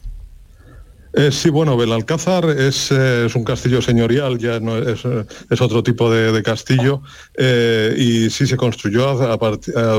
Eh, 1.19 1.33
sí, 1.33 1.49
bueno, 1.49 1.79
Belalcázar 1.79 2.45
es, 2.51 2.93
eh, 2.93 3.25
es 3.25 3.35
un 3.35 3.43
castillo 3.43 3.81
señorial, 3.81 4.37
ya 4.37 4.61
no 4.61 4.77
es, 4.77 5.03
eh, 5.07 5.25
es 5.49 5.61
otro 5.63 5.83
tipo 5.83 6.11
de, 6.11 6.43
castillo, 6.43 7.01
y 7.97 8.29
sí 8.29 8.47
se 8.47 8.59
construyó 8.59 9.09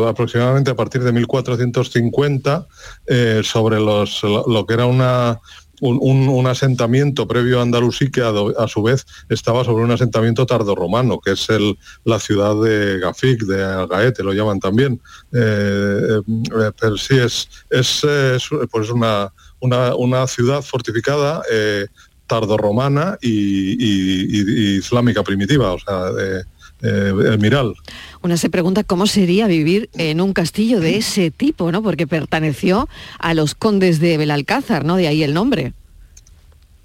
aproximadamente 0.08 0.70
a 0.70 0.76
partir 0.76 1.04
de 1.04 1.12
1450 1.12 2.68
eh, 3.08 3.42
sobre 3.44 3.80
los, 3.80 4.22
lo, 4.22 4.46
lo 4.48 4.68
que 4.68 4.76
era 4.76 4.86
una, 4.86 5.40
un, 5.82 6.46
asentamiento 6.46 7.28
previo 7.28 7.60
a 7.60 7.64
Andalusí 7.64 8.12
que 8.12 8.22
a, 8.22 8.68
su 8.68 8.84
vez 8.84 9.08
estaba 9.28 9.64
sobre 9.64 9.86
un 9.86 9.92
asentamiento 9.92 10.46
tardorromano, 10.46 11.20
que 11.20 11.32
es 11.32 11.50
el, 11.50 11.80
la 12.04 12.20
ciudad 12.20 12.62
de 12.62 13.00
Gafik, 13.00 13.42
de 13.42 13.64
Algaete, 13.64 14.22
lo 14.22 14.34
llaman 14.34 14.60
también. 14.60 15.02
Pero 15.32 16.98
sí, 16.98 17.18
es, 17.18 17.50
es, 17.72 18.04
es, 18.04 18.50
pues 18.72 18.92
una, 18.92 19.34
una, 19.60 19.96
una 19.96 20.28
ciudad 20.28 20.62
fortificada 20.62 21.42
eh, 21.52 21.88
tardorromana 22.28 23.18
y, 23.22 24.78
islámica 24.78 25.24
primitiva, 25.24 25.74
o 25.74 25.80
sea, 25.80 26.12
de, 26.12 26.44
eh, 26.82 27.34
emiral. 27.34 27.74
Una 28.22 28.38
se 28.38 28.50
pregunta 28.50 28.84
cómo 28.84 29.08
sería 29.08 29.48
vivir 29.48 29.90
en 29.98 30.22
un 30.22 30.34
castillo 30.34 30.80
de 30.80 30.98
ese 30.98 31.32
tipo, 31.32 31.72
¿no? 31.72 31.82
Porque 31.82 32.06
perteneció 32.06 32.88
a 33.20 33.34
los 33.34 33.56
condes 33.56 34.00
de 34.00 34.18
Belalcázar, 34.18 34.86
¿no? 34.86 34.98
De 34.98 35.08
ahí 35.08 35.24
el 35.24 35.34
nombre. 35.34 35.74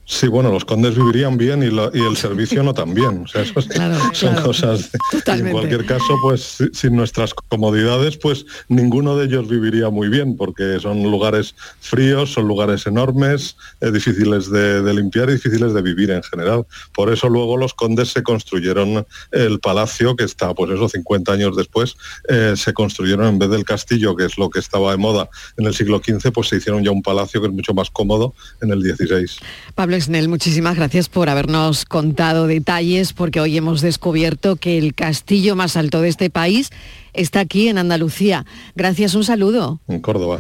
Sí, 0.04 0.26
bueno, 0.26 0.50
los 0.52 0.64
condes 0.64 0.96
vivirían 0.96 1.38
bien 1.38 1.62
y, 1.62 1.70
la- 1.70 1.90
y 1.94 2.00
el 2.00 2.16
servicio 2.16 2.62
no 2.64 2.74
tan 2.74 2.92
bien. 2.92 3.22
O 3.24 3.26
sea, 3.28 3.42
eso 3.42 3.60
es- 3.60 3.66
son 4.12 4.30
claro. 4.32 4.42
cosas. 4.42 4.90
de- 4.92 4.98
en 5.32 5.50
cualquier 5.52 5.86
caso, 5.86 6.18
pues 6.20 6.42
si- 6.42 6.68
sin 6.72 6.96
nuestras 6.96 7.32
comodidades, 7.34 8.16
pues 8.18 8.44
ninguno 8.68 9.16
de 9.16 9.26
ellos 9.26 9.48
viviría 9.48 9.90
muy 9.90 10.08
bien, 10.08 10.36
porque 10.36 10.78
son 10.80 11.02
lugares 11.04 11.54
fríos, 11.80 12.32
son 12.32 12.48
lugares 12.48 12.86
enormes, 12.86 13.56
eh, 13.80 13.90
difíciles 13.92 14.50
de, 14.50 14.82
de 14.82 14.92
limpiar 14.92 15.30
y 15.30 15.34
difíciles 15.34 15.72
de 15.72 15.82
vivir 15.82 16.10
en 16.10 16.22
general. 16.24 16.66
Por 16.92 17.10
eso 17.12 17.28
luego 17.28 17.56
los 17.56 17.72
condes 17.72 18.08
se 18.08 18.22
construyeron 18.24 19.06
el 19.30 19.60
palacio, 19.60 20.16
que 20.16 20.24
está, 20.24 20.52
pues 20.52 20.72
eso, 20.72 20.88
50 20.88 21.32
años 21.32 21.56
después, 21.56 21.96
eh, 22.28 22.54
se 22.56 22.72
construyeron 22.74 23.26
en 23.28 23.38
vez 23.38 23.50
del 23.50 23.64
castillo, 23.64 24.16
que 24.16 24.24
es 24.26 24.36
lo 24.36 24.50
que 24.50 24.58
estaba 24.58 24.90
de 24.90 24.96
moda 24.98 25.30
en 25.56 25.64
el 25.66 25.74
siglo 25.74 26.00
XV, 26.04 26.32
pues 26.32 26.48
se 26.48 26.56
hicieron 26.56 26.82
ya 26.84 26.90
un 26.90 27.02
palacio 27.02 27.40
que 27.40 27.46
es 27.46 27.52
mucho 27.52 27.72
más 27.72 27.88
cómodo 27.88 28.34
en 28.60 28.72
el 28.72 28.82
XVI. 28.82 29.26
Pablo 29.74 29.91
Esnel, 29.94 30.28
muchísimas 30.28 30.76
gracias 30.76 31.08
por 31.08 31.28
habernos 31.28 31.84
contado 31.84 32.46
detalles, 32.46 33.12
porque 33.12 33.40
hoy 33.40 33.56
hemos 33.56 33.80
descubierto 33.80 34.54
que 34.56 34.78
el 34.78 34.94
castillo 34.94 35.56
más 35.56 35.76
alto 35.76 36.00
de 36.00 36.08
este 36.08 36.30
país 36.30 36.70
está 37.12 37.40
aquí 37.40 37.66
en 37.68 37.78
Andalucía. 37.78 38.46
Gracias, 38.74 39.14
un 39.14 39.24
saludo. 39.24 39.80
en 39.88 40.00
Córdoba. 40.00 40.38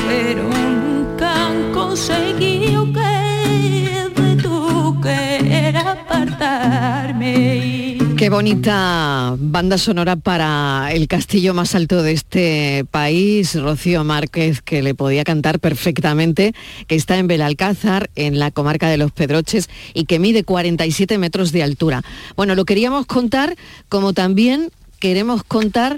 pero 0.05 0.43
nunca 0.43 1.47
han 1.47 1.71
conseguido 1.71 2.91
que 2.91 4.09
de 4.21 4.35
tú 4.43 4.99
quieras 5.01 5.85
apartarme. 5.85 7.86
Qué 8.17 8.31
bonita 8.31 9.35
banda 9.37 9.77
sonora 9.77 10.15
para 10.15 10.89
el 10.91 11.07
castillo 11.07 11.53
más 11.53 11.75
alto 11.75 12.01
de 12.01 12.13
este 12.13 12.83
país, 12.89 13.53
Rocío 13.53 14.03
Márquez, 14.03 14.63
que 14.63 14.81
le 14.81 14.95
podía 14.95 15.23
cantar 15.23 15.59
perfectamente, 15.59 16.55
que 16.87 16.95
está 16.95 17.19
en 17.19 17.27
Belalcázar, 17.27 18.09
en 18.15 18.39
la 18.39 18.49
comarca 18.49 18.89
de 18.89 18.97
Los 18.97 19.11
Pedroches, 19.11 19.69
y 19.93 20.05
que 20.05 20.17
mide 20.17 20.43
47 20.43 21.19
metros 21.19 21.51
de 21.51 21.61
altura. 21.61 22.03
Bueno, 22.35 22.55
lo 22.55 22.65
queríamos 22.65 23.05
contar, 23.05 23.55
como 23.87 24.13
también 24.13 24.71
queremos 24.99 25.43
contar 25.43 25.97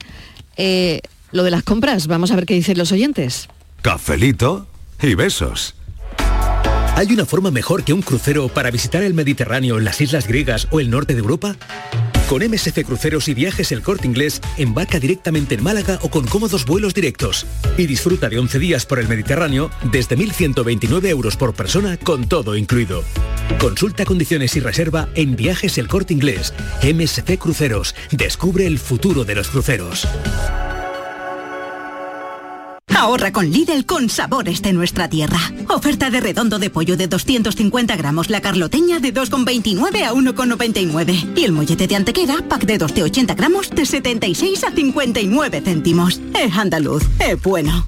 eh, 0.57 0.99
lo 1.31 1.43
de 1.43 1.51
las 1.51 1.63
compras. 1.63 2.07
Vamos 2.07 2.31
a 2.31 2.35
ver 2.35 2.45
qué 2.45 2.53
dicen 2.53 2.77
los 2.77 2.91
oyentes. 2.91 3.47
Cafelito 3.81 4.67
y 5.01 5.15
besos. 5.15 5.73
¿Hay 6.99 7.13
una 7.13 7.25
forma 7.25 7.49
mejor 7.49 7.85
que 7.85 7.93
un 7.93 8.01
crucero 8.01 8.49
para 8.49 8.71
visitar 8.71 9.03
el 9.03 9.13
Mediterráneo, 9.13 9.79
las 9.79 10.01
islas 10.01 10.27
griegas 10.27 10.67
o 10.69 10.81
el 10.81 10.89
norte 10.89 11.13
de 11.13 11.21
Europa? 11.21 11.55
Con 12.27 12.43
MSC 12.45 12.83
Cruceros 12.83 13.29
y 13.29 13.33
Viajes 13.33 13.71
El 13.71 13.81
Corte 13.81 14.05
Inglés, 14.05 14.41
embarca 14.57 14.99
directamente 14.99 15.55
en 15.55 15.63
Málaga 15.63 15.99
o 16.01 16.09
con 16.09 16.27
cómodos 16.27 16.65
vuelos 16.65 16.93
directos. 16.93 17.45
Y 17.77 17.87
disfruta 17.87 18.27
de 18.27 18.37
11 18.37 18.59
días 18.59 18.85
por 18.85 18.99
el 18.99 19.07
Mediterráneo 19.07 19.71
desde 19.93 20.17
1.129 20.17 21.07
euros 21.07 21.37
por 21.37 21.53
persona 21.53 21.95
con 21.95 22.27
todo 22.27 22.57
incluido. 22.57 23.05
Consulta 23.61 24.03
condiciones 24.03 24.57
y 24.57 24.59
reserva 24.59 25.07
en 25.15 25.37
Viajes 25.37 25.77
El 25.77 25.87
Corte 25.87 26.13
Inglés. 26.13 26.53
MSC 26.83 27.37
Cruceros. 27.37 27.95
Descubre 28.11 28.67
el 28.67 28.77
futuro 28.77 29.23
de 29.23 29.35
los 29.35 29.47
cruceros. 29.47 30.05
Ahorra 32.95 33.31
con 33.31 33.49
Lidl 33.49 33.85
con 33.85 34.09
sabores 34.09 34.61
de 34.61 34.73
nuestra 34.73 35.09
tierra. 35.09 35.39
Oferta 35.69 36.09
de 36.09 36.19
redondo 36.19 36.59
de 36.59 36.69
pollo 36.69 36.97
de 36.97 37.07
250 37.07 37.95
gramos, 37.95 38.29
la 38.29 38.41
carloteña 38.41 38.99
de 38.99 39.13
2,29 39.13 40.03
a 40.03 40.13
1,99. 40.13 41.37
Y 41.37 41.45
el 41.45 41.51
mollete 41.51 41.87
de 41.87 41.95
antequera, 41.95 42.37
pack 42.47 42.65
de 42.65 42.77
2 42.77 42.95
de 42.95 43.03
80 43.03 43.35
gramos, 43.35 43.69
de 43.69 43.85
76 43.85 44.63
a 44.63 44.71
59 44.71 45.61
céntimos. 45.61 46.21
Es 46.33 46.57
andaluz, 46.57 47.03
es 47.19 47.41
bueno. 47.41 47.87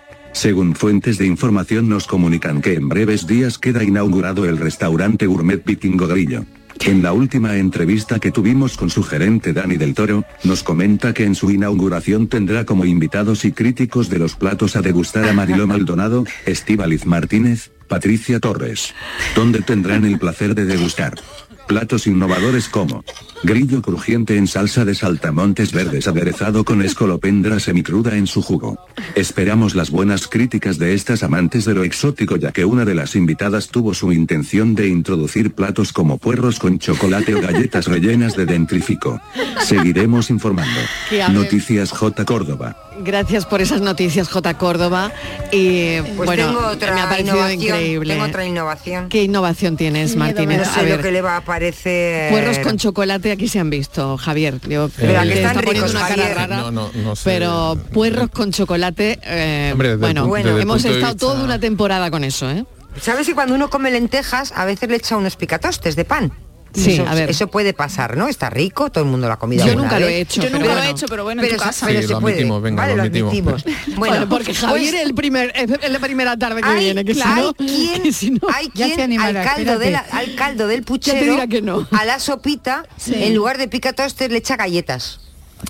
Según 0.33 0.75
fuentes 0.75 1.17
de 1.17 1.27
información 1.27 1.89
nos 1.89 2.07
comunican 2.07 2.61
que 2.61 2.73
en 2.73 2.89
breves 2.89 3.27
días 3.27 3.57
queda 3.57 3.83
inaugurado 3.83 4.45
el 4.45 4.57
restaurante 4.57 5.27
Gourmet 5.27 5.63
Vikingo 5.63 6.07
Grillo. 6.07 6.45
En 6.79 7.03
la 7.03 7.13
última 7.13 7.57
entrevista 7.57 8.17
que 8.17 8.31
tuvimos 8.31 8.75
con 8.75 8.89
su 8.89 9.03
gerente 9.03 9.53
Dani 9.53 9.77
del 9.77 9.93
Toro, 9.93 10.25
nos 10.43 10.63
comenta 10.63 11.13
que 11.13 11.25
en 11.25 11.35
su 11.35 11.51
inauguración 11.51 12.27
tendrá 12.27 12.65
como 12.65 12.85
invitados 12.85 13.45
y 13.45 13.51
críticos 13.51 14.09
de 14.09 14.17
los 14.17 14.35
platos 14.35 14.75
a 14.75 14.81
degustar 14.81 15.27
a 15.27 15.33
Mariló 15.33 15.67
Maldonado, 15.67 16.25
Estíbaliz 16.45 17.05
Martínez, 17.05 17.71
Patricia 17.87 18.39
Torres, 18.39 18.95
donde 19.35 19.61
tendrán 19.61 20.05
el 20.05 20.17
placer 20.17 20.55
de 20.55 20.65
degustar 20.65 21.15
platos 21.67 22.07
innovadores 22.07 22.67
como 22.67 23.03
grillo 23.43 23.81
crujiente 23.81 24.37
en 24.37 24.47
salsa 24.47 24.85
de 24.85 24.93
saltamontes 24.93 25.71
verdes 25.71 26.07
aderezado 26.07 26.63
con 26.63 26.81
escolopendra 26.83 27.59
semicruda 27.59 28.15
en 28.15 28.27
su 28.27 28.41
jugo. 28.41 28.77
Esperamos 29.15 29.73
las 29.73 29.89
buenas 29.89 30.27
críticas 30.27 30.77
de 30.77 30.93
estas 30.93 31.23
amantes 31.23 31.65
de 31.65 31.73
lo 31.73 31.83
exótico 31.83 32.35
ya 32.35 32.51
que 32.51 32.65
una 32.65 32.85
de 32.85 32.93
las 32.95 33.15
invitadas 33.15 33.69
tuvo 33.69 33.93
su 33.93 34.11
intención 34.11 34.75
de 34.75 34.87
introducir 34.87 35.53
platos 35.53 35.91
como 35.93 36.17
puerros 36.17 36.59
con 36.59 36.77
chocolate 36.77 37.33
o 37.33 37.41
galletas 37.41 37.85
rellenas 37.87 38.35
de 38.35 38.45
dentrifico. 38.45 39.19
Seguiremos 39.63 40.29
informando. 40.29 40.79
Noticias 41.31 41.91
J 41.91 42.25
Córdoba. 42.25 42.77
Gracias 43.03 43.45
por 43.45 43.61
esas 43.61 43.81
noticias, 43.81 44.27
J. 44.29 44.57
Córdoba. 44.57 45.11
Y 45.51 45.99
Pues 46.01 46.27
bueno, 46.27 46.47
tengo 46.47 46.67
otra 46.67 46.93
me 46.93 47.01
ha 47.01 47.09
parecido 47.09 47.35
innovación, 47.35 47.61
increíble. 47.61 48.13
tengo 48.13 48.25
otra 48.27 48.45
innovación. 48.45 49.09
¿Qué 49.09 49.23
innovación 49.23 49.77
tienes, 49.77 50.15
Martínez? 50.15 50.57
No 50.59 50.63
A 50.63 50.73
sé 50.75 50.89
lo 50.89 51.01
que 51.01 51.11
le 51.11 51.21
va 51.21 51.37
a 51.37 51.41
puerros 52.31 52.59
con 52.59 52.77
chocolate 52.77 53.31
aquí 53.31 53.47
se 53.47 53.59
han 53.59 53.69
visto, 53.69 54.17
Javier. 54.17 54.55
Yo, 54.67 54.89
Pero 54.97 55.21
él 55.21 55.29
que 55.29 55.35
están 55.35 55.51
está 55.57 55.61
poniendo 55.65 55.87
ricos, 55.87 56.01
una 56.01 56.07
cara 56.15 56.33
rara. 56.33 56.57
No, 56.57 56.71
no, 56.71 56.91
no 56.93 57.15
sé. 57.15 57.21
Pero 57.25 57.77
puerros 57.93 58.29
con 58.31 58.51
chocolate, 58.51 59.19
eh, 59.23 59.69
Hombre, 59.71 59.89
desde 59.97 60.07
el 60.11 60.23
bueno, 60.27 60.55
el 60.55 60.61
hemos 60.61 60.77
estado 60.85 60.95
vista- 60.95 61.15
toda 61.17 61.43
una 61.43 61.59
temporada 61.59 62.09
con 62.11 62.23
eso, 62.23 62.49
¿eh? 62.49 62.65
¿Sabes 62.99 63.25
que 63.27 63.33
cuando 63.33 63.55
uno 63.55 63.69
come 63.69 63.89
lentejas 63.91 64.51
a 64.55 64.65
veces 64.65 64.89
le 64.89 64.97
echa 64.97 65.15
unos 65.17 65.35
picatostes 65.37 65.95
de 65.95 66.03
pan? 66.05 66.31
Sí, 66.73 66.93
eso, 66.93 67.05
a 67.07 67.13
ver. 67.15 67.29
eso 67.29 67.47
puede 67.47 67.73
pasar, 67.73 68.15
¿no? 68.15 68.27
Está 68.27 68.49
rico, 68.49 68.89
todo 68.91 69.03
el 69.03 69.09
mundo 69.09 69.27
lo 69.27 69.33
ha 69.33 69.39
comido 69.39 69.65
Yo 69.65 69.75
nunca 69.75 69.99
lo 69.99 70.05
vez. 70.05 70.15
he 70.15 70.21
hecho, 70.21 70.41
Yo 70.41 70.47
pero 70.47 70.53
nunca 70.59 70.67
lo 70.67 70.73
bueno. 70.75 70.87
he 70.89 70.91
hecho, 70.91 71.05
pero 71.07 71.23
bueno, 71.25 71.41
en 71.41 71.47
Pero, 71.47 71.57
tu 71.57 71.63
se- 71.63 71.67
casa. 71.69 71.85
pero 71.87 72.01
Sí, 72.01 72.07
se 72.07 72.13
lo 72.13 72.21
puede. 72.21 72.33
admitimos, 72.35 72.61
venga, 72.61 72.81
vale, 72.81 72.91
lo 72.91 72.97
lo 72.97 73.03
admitimos. 73.03 73.61
admitimos. 73.63 73.97
Bueno, 73.97 74.29
porque 74.29 74.53
Javier 74.53 74.89
pues, 74.91 75.01
es 75.01 75.07
el 75.07 75.13
primer, 75.15 75.53
es 75.55 75.91
la 75.91 75.99
primera 75.99 76.37
tarde 76.37 76.61
que 76.61 76.67
hay, 76.69 76.79
viene, 76.85 77.03
que 77.05 77.13
si 77.13 77.21
hay 77.21 77.41
no, 77.43 77.53
quien, 77.53 78.03
que 78.03 78.13
si 78.13 78.31
no- 78.31 78.39
hay 78.53 78.69
quien 78.69 78.99
animará, 79.01 79.41
al, 79.41 79.47
caldo 79.55 79.79
de 79.79 79.91
la- 79.91 79.99
al 80.11 80.35
caldo 80.35 80.67
del 80.67 80.83
puchero, 80.83 81.47
que 81.49 81.61
no. 81.61 81.87
a 81.91 82.05
la 82.05 82.19
sopita, 82.19 82.85
en 83.07 83.35
lugar 83.35 83.57
de 83.57 83.67
picatostes 83.67 84.29
le 84.31 84.37
echa 84.37 84.55
galletas. 84.55 85.19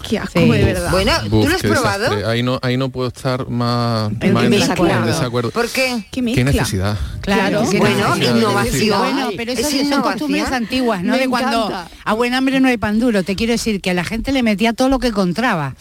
Qué 0.08 0.17
asco, 0.19 0.39
Sí. 0.39 0.49
de 0.49 0.63
verdad. 0.63 0.91
Bueno, 0.91 1.12
Buf, 1.30 1.43
¿tú 1.43 1.49
lo 1.49 1.56
has 1.56 1.62
probado? 1.62 1.99
desastre. 2.04 2.25
Ahí 2.25 2.43
no, 2.43 2.60
ahí 2.62 2.77
no 2.77 2.89
puedo 2.89 3.08
estar 3.08 3.47
más, 3.47 4.12
En 4.19 4.34
más 4.34 4.45
en 4.45 4.51
desacuerdo. 4.51 4.97
en 4.99 5.06
desacuerdo. 5.06 5.51
¿Por 5.51 5.69
qué? 5.69 6.06
Qué 6.12 6.21
mezcla. 6.21 6.43
¿Qué 6.43 6.51
necesidad? 6.51 6.97
Claro. 7.21 7.63
Bueno, 7.63 8.15
necesidad 8.15 8.36
innovación. 8.38 8.99
Bueno, 8.99 9.30
pero 9.38 9.51
Es 9.51 9.60
esas 9.60 9.71
son 9.71 9.80
innovación. 9.82 10.01
costumbres 10.13 10.51
antiguas, 10.51 11.04
¿no? 11.04 11.13
Me 11.13 11.19
de 11.19 11.27
cuando 11.30 11.67
encanta. 11.67 11.88
a 12.04 12.13
buen 12.13 12.34
hambre 12.34 12.60
no 12.60 12.67
hay 12.67 12.77
pan 12.77 12.99
duro. 12.99 13.23
Te 13.23 13.36
quiero 13.36 13.51
decir 13.54 13.82
que 13.82 13.91
a 13.91 13.93
la 13.93 14.04
gente 14.04 14.32
le 14.32 14.43
metía 14.43 14.73
todo 14.73 14.89
lo 14.89 14.99
que 14.99 15.08
encontraba. 15.08 15.75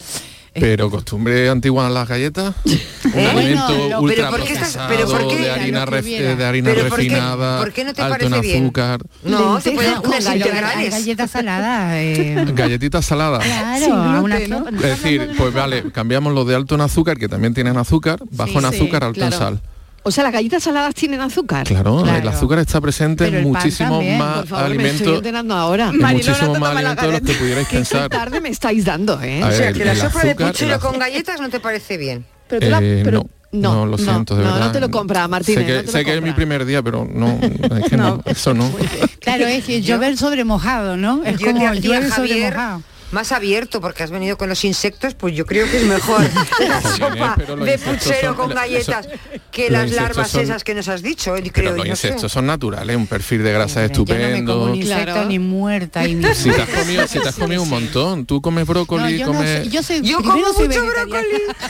Pero 0.53 0.89
costumbre 0.91 1.47
antigua 1.49 1.87
en 1.87 1.93
las 1.93 2.07
galletas, 2.09 2.53
un 2.65 2.73
¿Eh? 3.19 3.25
alimento 3.27 3.67
Bueno, 3.67 3.89
lo- 3.89 4.01
ultra 4.01 4.15
Pero 4.15 4.29
¿por 4.31 4.43
qué 4.43 4.53
estás- 4.53 4.77
pero 4.89 4.99
procesado, 5.07 5.27
por 5.27 5.27
qué? 5.37 5.41
de 5.43 5.51
harina, 5.51 5.85
Lo 5.85 5.91
ref- 5.93 6.35
de 6.37 6.45
harina 6.45 6.69
¿Pero 6.73 6.87
por 6.89 6.99
qué? 6.99 7.03
refinada, 7.09 7.57
¿Por 7.59 7.71
qué 7.73 7.83
no 7.85 7.93
te 7.93 8.01
alto 8.01 8.25
en 8.25 8.31
parece 8.31 8.47
bien? 8.47 8.63
azúcar, 8.65 9.01
No, 9.23 9.61
se 9.61 9.73
con 9.73 9.85
unas 9.85 10.01
galletas. 10.03 10.27
Hay 10.27 10.37
integrales. 10.37 10.91
galletas 10.91 11.31
saladas. 11.31 11.93
eh, 11.95 12.45
galletitas 12.53 13.05
saladas. 13.05 13.43
claro, 13.45 14.23
gluten, 14.25 14.49
¿no? 14.49 14.67
Es 14.69 14.81
decir, 14.81 15.31
pues 15.37 15.53
vale, 15.53 15.89
cambiamos 15.93 16.33
los 16.33 16.45
de 16.45 16.55
alto 16.55 16.75
en 16.75 16.81
azúcar, 16.81 17.17
que 17.17 17.29
también 17.29 17.53
tienen 17.53 17.77
azúcar, 17.77 18.19
bajo 18.31 18.59
en 18.59 18.69
sí, 18.71 18.75
azúcar, 18.75 19.03
alto 19.05 19.15
claro. 19.19 19.33
en 19.33 19.39
sal. 19.39 19.61
O 20.03 20.09
sea, 20.09 20.23
las 20.23 20.33
galletas 20.33 20.63
saladas 20.63 20.95
tienen 20.95 21.21
azúcar. 21.21 21.67
Claro, 21.67 22.01
Claro. 22.01 22.17
el 22.17 22.27
azúcar 22.27 22.59
está 22.59 22.81
presente 22.81 23.27
en 23.27 23.43
muchísimos 23.43 23.91
también, 23.99 24.17
más 24.17 24.37
Por 24.39 24.47
favor, 24.47 24.69
me 24.75 24.89
estoy 24.89 25.07
alimentos, 25.15 25.55
ahora. 25.57 25.91
no 25.91 26.07
muchísimos 26.07 26.59
más 26.59 26.73
la 26.73 26.79
alimentos 26.79 27.05
de 27.05 27.11
los 27.11 27.21
que 27.21 27.33
pudierais 27.35 27.67
Qué 27.67 27.75
pensar. 27.77 28.09
tarde 28.09 28.41
me 28.41 28.49
estáis 28.49 28.83
dando, 28.83 29.21
¿eh? 29.21 29.43
O 29.43 29.51
sea, 29.51 29.71
que 29.71 29.85
la 29.85 29.95
sopa 29.95 30.23
de 30.23 30.35
puchero 30.35 30.79
con 30.79 30.97
galletas 30.97 31.39
no 31.39 31.49
te 31.49 31.59
parece 31.59 31.97
bien. 31.97 32.25
Pero 32.47 32.61
tú 32.65 32.71
la- 32.71 32.79
Eh, 32.81 33.01
pero- 33.03 33.25
no, 33.53 33.59
no, 33.61 33.73
no, 33.73 33.85
lo 33.85 33.97
no, 33.97 33.97
siento, 33.97 34.35
de 34.35 34.43
no, 34.43 34.49
no 34.49 34.55
verdad. 34.55 34.71
te 34.71 34.79
lo 34.79 34.89
compra, 34.89 35.27
Martínez, 35.27 35.59
Sé 35.59 35.65
que, 35.65 35.83
no 35.83 35.91
sé 35.91 36.15
es 36.17 36.21
mi 36.23 36.31
primer 36.31 36.65
día, 36.65 36.81
pero 36.81 37.05
no, 37.09 37.37
es 37.41 37.89
que 37.89 37.97
no, 37.97 38.21
eso 38.25 38.53
no. 38.53 38.71
Claro, 39.19 39.45
es 39.45 39.65
que 39.65 39.81
llover 39.81 40.17
sobre 40.17 40.43
mojado, 40.45 40.97
¿no? 40.97 41.21
Es 41.23 41.37
Yo 41.37 41.51
como 41.51 41.73
llueve 41.75 42.09
sobre 42.09 42.49
mojado. 42.49 42.81
Más 43.11 43.31
abierto 43.31 43.81
porque 43.81 44.03
has 44.03 44.11
venido 44.11 44.37
con 44.37 44.49
los 44.49 44.63
insectos, 44.63 45.13
pues 45.15 45.35
yo 45.35 45.45
creo 45.45 45.69
que 45.69 45.77
es 45.77 45.83
mejor 45.85 46.21
la 46.67 46.81
sopa 46.81 47.35
de 47.65 47.77
puchero 47.77 48.27
son- 48.29 48.35
con 48.35 48.45
eso- 48.51 48.55
galletas 48.59 49.07
que 49.51 49.69
las 49.69 49.91
larvas 49.91 50.29
son- 50.31 50.41
esas 50.41 50.63
que 50.63 50.73
nos 50.73 50.87
has 50.87 51.01
dicho. 51.01 51.35
yo 51.37 51.43
Pero 51.43 51.53
creo, 51.53 51.75
los 51.77 51.87
no 51.87 51.95
sé. 51.95 52.07
insectos 52.07 52.31
son 52.31 52.45
naturales, 52.45 52.95
un 52.95 53.07
perfil 53.07 53.43
de 53.43 53.51
grasa 53.51 53.81
Hombre, 53.81 53.93
Yo 53.95 54.03
no 54.05 54.07
me 54.07 54.15
como 54.15 54.27
estupendo. 54.33 54.63
un 54.63 54.75
insecto 54.75 55.03
Claro. 55.13 55.25
ni 55.27 55.39
muerta 55.39 56.07
y 56.07 56.15
ni... 56.15 56.33
si 56.35 56.49
te 56.51 56.61
has 56.61 56.69
comido, 56.69 57.07
si 57.07 57.19
te 57.19 57.29
has 57.29 57.35
comido 57.35 57.63
un 57.63 57.69
montón, 57.69 58.25
tú 58.25 58.41
comes 58.41 58.65
No, 58.67 58.73
brócoli, 58.73 59.17
yo, 59.17 59.27
no 59.27 59.33
comes... 59.33 59.69
yo 59.69 59.83
soy 59.83 60.01
Yo 60.01 60.17
como 60.17 60.53
soy 60.53 60.67
mucho 60.67 60.81
vegetariana. 60.85 61.21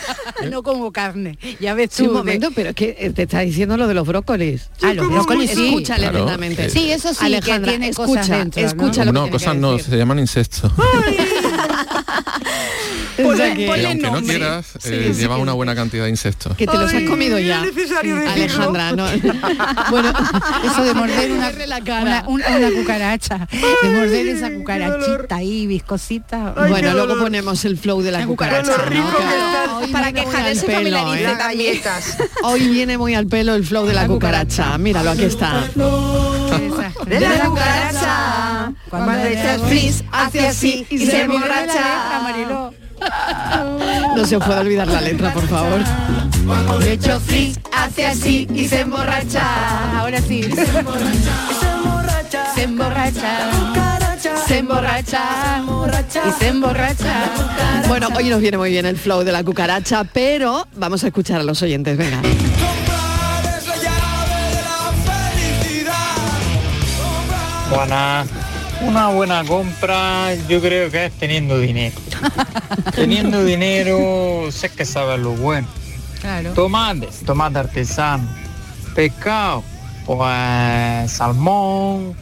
no 0.52 0.64
como 0.64 0.92
carne. 0.92 1.38
Ya 1.60 1.74
ves 1.74 1.90
Sí, 1.92 2.04
tú. 2.04 2.10
un 2.10 2.16
de- 2.16 2.18
momento, 2.20 2.50
pero 2.56 2.70
es 2.70 2.76
que 2.76 2.96
eh, 3.00 3.10
te 3.12 3.24
está 3.24 3.40
diciendo 3.40 3.78
lo 3.78 3.88
de 3.88 3.94
los 3.94 4.08
brócolis. 4.08 4.70
Ah, 4.82 4.94
los 4.94 5.08
brócolis 5.10 5.52
sí. 5.52 5.68
Escúchale 5.70 6.02
Claro, 6.04 6.18
lentamente. 6.20 6.66
eh, 6.66 6.70
Sí, 6.70 6.92
eso 6.92 7.14
sí, 7.14 7.26
Alejandra, 7.26 7.72
que 7.72 7.78
tiene 7.78 7.90
escucha, 7.90 8.22
cosas 8.22 8.30
dentro, 8.30 8.62
¿no? 8.62 8.68
escucha 8.68 9.06
lo 9.06 9.12
no, 9.12 9.20
que 9.26 9.30
tiene 9.30 9.32
cosas 9.32 9.56
no, 9.56 9.80
se 9.80 9.98
llaman 9.98 10.20
insectos. 10.20 10.72
O 13.24 13.36
sea 13.36 13.54
Ponle- 13.54 13.56
que- 13.56 13.66
ponle 13.68 13.88
aunque 13.88 14.12
no 14.12 14.22
quieras, 14.22 14.66
eh, 14.86 15.12
sí, 15.14 15.20
lleva 15.20 15.38
una 15.38 15.54
buena 15.54 15.76
cantidad 15.76 16.06
de 16.06 16.10
insectos. 16.10 16.56
Que 16.58 16.66
te 16.66 16.76
los 16.78 16.92
has 16.94 17.04
comido 17.04 17.38
es 17.38 17.46
ya. 17.48 17.62
necesario 17.62 18.16
decirlo. 18.16 18.32
Alejandra, 18.34 18.92
no. 18.94 19.06
bueno, 19.92 20.14
Eso 20.66 20.84
de 20.84 20.94
morder 20.94 21.32
una, 21.32 21.50
Cierre 21.50 21.68
la 21.68 21.82
cara. 21.82 22.24
una, 22.28 22.48
una- 22.48 22.58
una 22.58 22.72
cucaracha, 22.72 23.48
de 23.52 23.90
morder 23.90 24.28
esa 24.28 24.52
cucarachita 24.52 25.36
ahí, 25.36 25.68
viscosita. 25.68 26.54
bueno, 26.70 26.94
luego 26.94 27.18
ponemos 27.20 27.64
el 27.66 27.78
flow 27.78 28.02
de 28.02 28.12
la 28.12 28.26
cucaracha. 28.26 28.78
Rico 28.86 29.04
¿no? 29.12 29.18
que. 29.18 29.86
Hoy 29.86 29.92
Para 29.92 30.12
viene 30.12 30.30
que 30.32 30.56
se 30.56 30.66
pelo, 30.66 30.78
familiarice 30.78 31.72
¿eh? 31.74 31.82
Hoy 32.44 32.68
viene 32.70 32.98
muy 32.98 33.14
al 33.16 33.28
pelo 33.28 33.56
el 33.56 33.66
flow 33.66 33.86
de 33.86 33.94
la 33.94 34.08
cucaracha. 34.08 34.78
Míralo, 34.78 35.12
aquí 35.12 35.24
está. 35.24 35.66
De 37.06 37.20
la 37.20 37.46
cucaracha. 37.46 38.74
Cuando 38.90 39.14
le 39.14 39.34
echas 39.34 39.62
frizz, 39.62 40.04
hace 40.12 40.48
así 40.48 40.86
y 40.90 41.06
se 41.06 41.22
emborracha. 41.22 42.22
No 44.16 44.26
se 44.26 44.38
puede 44.40 44.60
olvidar 44.60 44.88
la 44.88 45.02
letra, 45.02 45.34
por 45.34 45.48
favor. 45.48 45.82
De 46.80 46.94
hecho, 46.94 47.20
frizz 47.20 47.60
hace 47.72 48.06
así 48.06 48.48
y 48.54 48.68
se 48.68 48.82
emborracha. 48.82 50.00
Ahora 50.00 50.22
sí. 50.22 50.44
Se 50.44 50.64
emborracha. 51.72 52.54
Se 52.54 52.64
emborracha. 52.64 53.50
Se 54.48 54.58
emborracha. 54.60 55.64
Y 56.28 56.32
se 56.40 56.48
emborracha. 56.50 57.32
Bueno, 57.88 58.10
hoy 58.16 58.30
nos 58.30 58.40
viene 58.42 58.58
muy 58.58 58.70
bien 58.70 58.86
el 58.86 58.98
flow 58.98 59.24
de 59.24 59.32
la 59.32 59.44
cucaracha, 59.44 60.04
pero 60.04 60.68
vamos 60.76 61.04
a 61.04 61.08
escuchar 61.08 61.40
a 61.40 61.44
los 61.44 61.62
oyentes, 61.62 61.98
venga. 61.98 62.22
Buena. 67.72 68.26
Una 68.82 69.08
buena 69.10 69.46
compra 69.46 70.34
yo 70.50 70.60
creo 70.60 70.92
que 70.92 71.06
es 71.06 71.14
teniendo 71.14 71.58
dinero. 71.58 71.96
teniendo 72.96 73.46
dinero 73.46 74.52
sé 74.52 74.70
que 74.70 74.86
sabes 74.86 75.20
lo 75.20 75.32
bueno. 75.32 75.68
Claro. 76.20 76.52
Tomate, 76.52 77.08
tomate 77.26 77.60
artesano. 77.60 78.28
Pescado, 78.94 79.64
pues 80.06 81.12
salmón, 81.12 82.14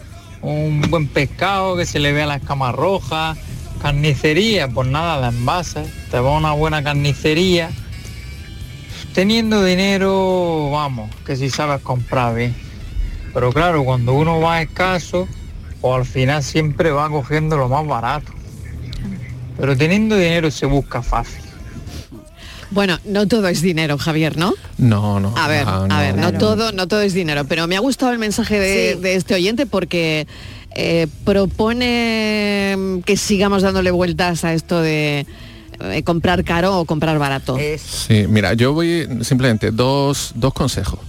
un 0.44 0.82
buen 0.82 1.08
pescado 1.08 1.76
que 1.76 1.88
se 1.88 1.98
le 1.98 2.12
vea 2.12 2.28
la 2.28 2.36
escama 2.36 2.72
roja. 2.72 3.36
Carnicería, 3.82 4.68
pues 4.68 4.88
nada 4.88 5.20
de 5.20 5.36
envases. 5.36 5.90
Te 6.12 6.20
va 6.20 6.38
una 6.38 6.52
buena 6.52 6.84
carnicería. 6.84 7.72
Teniendo 9.16 9.64
dinero, 9.64 10.70
vamos, 10.70 11.10
que 11.26 11.36
si 11.36 11.50
sabes 11.50 11.82
comprar 11.82 12.36
bien. 12.36 12.56
Pero 13.34 13.52
claro, 13.52 13.84
cuando 13.84 14.14
uno 14.14 14.40
va 14.40 14.62
escaso, 14.62 15.28
o 15.82 15.96
al 15.96 16.06
final 16.06 16.44
siempre 16.44 16.92
va 16.92 17.10
cogiendo 17.10 17.58
lo 17.58 17.70
más 17.70 17.86
barato. 17.86 18.32
Pero 19.58 19.76
teniendo 19.76 20.16
dinero 20.16 20.52
se 20.52 20.66
busca 20.66 21.02
fácil. 21.02 21.44
Bueno, 22.72 23.00
no 23.04 23.28
todo 23.28 23.48
es 23.48 23.62
dinero, 23.62 23.98
Javier, 23.98 24.38
¿no? 24.38 24.54
No, 24.78 25.20
no. 25.20 25.36
A 25.36 25.48
ver, 25.48 25.66
ah, 25.68 25.88
a 25.90 26.02
ver, 26.02 26.16
no 26.16 26.32
no. 26.32 26.38
todo, 26.38 26.72
no 26.72 26.88
todo 26.88 27.02
es 27.02 27.14
dinero, 27.14 27.46
pero 27.46 27.68
me 27.68 27.76
ha 27.76 27.80
gustado 27.80 28.12
el 28.12 28.20
mensaje 28.20 28.60
de, 28.60 28.96
de 28.96 29.16
este 29.16 29.34
oyente 29.34 29.66
porque 29.66 30.28
eh, 30.76 31.08
propone 31.26 33.02
que 33.06 33.18
sigamos 33.18 33.64
dándole 33.64 33.90
vueltas 33.90 34.46
a 34.46 34.54
esto 34.54 34.82
de 34.82 35.26
eh, 35.80 36.04
comprar 36.04 36.44
caro 36.44 36.80
o 36.80 36.86
comprar 36.86 37.18
barato. 37.18 37.58
Sí, 37.78 38.26
mira, 38.28 38.54
yo 38.54 38.74
voy 38.74 39.08
simplemente 39.22 39.72
dos, 39.72 40.34
dos 40.36 40.54
consejos. 40.54 41.00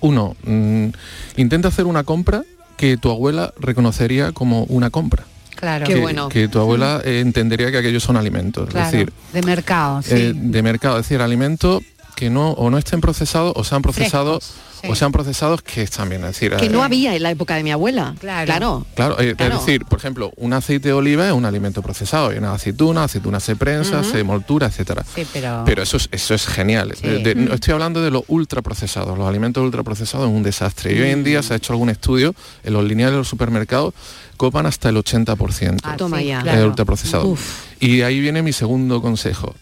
Uno, 0.00 0.36
mm, 0.44 0.88
intenta 1.36 1.68
hacer 1.68 1.86
una 1.86 2.04
compra 2.04 2.44
que 2.76 2.96
tu 2.96 3.10
abuela 3.10 3.52
reconocería 3.58 4.32
como 4.32 4.64
una 4.64 4.90
compra. 4.90 5.24
Claro. 5.54 5.86
que, 5.86 6.28
que 6.30 6.48
tu 6.48 6.58
abuela 6.60 7.00
eh, 7.02 7.20
entendería 7.20 7.70
que 7.70 7.78
aquellos 7.78 8.02
son 8.02 8.16
alimentos. 8.18 8.68
Claro, 8.68 8.86
Es 8.86 8.92
decir, 8.92 9.12
de 9.32 9.42
mercado, 9.42 10.02
sí. 10.02 10.14
eh, 10.14 10.32
de 10.34 10.62
mercado, 10.62 10.98
es 10.98 11.04
decir, 11.06 11.22
alimentos 11.22 11.82
que 12.14 12.28
no 12.28 12.50
o 12.52 12.68
no 12.70 12.76
estén 12.76 13.00
procesados 13.00 13.54
o 13.56 13.64
sean 13.64 13.80
procesados 13.82 14.52
sí. 14.80 14.88
o 14.90 14.94
sean 14.94 15.12
procesados 15.12 15.62
que 15.62 15.82
están 15.82 16.08
bien. 16.08 16.22
Es 16.22 16.28
decir, 16.28 16.52
que 16.56 16.66
eh, 16.66 16.68
no 16.68 16.82
había 16.82 17.14
en 17.14 17.22
la 17.22 17.30
época 17.30 17.54
de 17.56 17.62
mi 17.62 17.70
abuela. 17.72 18.14
Claro. 18.20 18.46
Claro. 18.46 18.86
Claro, 18.94 19.20
eh, 19.20 19.34
Claro. 19.36 19.54
es 19.54 19.60
decir, 19.66 19.84
por 19.84 19.98
ejemplo, 19.98 20.32
un 20.36 20.52
aceite 20.52 20.88
de 20.88 20.94
oliva 20.94 21.26
es 21.26 21.32
un 21.32 21.44
alimento 21.44 21.82
procesado, 21.82 22.28
hay 22.30 22.38
una 22.38 22.52
aceituna, 22.54 23.04
aceituna 23.04 23.40
se 23.40 23.56
prensa, 23.56 24.02
se 24.04 24.22
moltura, 24.24 24.66
etcétera. 24.66 25.04
Sí, 25.14 25.26
pero... 25.32 25.62
Pero 25.64 25.82
eso 25.82 25.96
es, 25.96 26.08
eso 26.12 26.34
es 26.34 26.46
genial. 26.46 26.92
Sí. 27.00 27.06
De- 27.06 27.18
de- 27.20 27.34
Mm. 27.34 27.44
no 27.48 27.54
estoy 27.54 27.72
hablando 27.72 28.02
de 28.02 28.10
los 28.10 28.22
ultraprocesados. 28.28 29.16
Los 29.18 29.28
alimentos 29.28 29.62
ultraprocesados 29.62 30.28
es 30.28 30.34
un 30.34 30.42
desastre. 30.42 30.94
Y 30.94 31.00
hoy 31.00 31.10
en 31.10 31.24
día 31.24 31.42
se 31.42 31.52
ha 31.54 31.56
hecho 31.56 31.72
algún 31.72 31.90
estudio 31.90 32.34
en 32.64 32.72
los 32.72 32.84
lineales 32.84 33.12
de 33.12 33.18
los 33.18 33.28
supermercados 33.28 33.94
copan 34.36 34.66
hasta 34.66 34.90
el 34.90 34.96
80% 34.98 35.80
Ah, 35.82 35.96
Toma 35.96 36.18
sí, 36.18 36.26
ya. 36.26 36.38
de 36.38 36.42
claro. 36.42 36.66
ultraprocesado. 36.66 37.26
Uf. 37.28 37.40
Y 37.80 38.02
ahí 38.02 38.20
viene 38.20 38.42
mi 38.42 38.52
segundo 38.52 39.00
consejo. 39.00 39.54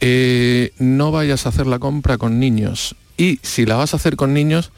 Eh, 0.00 0.72
no 0.78 1.10
vayas 1.10 1.46
a 1.46 1.50
hacer 1.50 1.66
la 1.66 1.78
compra 1.78 2.18
con 2.18 2.38
niños. 2.38 2.94
Y 3.20 3.38
si 3.42 3.66
la 3.66 3.76
vas 3.76 3.92
a 3.92 3.96
hacer 3.98 4.16
con 4.16 4.32
niños, 4.32 4.70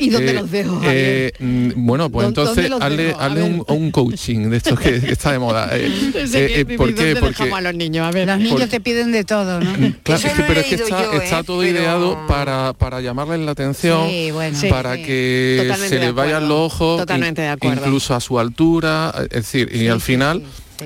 ¿Y 0.00 0.10
dónde 0.10 0.32
los 0.32 0.48
dejo, 0.48 0.80
eh, 0.84 1.32
mm, 1.40 1.70
bueno, 1.74 2.08
pues 2.08 2.28
¿Dó- 2.28 2.44
dónde 2.44 2.66
entonces 2.66 2.80
hazle, 2.80 3.16
hazle 3.18 3.42
un, 3.42 3.64
un 3.66 3.90
coaching 3.90 4.48
de 4.50 4.58
estos 4.58 4.78
que, 4.78 5.00
que 5.00 5.10
está 5.12 5.32
de 5.32 5.40
moda. 5.40 5.70
Eh, 5.76 5.90
eh, 6.14 6.64
eh, 6.68 6.76
¿Por 6.76 6.94
qué? 6.94 7.14
¿dónde 7.14 7.20
Porque 7.20 7.42
a 7.52 7.60
los 7.60 7.74
niños? 7.74 8.06
A 8.06 8.12
ver. 8.12 8.28
Los 8.28 8.38
niños 8.38 8.60
Por- 8.60 8.68
te 8.68 8.80
piden 8.80 9.10
de 9.10 9.24
todo, 9.24 9.58
¿no? 9.58 9.72
Claro, 10.04 10.22
es 10.28 10.32
que- 10.34 10.42
pero 10.44 10.60
es 10.60 10.66
que 10.66 10.74
está, 10.76 11.02
yo, 11.02 11.12
¿eh? 11.14 11.24
está 11.24 11.42
todo 11.42 11.64
ideado 11.66 12.16
para, 12.28 12.74
para 12.74 13.00
llamarles 13.00 13.40
la 13.40 13.50
atención, 13.50 14.08
Sí, 14.08 14.30
bueno. 14.30 14.56
para 14.70 14.94
Sí, 14.94 15.02
que 15.02 15.56
Totalmente 15.62 15.88
se 15.88 15.98
les 16.04 16.14
vayan 16.14 16.48
los 16.48 16.58
ojos, 16.72 17.00
Totalmente 17.00 17.40
in- 17.42 17.46
de 17.46 17.52
acuerdo. 17.52 17.80
incluso 17.86 18.14
a 18.14 18.20
su 18.20 18.38
altura, 18.38 19.12
es 19.24 19.28
decir, 19.30 19.68
y 19.74 19.88
al 19.88 20.00
final, 20.00 20.44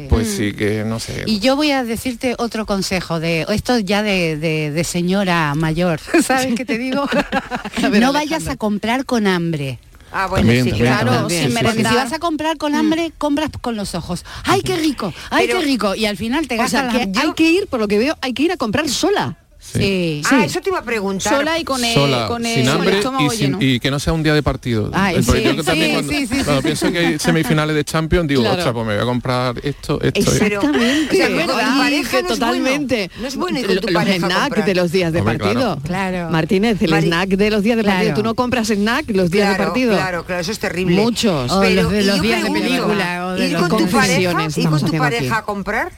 pues 0.08 0.28
sí 0.36 0.52
que 0.52 0.84
no 0.84 0.98
sé. 1.00 1.24
Y 1.26 1.38
yo 1.40 1.56
voy 1.56 1.70
a 1.70 1.84
decirte 1.84 2.34
otro 2.38 2.66
consejo 2.66 3.20
de 3.20 3.46
esto 3.50 3.78
ya 3.78 4.02
de, 4.02 4.36
de- 4.36 4.70
de 4.70 4.84
señora 4.84 5.54
mayor, 5.54 6.00
¿sabes 6.24 6.54
qué 6.54 6.64
te 6.64 6.78
digo? 6.78 7.06
no 8.00 8.12
vayas 8.12 8.48
a 8.48 8.56
comprar 8.56 9.04
con 9.04 9.26
hambre. 9.26 9.78
Ah, 10.14 10.26
bueno, 10.26 10.44
También, 10.46 10.64
sí, 10.64 10.70
también, 10.72 10.92
claro. 10.92 11.10
también. 11.12 11.40
sin 11.42 11.50
Sí, 11.52 11.56
sí, 11.56 11.64
Porque 11.64 11.84
si 11.88 11.94
vas 11.94 12.12
a 12.12 12.18
comprar 12.18 12.58
con 12.58 12.74
hambre, 12.74 13.12
compras 13.16 13.48
con 13.60 13.76
los 13.76 13.94
ojos. 13.94 14.26
¡Ay, 14.44 14.60
qué 14.60 14.76
rico! 14.76 15.12
¡Ay, 15.30 15.46
Pero- 15.46 15.60
qué 15.60 15.64
rico! 15.64 15.94
Y 15.94 16.04
al 16.04 16.18
final 16.18 16.46
te 16.46 16.60
O 16.60 16.68
sea, 16.68 16.82
gastas 16.82 17.06
que 17.08 17.18
hay 17.18 17.32
que 17.32 17.50
ir, 17.50 17.66
por 17.66 17.80
lo 17.80 17.88
que 17.88 17.96
veo, 17.98 18.18
hay 18.20 18.34
que 18.34 18.42
ir 18.42 18.52
a 18.52 18.58
comprar 18.58 18.90
sola. 18.90 19.38
Sí. 19.72 20.22
Ah, 20.30 20.44
eso 20.44 20.60
te 20.60 20.70
iba 20.70 20.78
a 20.78 20.82
preguntar. 20.82 21.34
Sola 21.36 21.58
y 21.58 21.64
con 21.64 21.82
el, 21.84 21.94
sola, 21.94 22.26
con 22.26 22.44
el, 22.44 22.54
sin 22.54 22.64
con 22.64 22.68
el 22.74 22.76
hambre 22.80 22.96
estómago 22.98 23.32
y, 23.32 23.36
sin- 23.36 23.46
lleno. 23.46 23.58
y 23.60 23.80
que 23.80 23.90
no 23.90 23.98
sea 23.98 24.12
un 24.12 24.22
día 24.22 24.34
de 24.34 24.42
partido. 24.42 24.90
Ay, 24.92 25.16
El- 25.16 25.24
sí, 25.24 25.42
yo 25.42 25.62
también 25.64 25.90
sí, 26.08 26.26
cuando, 26.28 26.44
cuando 26.44 26.60
sí. 26.60 26.64
pienso 26.66 26.92
que 26.92 26.98
hay 26.98 27.18
semifinales 27.18 27.74
de 27.76 27.84
Champions 27.84 28.28
digo, 28.28 28.42
Claro. 28.42 28.56
ostras, 28.58 28.74
pues 28.74 28.86
me 28.86 28.94
voy 28.94 29.02
a 29.02 29.06
comprar 29.06 29.54
esto, 29.62 30.00
esto. 30.02 30.18
esto". 30.20 30.30
Exactamente. 30.32 31.14
o 31.14 31.16
sea, 31.16 31.26
que 31.28 31.34
no 31.46 32.02
es 32.02 32.26
totalmente. 32.26 33.08
bueno. 33.08 33.22
No 33.22 33.28
es 33.28 33.36
bueno 33.36 33.58
ir 33.60 33.66
con 33.66 33.76
tu 33.80 33.86
los 33.88 33.94
pareja 33.94 34.28
comprar. 34.28 34.64
de 34.64 34.74
los 34.74 34.92
días 34.92 35.12
de 35.12 35.18
Hombre, 35.20 35.38
partido. 35.38 35.78
claro. 35.84 36.02
Claro. 36.12 36.30
Martínez, 36.30 36.82
el 36.82 36.90
Mari- 36.90 37.06
snack 37.06 37.28
de 37.30 37.50
los 37.50 37.62
días 37.62 37.76
de 37.76 37.84
partido. 37.84 38.04
Claro. 38.06 38.16
Tú 38.20 38.22
no 38.22 38.34
compras 38.34 38.68
snack 38.70 39.10
los 39.10 39.30
días 39.30 39.50
de 39.50 39.64
partido. 39.64 39.92
Claro, 39.94 40.24
claro, 40.24 40.40
eso 40.40 40.52
es 40.52 40.58
terrible. 40.58 40.96
Muchos. 40.96 41.50
Pero, 41.60 41.82
los 41.82 41.92
de 41.92 42.02
y 42.02 42.04
los 42.04 42.20
días 42.20 42.42
de 42.42 42.50
película, 42.50 43.26
o 43.26 43.32
de 43.32 43.46
¿Ir 43.46 43.52
los 43.52 43.68
con 43.68 43.86
tu 43.86 44.96
pareja, 44.98 45.38
a 45.38 45.42
comprar? 45.44 45.92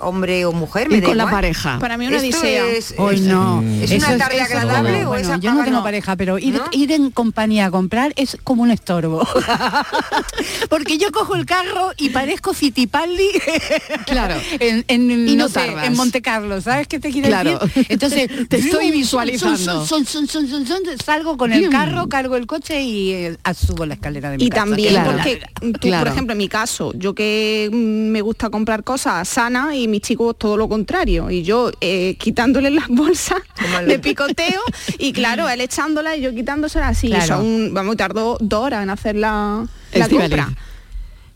Hombre 0.00 0.44
o 0.44 0.52
mujer, 0.52 0.88
me 0.88 1.00
da 1.00 1.08
con 1.08 1.16
la 1.16 1.30
pareja. 1.30 1.78
Para 1.78 1.96
mí 1.96 2.06
una 2.06 2.16
Esto 2.16 2.38
odisea. 2.40 2.66
es- 2.66 2.94
Hoy 2.98 3.16
es- 3.16 3.20
no. 3.22 3.62
¿Es 3.80 3.90
Eso 3.90 4.06
una 4.06 4.18
tarde 4.18 4.36
eso 4.36 4.44
agradable 4.44 4.90
como- 4.98 5.04
o 5.04 5.08
bueno, 5.12 5.34
es 5.34 5.40
yo 5.40 5.54
no 5.54 5.64
tengo 5.64 5.82
pareja, 5.82 6.16
pero 6.16 6.38
ir, 6.38 6.54
¿No? 6.54 6.64
ir 6.72 6.92
en 6.92 7.10
compañía 7.10 7.66
a 7.66 7.70
comprar 7.70 8.12
es 8.16 8.36
como 8.44 8.62
un 8.62 8.70
estorbo. 8.70 9.26
Porque 10.68 10.98
yo 10.98 11.10
cojo 11.12 11.34
el 11.34 11.46
carro 11.46 11.92
y 11.96 12.10
parezco 12.10 12.52
Fittipaldi 12.54 13.28
Claro. 14.06 14.34
en, 14.58 14.84
en, 14.88 15.28
Y 15.28 15.36
no 15.36 15.44
no 15.44 15.48
sé, 15.48 15.54
tardas. 15.66 15.86
en 15.86 15.96
Monte 15.96 16.22
Carlo, 16.22 16.60
¿sabes 16.60 16.88
qué 16.88 16.98
te 16.98 17.10
quiero 17.10 17.28
Claro. 17.28 17.58
decir? 17.58 17.86
Entonces, 17.88 18.28
Te 18.48 18.58
estoy 18.58 18.90
visualizando. 18.90 19.56
son, 19.86 20.04
son, 20.04 20.06
son, 20.06 20.26
son, 20.28 20.48
son, 20.48 20.66
son, 20.66 20.80
salgo 21.04 21.36
con 21.36 21.52
el 21.52 21.68
carro, 21.70 22.08
cargo 22.08 22.36
el 22.36 22.46
coche 22.46 22.82
y 22.82 23.12
eh, 23.12 23.36
subo 23.54 23.86
la 23.86 23.94
escalera 23.94 24.30
de 24.30 24.38
mi 24.38 24.44
Y 24.44 24.48
casa. 24.48 24.64
también 24.64 24.90
Claro. 24.94 25.12
porque 25.12 25.42
tú, 25.60 25.72
Claro. 25.80 26.04
por 26.04 26.12
ejemplo, 26.12 26.32
en 26.32 26.38
mi 26.38 26.48
caso, 26.48 26.92
yo 26.94 27.14
que 27.14 27.68
mm, 27.72 27.76
me 28.10 28.20
gusta 28.20 28.50
comprar 28.50 28.84
cosas 28.84 29.28
sanas 29.28 29.74
y 29.74 29.83
mis 29.88 30.00
chicos 30.00 30.36
todo 30.38 30.56
lo 30.56 30.68
contrario. 30.68 31.30
Y 31.30 31.42
yo 31.42 31.70
eh, 31.80 32.16
quitándole 32.18 32.70
las 32.70 32.88
bolsas 32.88 33.40
de 33.86 33.98
picoteo 33.98 34.60
y 34.98 35.12
claro, 35.14 35.48
él 35.48 35.60
echándola 35.60 36.16
y 36.16 36.22
yo 36.22 36.34
quitándoselas 36.34 36.96
así. 36.96 37.08
Claro. 37.08 37.26
Son, 37.26 37.74
vamos, 37.74 37.96
tardó 37.96 38.36
dos 38.40 38.64
horas 38.64 38.82
en 38.82 38.90
hacer 38.90 39.16
la, 39.16 39.66
la 39.92 40.08
compra. 40.08 40.54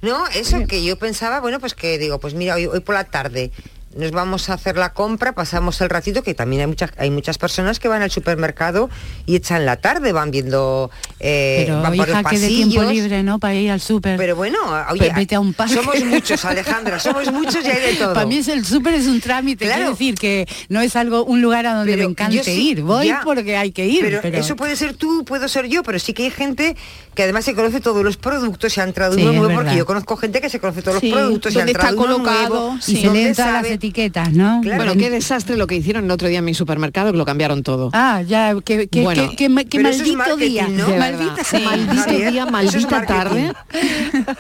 No, 0.00 0.26
eso 0.28 0.64
que 0.68 0.84
yo 0.84 0.96
pensaba, 0.96 1.40
bueno, 1.40 1.58
pues 1.58 1.74
que 1.74 1.98
digo, 1.98 2.20
pues 2.20 2.34
mira, 2.34 2.54
hoy, 2.54 2.66
hoy 2.66 2.80
por 2.80 2.94
la 2.94 3.04
tarde 3.04 3.50
nos 3.96 4.10
vamos 4.12 4.48
a 4.50 4.54
hacer 4.54 4.76
la 4.76 4.92
compra, 4.92 5.32
pasamos 5.32 5.80
el 5.80 5.88
ratito, 5.90 6.22
que 6.22 6.34
también 6.34 6.60
hay 6.60 6.66
muchas, 6.68 6.90
hay 6.98 7.10
muchas 7.10 7.38
personas 7.38 7.80
que 7.80 7.88
van 7.88 8.02
al 8.02 8.10
supermercado 8.10 8.90
y 9.26 9.34
echan 9.36 9.64
la 9.66 9.76
tarde, 9.76 10.12
van 10.12 10.30
viendo, 10.30 10.90
eh, 11.20 11.64
Pero 11.66 11.80
van 11.82 11.96
por 11.96 12.08
los 12.08 12.20
hija, 12.20 12.30
que 12.30 12.38
de 12.38 12.46
pasillos. 12.46 12.68
tiempo 12.70 12.90
libre, 12.92 13.22
¿no? 13.22 13.38
Para 13.38 13.54
ir 13.54 13.70
al 13.70 13.80
súper. 13.80 14.16
Pero 14.18 14.36
bueno, 14.36 14.58
oye, 14.90 14.98
Pues 14.98 15.14
vete 15.14 15.34
a 15.34 15.40
un 15.40 15.54
parque. 15.54 15.74
somos 15.74 15.94
muchos, 16.04 16.44
Alejandra, 16.44 17.00
somos 17.00 17.32
muchos 17.32 17.64
y 17.64 17.68
hay 17.68 17.92
de 17.92 17.98
todo. 17.98 18.14
Para 18.14 18.26
mí 18.26 18.36
es 18.38 18.48
el 18.48 18.64
súper 18.64 18.94
es 18.94 19.06
un 19.06 19.20
trámite, 19.20 19.64
Claro. 19.64 19.78
quiero 19.78 19.90
decir 19.92 20.14
que 20.16 20.46
no 20.68 20.80
es 20.80 20.94
algo 20.94 21.24
un 21.24 21.40
lugar 21.40 21.66
a 21.66 21.74
donde 21.74 21.92
Pero 21.92 22.04
me 22.04 22.10
encante 22.12 22.44
sí, 22.44 22.70
ir. 22.70 22.82
Voy 22.82 23.06
ya. 23.06 23.22
porque 23.24 23.56
hay 23.56 23.72
que 23.72 23.86
ir. 23.86 24.00
Pero, 24.02 24.20
Pero, 24.22 24.38
eso 24.38 24.54
puede 24.54 24.76
ser 24.76 24.94
tú, 24.94 25.24
puedo 25.24 25.48
ser 25.48 25.66
yo, 25.66 25.82
pero 25.82 25.98
sí 25.98 26.12
que 26.12 26.24
hay 26.24 26.30
gente 26.30 26.76
que 27.14 27.24
además 27.24 27.44
se 27.46 27.54
conoce 27.54 27.80
todos 27.80 28.04
los 28.04 28.16
productos, 28.16 28.72
se 28.72 28.80
ha 28.80 28.84
entrado 28.84 29.14
Sí, 29.14 29.24
nuevo, 29.24 29.48
porque 29.52 29.76
yo 29.76 29.84
conozco 29.86 30.16
gente 30.16 30.40
que 30.40 30.48
se 30.48 30.60
conoce 30.60 30.82
todos 30.82 31.00
Sí, 31.00 31.10
los 31.10 31.18
productos, 31.18 31.52
se 31.52 31.58
ha 31.58 31.62
dónde 31.62 31.72
está 31.72 31.88
entrado 31.88 32.06
uno 32.06 32.18
colocado, 32.24 32.48
nuevo, 32.60 32.78
y 32.86 32.96
se 32.96 33.34
sabe. 33.34 33.77
Etiquetas, 33.78 34.32
¿no? 34.32 34.60
Claro. 34.62 34.84
Bueno, 34.84 35.00
qué 35.00 35.10
desastre 35.10 35.56
lo 35.56 35.66
que 35.66 35.76
hicieron 35.76 36.04
el 36.04 36.10
otro 36.10 36.28
día 36.28 36.40
en 36.40 36.44
mi 36.44 36.54
supermercado, 36.54 37.12
que 37.12 37.18
lo 37.18 37.24
cambiaron 37.24 37.62
todo. 37.62 37.90
Ah, 37.92 38.22
ya, 38.26 38.54
que, 38.64 38.88
que, 38.88 39.02
Bueno, 39.02 39.30
que- 39.30 39.36
que 39.36 39.48
que 39.68 39.76
es 39.78 39.82
maldito 39.82 40.36
día. 40.36 40.68
¿no? 40.68 40.88
Maldita 40.96 41.44
sea. 41.44 41.60
maldito 41.60 42.02
Javier, 42.02 42.32
día, 42.32 42.44
es 42.44 42.50
maldita 42.52 43.06
tarde. 43.06 43.52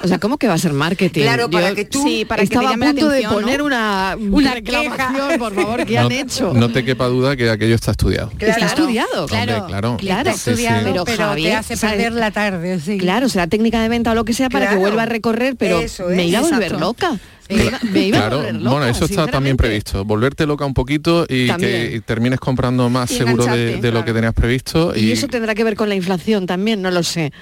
O 0.02 0.08
sea, 0.08 0.18
¿cómo 0.18 0.36
que 0.38 0.46
va 0.48 0.54
a 0.54 0.58
ser 0.58 0.72
marketing? 0.72 1.22
Claro, 1.22 1.50
para 1.50 1.74
que 1.74 1.84
tú- 1.84 2.02
Sí, 2.04 2.24
para 2.24 2.42
que 2.42 2.48
te 2.48 2.54
estaba 2.54 2.74
a 2.74 2.78
punto 2.78 3.08
de 3.08 3.22
poner 3.22 3.62
una, 3.62 4.16
Una 4.30 4.54
reclamación, 4.54 5.38
por 5.38 5.54
favor, 5.54 5.84
¿qué 5.86 5.94
no, 5.94 6.00
han 6.06 6.12
hecho? 6.12 6.52
no 6.54 6.70
te 6.70 6.84
quepa 6.84 7.06
duda 7.06 7.36
que 7.36 7.48
aquello 7.50 7.74
está 7.74 7.92
estudiado. 7.92 8.30
Está 8.38 8.66
estudiado. 8.66 9.26
Claro, 9.26 9.52
Hombre, 9.54 9.68
claro. 9.68 9.96
Claro. 9.98 10.30
Está 10.30 10.50
estudiado, 10.50 10.78
Sí, 10.80 10.84
sí. 10.84 10.90
pero, 10.92 11.04
Pero, 11.04 11.16
te 11.16 11.22
Javier, 11.22 11.56
hace 11.56 11.76
¿sabes? 11.76 11.96
perder 11.96 12.12
la 12.12 12.30
tarde, 12.30 12.80
sí. 12.80 12.98
Claro, 12.98 13.28
será 13.28 13.46
técnica 13.46 13.80
de 13.82 13.88
venta 13.88 14.12
o 14.12 14.14
lo 14.14 14.24
que 14.24 14.32
sea 14.32 14.48
para 14.50 14.66
que 14.66 14.70
Claro. 14.70 14.80
vuelva 14.80 15.02
a 15.04 15.06
recorrer, 15.06 15.56
pero 15.56 15.80
Eso 15.80 16.06
me 16.08 16.26
iba 16.26 16.38
a 16.40 16.42
volver 16.42 16.72
loca. 16.72 17.18
Me 17.48 17.64
iba, 17.64 17.78
me 17.90 18.00
iba 18.00 18.18
a 18.18 18.20
Claro, 18.20 18.36
volver 18.38 18.54
loca, 18.54 18.70
bueno, 18.70 18.86
eso 18.86 19.04
está 19.04 19.26
también 19.26 19.56
previsto. 19.56 20.04
Volverte 20.04 20.46
loca 20.46 20.64
un 20.64 20.74
poquito 20.74 21.26
y 21.28 21.46
También. 21.46 21.90
que 21.90 22.00
termines 22.02 22.38
comprando 22.40 22.88
más 22.90 23.10
Y 23.10 23.16
seguro 23.16 23.44
de, 23.46 23.90
lo 23.92 24.04
que 24.04 24.12
tenías 24.12 24.34
previsto. 24.34 24.94
Y 24.96 25.12
eso 25.12 25.28
tendrá 25.28 25.54
que 25.54 25.64
ver 25.64 25.74
con 25.74 25.88
la 25.88 25.94
inflación 25.94 26.46
también, 26.46 26.82
no 26.82 26.90
lo 26.90 27.02
sé. 27.02 27.32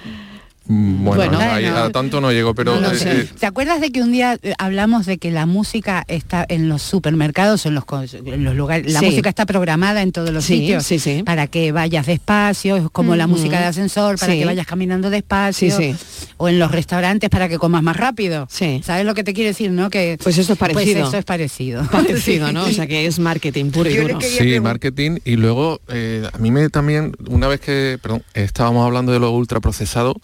Mm, 0.69 1.05
Bueno, 1.05 1.23
Bueno, 1.31 1.39
ahí 1.39 1.65
bueno. 1.65 1.79
a 1.79 1.91
tanto 1.91 2.21
no 2.21 2.33
llego, 2.33 2.55
pero 2.55 2.81
No 2.81 2.91
eh, 2.91 2.99
sé. 2.99 3.21
eh, 3.21 3.29
¿Te 3.39 3.47
acuerdas 3.47 3.81
de 3.81 3.93
que 3.93 4.03
un 4.03 4.11
día 4.11 4.37
eh, 4.43 4.53
hablamos 4.59 5.07
de 5.07 5.19
que 5.19 5.31
la 5.31 5.47
música 5.47 6.05
está 6.09 6.45
en 6.49 6.69
los 6.69 6.83
supermercados, 6.83 7.67
en 7.67 7.75
los, 7.77 7.85
co- 7.85 8.03
en 8.03 8.45
los 8.45 8.55
lugares, 8.57 8.93
la 8.93 8.99
Sí. 9.01 9.07
música 9.07 9.29
está 9.29 9.47
programada 9.47 10.03
en 10.03 10.11
todos 10.13 10.31
los 10.31 10.45
Sí, 10.45 10.59
sitios 10.59 10.85
sí, 10.85 10.99
sí. 10.99 11.23
para 11.25 11.47
que 11.47 11.71
vayas 11.71 12.07
despacio, 12.07 12.77
es 12.77 12.91
como 12.91 13.15
la 13.15 13.27
música 13.29 13.61
de 13.61 13.67
ascensor, 13.67 14.19
para 14.19 14.33
Sí. 14.33 14.41
que 14.41 14.45
vayas 14.45 14.67
caminando 14.67 15.09
despacio, 15.11 15.77
Sí, 15.77 15.95
o 16.37 16.49
en 16.49 16.59
los 16.59 16.73
restaurantes 16.73 17.31
para 17.31 17.49
que 17.49 17.59
comas 17.59 17.83
más 17.85 17.97
rápido. 17.97 18.49
Sí. 18.51 18.81
¿Sabes 18.85 19.07
lo 19.07 19.15
que 19.15 19.23
te 19.23 19.33
quiero 19.35 19.49
decir, 19.49 19.71
no? 19.71 19.89
Que 19.89 20.19
Pues 20.23 20.37
eso 20.39 20.53
es 20.55 20.59
parecido. 20.59 20.83
Pues 21.01 21.09
eso 21.09 21.19
es 21.19 21.25
parecido. 21.25 21.85
Parecido, 21.93 22.53
¿no? 22.53 22.65
O 22.65 22.71
sea 22.73 22.87
que 22.89 23.07
es 23.07 23.19
marketing 23.21 23.71
puro 23.71 23.89
y 23.89 23.97
duro. 23.97 24.19
Sí, 24.21 24.59
marketing 24.61 25.19
y 25.25 25.37
luego 25.37 25.81
eh, 25.89 26.29
a 26.33 26.39
mí 26.39 26.51
me 26.51 26.69
también, 26.71 27.15
una 27.29 27.47
vez 27.47 27.61
que, 27.61 27.99
perdón, 28.03 28.23
estábamos 28.35 28.85
hablando 28.85 29.13
de 29.13 29.21
lo 29.21 29.31
ultraprocesado, 29.31 30.15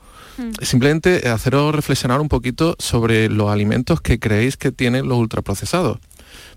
simplemente 0.61 1.29
haceros 1.29 1.75
reflexionar 1.75 2.21
un 2.21 2.29
poquito 2.29 2.77
sobre 2.79 3.29
los 3.29 3.51
alimentos 3.51 4.01
que 4.01 4.19
creéis 4.19 4.57
que 4.57 4.73
tienen 4.73 5.09
los 5.09 5.19
ultraprocesados. 5.19 5.99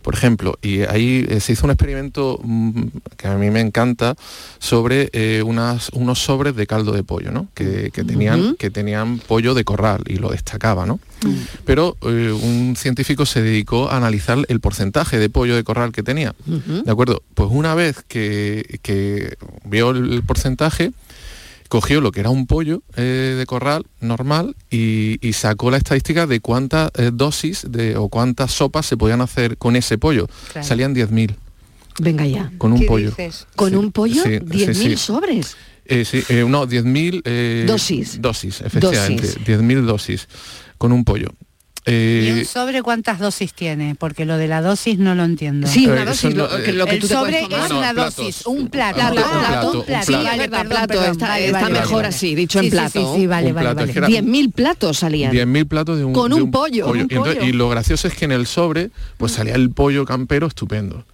Por 0.06 0.14
ejemplo, 0.14 0.56
y 0.62 0.82
ahí 0.82 1.26
eh, 1.28 1.40
se 1.40 1.54
hizo 1.54 1.66
un 1.66 1.72
experimento 1.72 2.40
mm, 2.44 2.84
que 3.18 3.28
a 3.28 3.38
mí 3.38 3.50
me 3.50 3.60
encanta 3.60 4.16
sobre 4.60 5.10
eh, 5.14 5.42
unas, 5.44 5.90
unos 5.94 6.20
sobres 6.20 6.56
de 6.56 6.68
caldo 6.68 6.92
de 6.92 7.04
pollo, 7.04 7.32
¿no? 7.32 7.48
Que, 7.56 7.90
que 7.92 8.04
tenían, 8.04 8.56
que 8.56 8.70
tenían 8.70 9.18
pollo 9.18 9.56
de 9.56 9.64
corral 9.64 10.04
y 10.06 10.18
lo 10.18 10.30
destacaba, 10.30 10.86
¿no? 10.86 11.00
Pero 11.66 11.98
eh, 12.04 12.32
un 12.32 12.76
científico 12.78 13.26
se 13.26 13.42
dedicó 13.42 13.90
a 13.90 13.98
analizar 13.98 14.38
el 14.48 14.60
porcentaje 14.60 15.18
de 15.18 15.28
pollo 15.30 15.56
de 15.56 15.64
corral 15.64 15.92
que 15.92 16.04
tenía. 16.04 16.36
¿De 16.46 16.92
acuerdo? 16.92 17.24
Pues 17.34 17.50
una 17.52 17.74
vez 17.74 18.04
que, 18.08 18.80
que 18.84 19.38
vio 19.64 19.90
el 19.90 20.22
porcentaje, 20.22 20.92
cogió 21.70 22.02
lo 22.02 22.12
que 22.12 22.20
era 22.20 22.30
un 22.30 22.48
pollo 22.48 22.84
eh, 22.96 23.36
de 23.38 23.46
corral 23.46 23.86
normal 24.00 24.56
y, 24.70 25.18
y 25.28 25.34
sacó 25.34 25.72
la 25.72 25.78
estadística 25.78 26.28
de 26.28 26.40
cuántas 26.40 26.92
eh, 26.96 27.12
dosis 27.14 27.66
de, 27.70 27.98
o 27.98 28.10
cuántas 28.10 28.52
sopas 28.52 28.86
se 28.86 28.98
podían 28.98 29.22
hacer 29.22 29.58
con 29.58 29.76
ese 29.76 29.98
pollo. 29.98 30.28
Claro. 30.52 30.68
Salían 30.68 30.94
10.000 30.96 31.36
Venga 32.00 32.26
ya. 32.28 32.52
con 32.58 32.74
un 32.74 32.80
¿Qué 32.82 32.86
pollo. 32.88 33.10
dices? 33.10 33.48
Con 33.56 33.70
Sí, 33.72 33.76
un 33.76 33.92
pollo, 33.92 34.22
sí, 34.24 34.30
10.000 34.30 34.74
sí, 34.74 34.90
sí. 34.90 34.98
sobres. 34.98 35.56
Eh, 35.86 36.04
sí, 36.04 36.24
eh, 36.30 36.46
no, 36.48 36.68
10.000 36.68 37.22
eh, 37.26 37.64
Dosis. 37.68 38.20
Dosis, 38.22 38.62
efectivamente. 38.62 39.22
Dosis. 39.28 39.40
10.000 39.46 39.82
dosis 39.86 40.28
con 40.78 40.92
un 40.92 41.04
pollo. 41.06 41.30
¿Y 41.88 41.92
Eh, 41.92 42.36
un 42.40 42.46
sobre 42.46 42.82
cuántas 42.82 43.20
dosis 43.20 43.54
tiene? 43.54 43.94
Porque 43.94 44.26
lo 44.26 44.38
de 44.38 44.48
la 44.48 44.62
dosis 44.64 44.98
no 44.98 45.14
lo 45.14 45.24
entiendo. 45.24 45.68
Sí, 45.68 45.86
Eh, 45.86 45.90
una 45.92 46.02
eso 46.02 46.10
dosis, 46.12 46.36
no, 46.36 46.48
lo, 46.48 46.58
eh, 46.58 46.64
que, 46.64 46.74
lo 46.74 46.86
que 46.88 46.94
el 46.96 47.00
tú 47.00 47.08
sobre 47.08 47.42
es. 47.44 47.50
No, 47.50 47.78
una 47.78 47.94
platos. 47.94 48.16
dosis, 48.16 48.46
un 48.48 48.68
plato. 48.70 49.00
un 49.02 49.12
plato, 49.14 49.16
plato, 49.30 49.80
un 49.82 49.86
plato. 49.86 50.06
sí, 50.06 50.14
Sí, 50.14 50.14
es 50.20 50.24
vale, 50.24 50.38
verdad, 50.40 50.58
perdón, 50.58 50.68
plato, 50.70 50.88
perdón. 50.88 51.12
está- 51.12 51.28
Vale, 51.28 51.46
está 51.46 51.62
vale, 51.62 51.74
mejor 51.74 51.96
vale. 51.98 52.08
así, 52.08 52.34
dicho 52.36 52.58
en 52.60 52.64
Sí, 52.66 52.70
sí, 52.72 52.76
plato. 52.76 53.14
Sí, 53.14 53.20
sí, 53.22 53.28
vale, 53.28 53.54
vale, 53.54 53.66
plato, 53.66 53.76
vale. 53.76 53.88
es 53.88 53.94
que 53.94 53.98
era- 54.00 54.08
10.000 54.08 54.52
platos 54.52 54.98
salían. 54.98 55.32
10.000 55.32 55.68
platos 55.68 55.98
de 56.00 56.06
un, 56.06 56.14
Con 56.14 56.32
de 56.34 56.42
un 56.42 56.50
pollo, 56.50 56.88
un 56.88 56.98
Y, 56.98 57.00
entonces- 57.02 57.36
pollo. 57.36 57.48
y 57.48 57.52
lo 57.52 57.70
gracioso 57.70 58.08
es 58.08 58.16
que 58.16 58.26
en 58.26 58.32
el 58.32 58.48
sobre 58.48 58.90
pues 59.18 59.34
salía 59.34 59.54
el 59.54 59.70
pollo 59.70 60.06
campero 60.06 60.48
estupendo. 60.48 61.06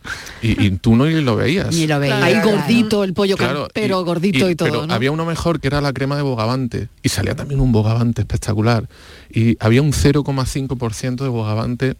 Y, 0.41 0.65
y 0.65 0.71
tú 0.71 0.95
no 0.95 1.05
lo 1.05 1.35
veías. 1.35 1.75
Ni 1.75 1.85
lo 1.85 1.99
veía. 1.99 2.23
Ahí 2.23 2.39
gordito, 2.41 3.03
el 3.03 3.13
pollo 3.13 3.35
Claro, 3.35 3.63
campero, 3.63 4.05
gordito 4.05 4.49
y, 4.49 4.55
todo, 4.55 4.69
Pero 4.83 4.93
había 4.93 5.11
uno 5.11 5.25
mejor 5.25 5.59
que 5.59 5.67
era 5.67 5.81
la 5.81 5.91
crema 5.91 6.15
de 6.15 6.21
bogavante 6.21 6.87
y 7.03 7.09
salía 7.09 7.35
también 7.35 7.59
un 7.59 7.73
bogavante 7.73 8.21
espectacular. 8.21 8.87
Y 9.33 9.57
había 9.59 9.81
un 9.81 9.91
0,5% 9.93 11.15
de 11.23 11.27
bogavante 11.29 11.95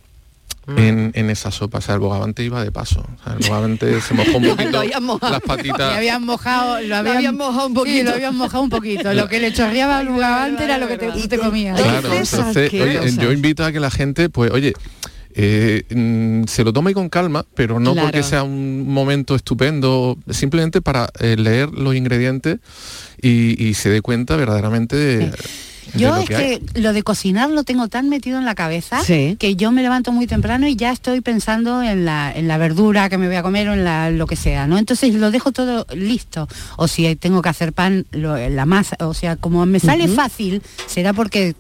en, 0.78 1.12
en 1.16 1.30
esa 1.30 1.50
sopa. 1.52 1.80
O 1.80 1.82
sea, 1.82 1.96
el 1.96 2.00
bogavante 2.02 2.44
iba 2.44 2.64
de 2.64 2.72
paso. 2.72 3.02
O 3.02 3.24
sea, 3.24 3.34
el 3.34 3.40
bogavante 3.48 4.00
se 4.08 4.14
mojó 4.14 4.38
un 4.38 4.48
Lo 4.48 4.56
poquito 4.56 4.80
habían 4.82 5.04
mojado. 5.04 5.32
las 5.34 5.42
patitas. 5.42 5.96
habían 5.98 6.24
mojado, 6.26 6.82
lo 6.82 6.96
habían, 6.96 7.18
habían 7.18 7.38
mojado 7.38 7.66
un 7.68 7.72
Sí, 7.74 7.76
poquito. 7.80 8.04
lo 8.04 8.12
habían 8.14 8.36
mojado 8.36 8.64
un 8.64 8.70
poquito. 8.70 9.14
Lo 9.22 9.28
que 9.28 9.40
le 9.40 9.54
chorreaba 9.54 9.98
al 10.00 10.10
bugavante 10.10 10.64
era 10.64 10.78
lo 10.78 10.88
que 10.88 10.98
te, 10.98 11.12
te 11.28 11.38
comías. 11.40 11.80
Claro, 11.82 12.14
entonces, 12.14 12.72
oye, 12.74 13.16
yo 13.18 13.32
invito 13.32 13.66
a 13.66 13.72
que 13.72 13.80
la 13.80 13.92
gente, 13.92 14.30
pues, 14.30 14.52
oye, 14.52 14.74
eh, 15.34 15.84
mm, 15.90 16.44
se 16.48 16.64
lo 16.66 16.74
tome 16.74 16.94
con 16.94 17.08
calma, 17.10 17.46
pero 17.56 17.80
no 17.80 17.94
Claro. 17.94 18.08
porque 18.08 18.22
sea 18.24 18.44
un 18.44 18.88
momento 18.92 19.34
estupendo, 19.36 20.18
simplemente 20.30 20.82
para 20.82 21.10
eh, 21.20 21.36
leer 21.38 21.70
los 21.72 21.96
ingredientes 21.96 22.60
y, 23.22 23.62
y 23.66 23.74
se 23.76 23.90
dé 23.90 24.02
cuenta 24.02 24.36
verdaderamente 24.36 24.96
de, 24.98 25.18
de 25.30 25.32
Yo 25.96 26.16
es 26.18 26.28
que 26.30 26.36
hay. 26.36 26.62
lo 26.82 26.94
de 26.94 27.04
cocinar 27.04 27.50
lo 27.50 27.64
tengo 27.64 27.88
tan 27.88 28.10
metido 28.10 28.38
en 28.40 28.46
la 28.46 28.56
cabeza 28.56 29.04
Sí. 29.04 29.36
que 29.40 29.56
yo 29.56 29.72
me 29.72 29.82
levanto 29.82 30.12
muy 30.12 30.28
temprano 30.28 30.68
y 30.68 30.76
ya 30.76 30.92
estoy 30.92 31.22
pensando 31.22 31.84
en 31.84 32.06
la, 32.06 32.32
en 32.36 32.48
la 32.48 32.58
verdura 32.58 33.10
que 33.10 33.18
me 33.18 33.28
voy 33.28 33.36
a 33.36 33.44
comer 33.44 33.70
o 33.70 33.74
en 33.74 33.84
la, 33.84 34.10
lo 34.12 34.26
que 34.28 34.36
sea, 34.36 34.68
¿no? 34.68 34.78
Entonces 34.78 35.14
lo 35.14 35.32
dejo 35.32 35.52
todo 35.52 35.86
listo. 35.96 36.48
O 36.78 36.88
si 36.88 37.16
tengo 37.16 37.42
que 37.42 37.50
hacer 37.50 37.74
pan, 37.74 38.06
lo- 38.12 38.38
la 38.50 38.66
masa, 38.66 38.96
o 39.02 39.14
sea, 39.14 39.36
como 39.36 39.66
me 39.66 39.80
sale 39.80 40.08
fácil, 40.08 40.62
será 40.88 41.14
porque 41.14 41.56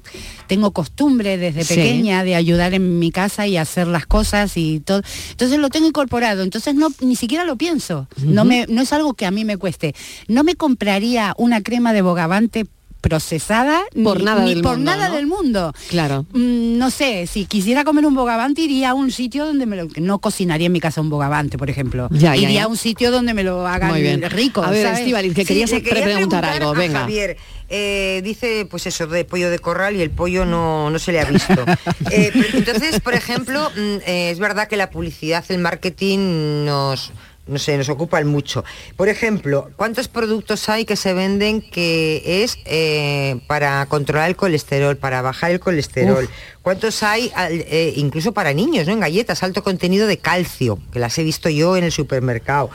tengo 0.47 0.71
costumbre 0.71 1.37
desde 1.37 1.63
Sí. 1.63 1.75
pequeña 1.75 2.23
de 2.23 2.35
ayudar 2.35 2.73
en 2.73 2.99
mi 2.99 3.11
casa 3.11 3.47
y 3.47 3.57
hacer 3.57 3.87
las 3.87 4.05
cosas 4.05 4.57
y 4.57 4.79
todo. 4.81 5.01
Entonces 5.31 5.59
lo 5.59 5.69
tengo 5.69 5.87
incorporado, 5.87 6.43
entonces 6.43 6.75
no 6.75 6.89
ni 7.01 7.15
siquiera 7.15 7.43
lo 7.45 7.55
pienso. 7.55 8.07
No 8.17 8.43
me 8.45 8.65
no 8.67 8.81
es 8.81 8.91
algo 8.93 9.13
que 9.13 9.25
a 9.25 9.31
mí 9.31 9.45
me 9.45 9.57
cueste. 9.57 9.95
No 10.27 10.43
me 10.43 10.55
compraría 10.55 11.33
una 11.37 11.61
crema 11.61 11.93
de 11.93 12.01
bogavante 12.01 12.65
procesada 13.01 13.81
Por 14.03 14.19
ni- 14.19 14.25
nada 14.25 14.43
ni 14.43 14.53
del 14.53 14.61
por 14.61 14.77
mundo, 14.77 14.91
nada 14.91 15.09
¿no? 15.09 15.15
del 15.15 15.27
mundo. 15.27 15.73
Claro. 15.89 16.25
Mm, 16.33 16.77
no 16.77 16.89
sé, 16.91 17.27
si 17.27 17.45
quisiera 17.45 17.83
comer 17.83 18.05
un 18.05 18.15
bogavante 18.15 18.61
iría 18.61 18.91
a 18.91 18.93
un 18.93 19.11
sitio 19.11 19.45
donde 19.45 19.65
me 19.65 19.75
lo 19.75 19.87
no 19.97 20.19
cocinaría 20.19 20.67
en 20.67 20.71
mi 20.71 20.79
casa 20.79 21.01
un 21.01 21.09
bogavante, 21.09 21.57
por 21.57 21.69
ejemplo. 21.69 22.07
Ya, 22.11 22.35
iría 22.35 22.49
ya. 22.51 22.63
a 22.63 22.67
un 22.67 22.77
sitio 22.77 23.11
donde 23.11 23.33
me 23.33 23.43
lo 23.43 23.67
hagan 23.67 23.89
Muy 23.91 24.01
bien. 24.01 24.21
rico. 24.29 24.63
A 24.63 24.69
ver, 24.69 24.83
¿sabes? 24.85 24.99
Estíbaliz, 24.99 25.33
que 25.33 25.41
Sí, 25.41 25.47
querías 25.47 25.71
quería 25.71 26.03
preguntar 26.03 26.45
algo, 26.45 26.69
a 26.69 26.73
venga. 26.73 26.99
Javier, 27.01 27.37
eh, 27.69 28.21
dice, 28.23 28.67
pues 28.69 28.85
eso, 28.87 29.07
de 29.07 29.25
pollo 29.25 29.49
de 29.49 29.59
corral 29.59 29.95
y 29.95 30.01
el 30.01 30.09
pollo 30.11 30.45
no, 30.45 30.89
no 30.89 30.99
se 30.99 31.11
le 31.11 31.19
ha 31.21 31.25
visto. 31.25 31.53
Eh, 32.11 32.31
entonces, 32.53 32.99
por 32.99 33.13
ejemplo, 33.13 33.69
mm, 33.75 33.79
eh, 34.05 34.29
es 34.31 34.39
verdad 34.39 34.67
que 34.67 34.75
la 34.77 34.89
publicidad, 34.89 35.43
el 35.49 35.59
marketing 35.59 36.65
nos... 36.65 37.11
No 37.47 37.57
sé, 37.57 37.75
nos 37.75 37.89
ocupan 37.89 38.27
mucho. 38.27 38.63
Por 38.95 39.09
ejemplo, 39.09 39.71
¿cuántos 39.75 40.07
productos 40.07 40.69
hay 40.69 40.85
que 40.85 40.95
se 40.95 41.13
venden 41.13 41.61
que 41.61 42.43
es 42.43 42.57
eh, 42.65 43.41
para 43.47 43.85
controlar 43.87 44.29
el 44.29 44.35
colesterol, 44.35 44.95
para 44.95 45.21
bajar 45.23 45.51
el 45.51 45.59
colesterol? 45.59 46.25
Uf. 46.25 46.29
¿Cuántos 46.61 47.01
hay 47.03 47.31
al- 47.35 47.51
eh, 47.67 47.93
incluso 47.97 48.31
para 48.31 48.53
niños, 48.53 48.85
¿no? 48.87 48.93
En 48.93 48.99
galletas, 48.99 49.41
alto 49.43 49.63
contenido 49.63 50.05
de 50.07 50.17
calcio, 50.17 50.77
que 50.93 50.99
las 50.99 51.17
he 51.17 51.23
visto 51.23 51.49
yo 51.49 51.75
en 51.75 51.83
el 51.83 51.91
supermercado. 51.91 52.69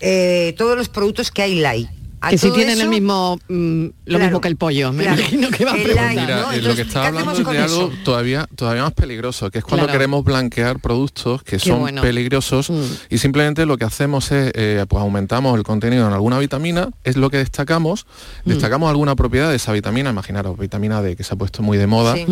Eh, 0.00 0.54
todos 0.56 0.76
los 0.76 0.88
productos 0.88 1.30
que 1.30 1.42
hay 1.42 1.56
light. 1.56 1.88
A 2.26 2.30
Que 2.30 2.38
si 2.38 2.50
tienen 2.52 2.80
el 2.80 2.88
mismo 2.88 3.38
mm, 3.48 3.84
lo 3.84 3.92
Claro, 4.06 4.24
mismo 4.24 4.40
que 4.40 4.48
el 4.48 4.56
pollo, 4.56 4.92
me 4.92 5.04
claro. 5.04 5.20
imagino 5.20 5.48
que 5.50 5.64
va 5.64 5.72
a 5.72 5.74
preguntar. 5.74 6.10
Mira, 6.10 6.40
¿no? 6.52 6.68
lo 6.68 6.74
que 6.74 6.82
está 6.82 7.00
¿qué 7.02 7.06
hablando 7.08 7.32
es 7.32 7.38
de 7.46 7.58
algo 7.58 7.64
eso? 7.88 7.92
todavía, 8.04 8.48
todavía 8.56 8.82
más 8.82 8.92
peligroso, 8.94 9.50
que 9.50 9.58
es 9.58 9.64
cuando 9.64 9.86
Claro. 9.86 9.98
queremos 9.98 10.24
blanquear 10.24 10.78
productos 10.80 11.42
que 11.42 11.58
Qué 11.58 11.68
son 11.68 11.80
bueno. 11.80 12.02
peligrosos 12.02 12.70
y 13.10 13.18
simplemente 13.18 13.66
lo 13.66 13.76
que 13.76 13.84
hacemos 13.84 14.30
es, 14.32 14.52
eh, 14.54 14.84
pues 14.88 15.00
aumentamos 15.02 15.56
el 15.56 15.64
contenido 15.64 16.06
en 16.06 16.12
alguna 16.12 16.38
vitamina, 16.38 16.88
es 17.04 17.16
lo 17.16 17.30
que 17.30 17.38
destacamos, 17.38 18.06
Mm. 18.44 18.50
destacamos 18.50 18.90
alguna 18.90 19.14
propiedad 19.16 19.50
de 19.50 19.56
esa 19.56 19.72
vitamina, 19.72 20.10
imaginaros, 20.10 20.58
vitamina 20.58 21.02
D, 21.02 21.16
que 21.16 21.24
se 21.24 21.34
ha 21.34 21.36
puesto 21.36 21.62
muy 21.62 21.76
de 21.78 21.86
moda, 21.86 22.14
Sí. 22.14 22.26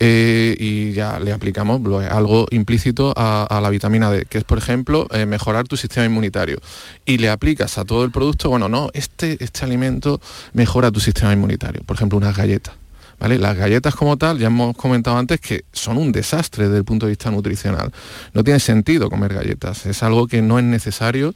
eh, 0.00 0.56
y 0.58 0.92
ya 0.92 1.18
le 1.20 1.32
aplicamos 1.32 1.80
lo- 1.82 1.98
algo 2.00 2.46
implícito 2.50 3.12
a, 3.16 3.44
a 3.44 3.60
la 3.60 3.70
vitamina 3.70 4.10
D, 4.10 4.24
que 4.26 4.38
es, 4.38 4.44
por 4.44 4.58
ejemplo, 4.58 5.06
eh, 5.12 5.26
mejorar 5.26 5.66
tu 5.68 5.76
sistema 5.76 6.06
inmunitario. 6.06 6.58
Y 7.04 7.18
le 7.18 7.28
aplicas 7.30 7.78
a 7.78 7.84
todo 7.84 8.04
el 8.04 8.10
producto, 8.10 8.48
bueno, 8.50 8.68
no, 8.68 8.90
este, 8.94 9.27
este 9.40 9.64
alimento 9.64 10.20
mejora 10.52 10.90
tu 10.90 11.00
sistema 11.00 11.32
inmunitario, 11.32 11.82
por 11.84 11.96
ejemplo, 11.96 12.18
unas 12.18 12.36
galletas. 12.36 12.74
¿Vale? 13.20 13.36
Las 13.36 13.56
galletas 13.56 13.96
como 13.96 14.16
tal, 14.16 14.38
ya 14.38 14.46
hemos 14.46 14.76
comentado 14.76 15.18
antes 15.18 15.40
que 15.40 15.64
son 15.72 15.98
un 15.98 16.12
desastre 16.12 16.66
desde 16.66 16.78
el 16.78 16.84
punto 16.84 17.06
de 17.06 17.10
vista 17.10 17.32
nutricional. 17.32 17.92
No 18.32 18.44
tiene 18.44 18.60
sentido 18.60 19.10
comer 19.10 19.34
galletas, 19.34 19.86
es 19.86 20.04
algo 20.04 20.28
que 20.28 20.40
no 20.40 20.60
es 20.60 20.64
necesario 20.64 21.34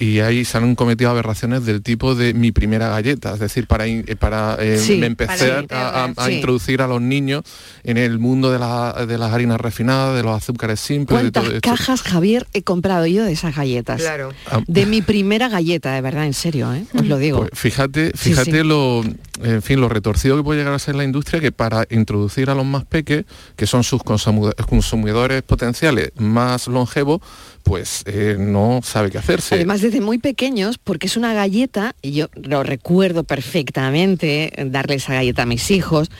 y 0.00 0.18
ahí 0.20 0.44
se 0.44 0.56
han 0.58 0.74
cometido 0.74 1.10
aberraciones 1.10 1.64
del 1.66 1.82
tipo 1.82 2.14
de 2.14 2.34
mi 2.34 2.50
primera 2.52 2.88
galleta, 2.88 3.34
es 3.34 3.38
decir, 3.38 3.66
para, 3.66 3.86
eh, 3.86 4.02
para 4.18 4.56
eh, 4.58 4.78
Sí, 4.78 4.94
empezar 5.04 5.66
para 5.68 5.80
a, 5.80 5.88
a- 5.90 6.04
a 6.04 6.08
meterlas, 6.08 6.26
sí. 6.26 6.32
introducir 6.36 6.80
a 6.82 6.86
los 6.88 7.02
niños 7.02 7.42
en 7.84 7.98
el 7.98 8.18
mundo 8.18 8.50
de, 8.50 8.58
la- 8.58 9.04
de 9.06 9.18
las 9.18 9.30
harinas 9.32 9.60
refinadas, 9.60 10.16
de 10.16 10.22
los 10.22 10.34
azúcares 10.36 10.80
simples, 10.80 11.22
de 11.22 11.30
¿Cuántas 11.30 11.44
todo 11.44 11.54
esto. 11.54 11.70
cajas, 11.70 12.02
Javier, 12.02 12.46
he 12.54 12.62
comprado 12.62 13.06
yo 13.06 13.24
de 13.24 13.32
esas 13.32 13.54
galletas? 13.54 14.00
Claro. 14.00 14.30
Ah, 14.50 14.60
De 14.66 14.86
mi 14.86 15.02
primera 15.02 15.48
galleta, 15.50 15.92
de 15.92 16.00
verdad, 16.00 16.24
en 16.24 16.34
serio, 16.34 16.72
¿eh? 16.72 16.84
os 16.98 17.06
lo 17.06 17.18
digo. 17.18 17.40
Pues 17.40 17.50
fíjate, 17.54 18.12
Sí, 18.16 18.30
fíjate 18.30 18.62
sí. 18.62 18.64
lo, 18.66 19.04
en 19.42 19.62
fin, 19.62 19.80
lo 19.80 19.88
retorcido 19.88 20.36
que 20.36 20.42
puede 20.42 20.60
llegar 20.60 20.74
a 20.74 20.78
ser 20.78 20.94
la 20.94 21.04
industria 21.04 21.40
que 21.40 21.52
para 21.52 21.86
introducir 21.90 22.50
a 22.50 22.54
los 22.54 22.64
más 22.64 22.84
peques, 22.84 23.24
que 23.56 23.66
son 23.66 23.84
sus 23.84 24.02
consumidores 24.02 25.42
potenciales 25.42 26.12
más 26.16 26.66
longevos, 26.68 27.20
pues 27.62 28.02
eh, 28.06 28.36
no 28.38 28.80
sabe 28.82 29.10
qué 29.10 29.18
hacerse. 29.18 29.54
Además, 29.54 29.80
desde 29.80 30.00
muy 30.00 30.18
pequeños, 30.18 30.78
porque 30.78 31.06
es 31.06 31.16
una 31.16 31.34
galleta, 31.34 31.94
y 32.02 32.12
yo 32.12 32.28
lo 32.34 32.62
recuerdo 32.62 33.24
perfectamente, 33.24 34.52
darle 34.66 34.96
esa 34.96 35.14
galleta 35.14 35.42
a 35.42 35.46
mis 35.46 35.70
hijos, 35.70 36.10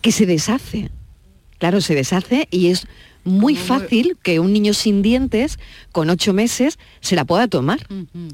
que 0.00 0.12
se 0.12 0.26
deshace. 0.26 0.90
Claro, 1.58 1.80
se 1.80 1.94
deshace 1.94 2.48
y 2.50 2.68
es 2.68 2.86
muy 3.24 3.56
fácil 3.56 4.16
que 4.22 4.38
un 4.38 4.52
niño 4.52 4.72
sin 4.72 5.02
dientes, 5.02 5.58
con 5.90 6.08
ocho 6.10 6.32
meses, 6.32 6.78
se 7.00 7.16
la 7.16 7.24
pueda 7.24 7.48
tomar. 7.48 7.80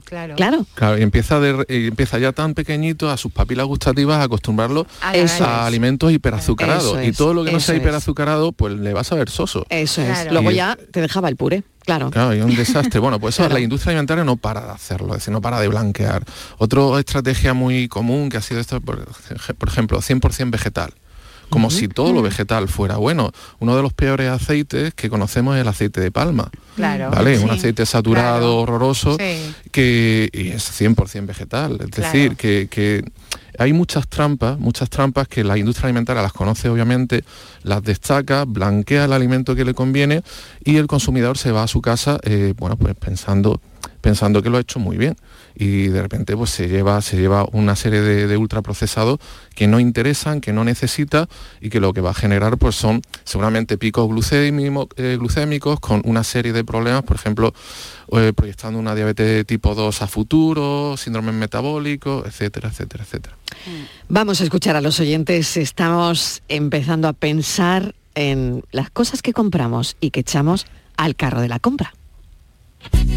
Claro. 0.05 0.35
Claro. 0.37 0.67
Claro, 0.75 0.99
y 0.99 1.03
empieza, 1.03 1.41
de- 1.41 1.65
y 1.71 1.87
empieza 1.89 2.19
ya 2.19 2.33
tan 2.33 2.53
pequeñito 2.53 3.09
a 3.09 3.17
sus 3.17 3.33
papilas 3.33 3.65
gustativas 3.67 4.19
a 4.19 4.25
acostumbrarlo 4.25 4.87
A 5.01 5.65
alimentos 5.67 6.13
hiperazucarados. 6.13 7.03
Y 7.03 7.09
es, 7.09 7.17
todo 7.17 7.33
lo 7.33 7.43
que 7.43 7.53
no 7.53 7.61
sea 7.61 7.75
es. 7.77 7.81
hiperazucarado, 7.81 8.53
pues 8.53 8.75
le 8.75 8.93
va 8.93 9.01
a 9.01 9.05
saber 9.05 9.31
soso. 9.31 9.65
Eso 9.71 10.03
es. 10.03 10.09
Claro. 10.09 10.33
Luego 10.33 10.51
Y- 10.51 10.57
ya 10.57 10.77
te 10.91 11.01
dejaba 11.01 11.31
el 11.31 11.37
puré, 11.37 11.63
claro. 11.87 12.11
Claro, 12.11 12.35
y 12.37 12.43
un 12.43 12.55
desastre. 12.55 13.01
Bueno, 13.01 13.19
pues 13.19 13.35
eso 13.37 13.45
Claro. 13.45 13.55
la 13.55 13.61
industria 13.61 13.93
alimentaria 13.93 14.25
no 14.25 14.37
para 14.37 14.61
de 14.67 14.73
hacerlo, 14.73 15.15
es 15.15 15.21
decir, 15.21 15.33
no 15.33 15.41
para 15.41 15.59
de 15.59 15.69
blanquear. 15.69 16.23
Otra 16.59 17.01
estrategia 17.01 17.55
muy 17.55 17.89
común 17.89 18.29
que 18.29 18.37
ha 18.37 18.43
sido 18.43 18.61
esto, 18.61 18.79
por, 18.83 19.07
por 19.57 19.69
ejemplo, 19.71 20.03
100% 20.03 20.51
vegetal. 20.51 20.93
Como 21.53 21.71
si 21.71 21.87
todo 21.89 22.11
Mm. 22.11 22.15
lo 22.15 22.23
vegetal 22.23 22.67
fuera 22.69 22.97
bueno. 22.97 23.31
Uno 23.61 23.77
de 23.77 23.83
los 23.83 23.93
peores 23.93 24.29
aceites 24.31 24.95
que 24.95 25.09
conocemos 25.11 25.55
es 25.55 25.61
el 25.63 25.69
aceite 25.69 26.01
de 26.01 26.11
palma. 26.11 26.51
Claro. 26.77 27.11
¿Vale? 27.11 27.37
sí, 27.39 27.45
un 27.45 27.51
aceite 27.51 27.85
saturado, 27.87 28.39
claro. 28.39 28.57
horroroso, 28.59 29.17
Sí. 29.19 29.55
que 29.71 30.29
y 30.33 30.49
es 30.49 30.65
100% 30.65 31.27
vegetal. 31.27 31.79
Es 31.81 31.91
Claro. 31.91 32.13
decir, 32.13 32.37
que, 32.37 32.69
que 32.71 33.05
hay 33.59 33.73
muchas 33.75 34.09
trampas, 34.09 34.59
muchas 34.59 34.89
trampas 34.89 35.29
que 35.29 35.45
la 35.45 35.59
industria 35.59 35.87
alimentaria 35.89 36.23
las 36.23 36.33
conoce 36.33 36.69
obviamente, 36.71 37.23
las 37.63 37.83
destaca, 37.83 38.45
blanquea 38.47 39.05
el 39.05 39.13
alimento 39.13 39.55
que 39.55 39.65
le 39.67 39.75
conviene 39.75 40.23
y 40.65 40.77
el 40.79 40.87
consumidor 40.87 41.37
se 41.37 41.53
va 41.53 41.63
a 41.63 41.69
su 41.69 41.83
casa, 41.83 42.19
eh, 42.23 42.55
bueno, 42.57 42.77
pues 42.77 42.95
pensando 42.95 43.61
pensando 44.01 44.43
que 44.43 44.51
lo 44.51 44.59
ha 44.59 44.61
hecho 44.61 44.79
muy 44.79 44.97
bien 44.97 45.17
y 45.55 45.89
de 45.89 46.03
repente 46.03 46.37
pues 46.37 46.51
se 46.51 46.69
lleva 46.69 47.01
se 47.03 47.17
lleva 47.17 47.47
una 47.53 47.77
serie 47.77 48.01
de, 48.01 48.27
de 48.27 48.37
ultraprocesados 48.37 49.19
que 49.55 49.67
no 49.67 49.81
interesan 49.81 50.41
que 50.41 50.53
no 50.53 50.65
necesita 50.65 51.29
y 51.61 51.69
que 51.69 51.81
lo 51.81 51.93
que 51.93 52.01
va 52.01 52.11
a 52.11 52.15
generar 52.15 52.59
pues 52.59 52.75
son 52.75 53.03
seguramente 53.25 53.79
picos 53.79 54.09
eh, 54.33 55.17
glucémicos 55.19 55.81
con 55.81 56.03
una 56.05 56.25
serie 56.25 56.53
de 56.53 56.65
problemas 56.65 57.03
por 57.03 57.17
ejemplo 57.17 57.55
eh, 58.13 58.33
proyectando 58.35 58.79
una 58.79 58.95
diabetes 58.95 59.47
tipo 59.47 59.75
2 59.75 60.03
a 60.03 60.07
futuro 60.07 60.97
síndromes 60.97 61.35
metabólicos 61.35 62.27
etcétera 62.27 62.71
etcétera 62.71 63.05
etcétera 63.05 63.37
Vamos 64.09 64.41
a 64.41 64.45
escuchar 64.45 64.77
a 64.77 64.81
los 64.81 65.01
oyentes. 65.01 65.57
Estamos 65.57 66.43
empezando 66.49 67.09
a 67.09 67.13
pensar 67.13 67.95
en 68.15 68.65
las 68.73 68.91
cosas 68.91 69.23
que 69.23 69.33
compramos 69.33 69.97
y 70.01 70.11
que 70.11 70.21
echamos 70.21 70.67
al 70.97 71.17
carro 71.17 71.41
de 71.41 71.49
la 71.49 71.59
compra. 71.59 71.95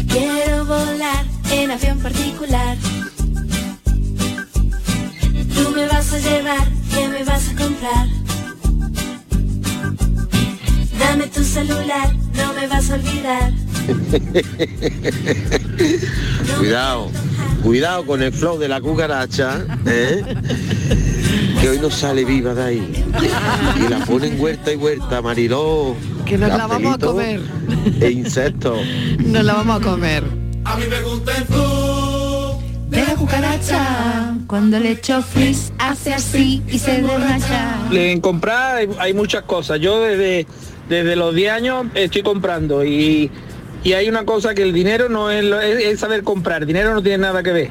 Quiero 0.08 0.64
volar 0.64 1.24
en 1.50 1.70
avión 1.70 1.98
particular. 2.00 2.76
Tú 5.54 5.70
me 5.74 5.86
vas 5.86 6.12
a 6.12 6.18
llevar, 6.18 6.68
¿qué 6.94 7.08
me 7.08 7.24
vas 7.24 7.48
a 7.50 7.56
comprar? 7.56 8.06
Dame 10.98 11.26
tu 11.28 11.44
celular, 11.44 12.12
no 12.34 12.52
me 12.54 12.66
vas 12.66 12.90
a 12.90 12.94
olvidar. 12.94 13.52
Cuidado, 16.58 17.10
cuidado 17.62 18.06
con 18.06 18.22
el 18.22 18.32
flow 18.32 18.58
de 18.58 18.68
la 18.68 18.80
cucaracha, 18.80 19.64
¿eh? 19.86 20.22
que 21.60 21.68
hoy 21.68 21.78
no 21.78 21.90
sale 21.90 22.24
viva 22.24 22.54
de 22.54 22.62
ahí. 22.62 23.04
Y 23.76 23.88
la 23.88 24.04
ponen 24.04 24.40
huerta 24.40 24.72
y 24.72 24.76
huerta, 24.76 25.22
Mariló. 25.22 25.94
Que 26.26 26.36
nos 26.38 26.48
la 26.48 26.66
vamos 26.66 26.94
a 26.94 26.98
comer. 26.98 27.40
E 28.00 28.10
insectos. 28.10 28.78
Nos 29.18 29.44
la 29.44 29.54
vamos 29.54 29.80
a 29.80 29.84
comer. 29.84 30.24
A 30.64 30.76
mí 30.76 30.84
me 30.90 31.00
gusta 31.02 31.36
el 31.36 31.44
flow 31.44 32.60
De 32.90 33.04
la 33.04 33.14
cucaracha, 33.14 34.34
cuando 34.48 34.78
le 34.80 34.92
echo 34.92 35.22
frizz, 35.22 35.72
hace 35.78 36.12
así 36.14 36.62
y 36.68 36.78
se 36.78 37.00
desmacha. 37.02 37.78
En 37.92 38.20
comprar 38.20 38.76
hay, 38.76 38.88
hay 38.98 39.14
muchas 39.14 39.42
cosas. 39.44 39.80
Yo 39.80 40.00
desde 40.02 40.46
desde 40.88 41.16
los 41.16 41.34
10 41.34 41.52
años 41.52 41.86
estoy 41.94 42.22
comprando 42.22 42.84
y, 42.84 43.28
y 43.82 43.92
hay 43.94 44.08
una 44.08 44.24
cosa 44.24 44.54
que 44.54 44.62
el 44.62 44.72
dinero 44.72 45.08
no 45.08 45.30
es, 45.32 45.44
lo- 45.44 45.60
es- 45.60 45.84
es 45.84 45.98
saber 46.00 46.22
comprar, 46.22 46.62
el 46.62 46.68
dinero 46.68 46.94
no 46.94 47.02
tiene 47.02 47.18
nada 47.18 47.42
que 47.42 47.52
ver. 47.52 47.70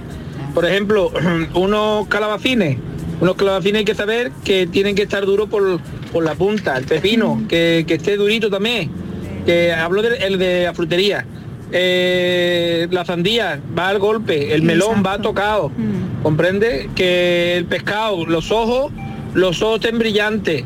Por 0.53 0.65
ejemplo, 0.65 1.11
unos 1.53 2.07
calabacines, 2.07 2.77
unos 3.21 3.35
calabacines 3.35 3.79
hay 3.79 3.85
que 3.85 3.95
saber 3.95 4.31
que 4.43 4.67
tienen 4.67 4.95
que 4.95 5.03
estar 5.03 5.25
duros 5.25 5.49
por, 5.49 5.79
por 6.11 6.23
la 6.23 6.35
punta, 6.35 6.77
el 6.77 6.85
pepino, 6.85 7.43
que, 7.47 7.85
que 7.87 7.95
esté 7.95 8.17
durito 8.17 8.49
también, 8.49 8.91
que 9.45 9.71
hablo 9.71 10.01
del 10.01 10.21
el 10.21 10.37
de 10.37 10.63
la 10.65 10.73
frutería. 10.73 11.25
Eh, 11.71 12.87
la 12.91 13.03
sandía 13.05 13.59
va 13.77 13.89
al 13.89 13.99
golpe, 13.99 14.53
el 14.53 14.61
melón 14.61 15.03
va 15.05 15.19
tocado, 15.19 15.71
comprende 16.21 16.89
que 16.95 17.57
el 17.57 17.65
pescado, 17.65 18.25
los 18.25 18.51
ojos, 18.51 18.91
los 19.33 19.61
ojos 19.61 19.83
estén 19.83 19.97
brillantes, 19.97 20.63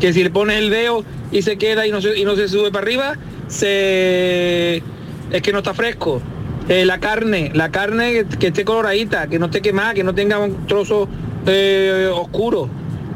que 0.00 0.12
si 0.12 0.22
le 0.22 0.30
pones 0.30 0.58
el 0.58 0.70
dedo 0.70 1.04
y 1.32 1.42
se 1.42 1.58
queda 1.58 1.86
y 1.86 1.90
no 1.90 2.00
se, 2.00 2.16
y 2.18 2.24
no 2.24 2.36
se 2.36 2.48
sube 2.48 2.70
para 2.70 2.84
arriba, 2.84 3.18
se 3.48 4.82
es 5.30 5.42
que 5.42 5.52
no 5.52 5.58
está 5.58 5.74
fresco. 5.74 6.22
Eh, 6.68 6.84
la 6.84 7.00
carne, 7.00 7.50
la 7.54 7.70
carne 7.70 8.12
que, 8.12 8.38
que 8.38 8.46
esté 8.48 8.64
coloradita, 8.64 9.26
que 9.26 9.38
no 9.38 9.46
esté 9.46 9.60
quemada, 9.60 9.94
que 9.94 10.04
no 10.04 10.14
tenga 10.14 10.38
un 10.38 10.66
trozo 10.66 11.08
eh, 11.46 12.10
oscuro. 12.12 12.68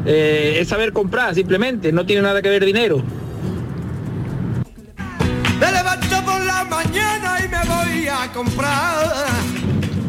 Eh, 0.05 0.59
es 0.61 0.69
saber 0.69 0.93
comprar, 0.93 1.35
simplemente, 1.35 1.93
no 1.93 2.05
tiene 2.05 2.23
nada 2.23 2.43
que 2.43 2.49
ver 2.49 2.65
dinero. 2.65 3.03
Me 5.61 5.71
levanto 5.73 6.23
por 6.25 6.45
la 6.45 6.65
mañana 6.65 7.39
y 7.45 7.49
me 7.49 7.59
voy 7.69 8.09
a 8.09 8.33
comprar. 8.33 9.07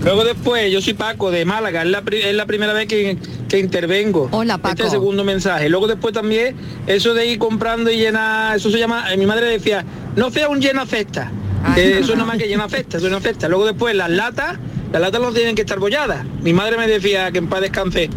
Luego 0.04 0.24
después, 0.26 0.72
yo 0.72 0.82
soy 0.82 0.94
Paco 0.96 1.32
de 1.32 1.46
Málaga, 1.46 1.84
es 1.84 1.88
la, 1.90 2.02
pri- 2.02 2.22
es 2.24 2.36
la 2.36 2.46
primera 2.46 2.74
vez 2.74 2.88
que, 2.88 3.18
que 3.48 3.60
intervengo. 3.60 4.28
Hola 4.32 4.58
Paco. 4.58 4.70
Este 4.72 4.82
es 4.84 4.88
el 4.88 4.92
segundo 5.00 5.24
mensaje. 5.24 5.70
Luego 5.70 5.88
después 5.88 6.14
también, 6.14 6.56
eso 6.88 7.14
de 7.14 7.28
ir 7.28 7.40
comprando 7.40 7.90
y 7.92 7.98
llenar, 7.98 8.58
eso 8.58 8.70
se 8.72 8.80
llama, 8.80 9.14
eh, 9.14 9.18
mi 9.18 9.26
madre 9.26 9.46
decía, 9.46 9.86
no 10.16 10.30
sea 10.32 10.50
un 10.50 10.60
llena 10.60 10.86
cesta. 10.86 11.32
que 11.76 12.00
eso 12.00 12.16
no 12.18 12.26
más 12.26 12.38
que 12.38 12.48
llena 12.50 12.68
cesta, 12.68 12.98
eso 12.98 13.06
es 13.08 13.14
una 13.14 13.22
cesta. 13.22 13.48
Luego 13.48 13.66
después 13.66 13.96
las 13.96 14.10
latas, 14.10 14.58
las 14.94 15.02
latas 15.02 15.20
no 15.22 15.34
tienen 15.34 15.56
que 15.56 15.64
estar 15.64 15.80
bolladas. 15.80 16.26
Mi 16.42 16.54
madre 16.54 16.78
me 16.78 16.88
decía 16.88 17.30
que 17.32 17.40
en 17.40 17.48
paz 17.50 17.60
descanse. 17.62 18.10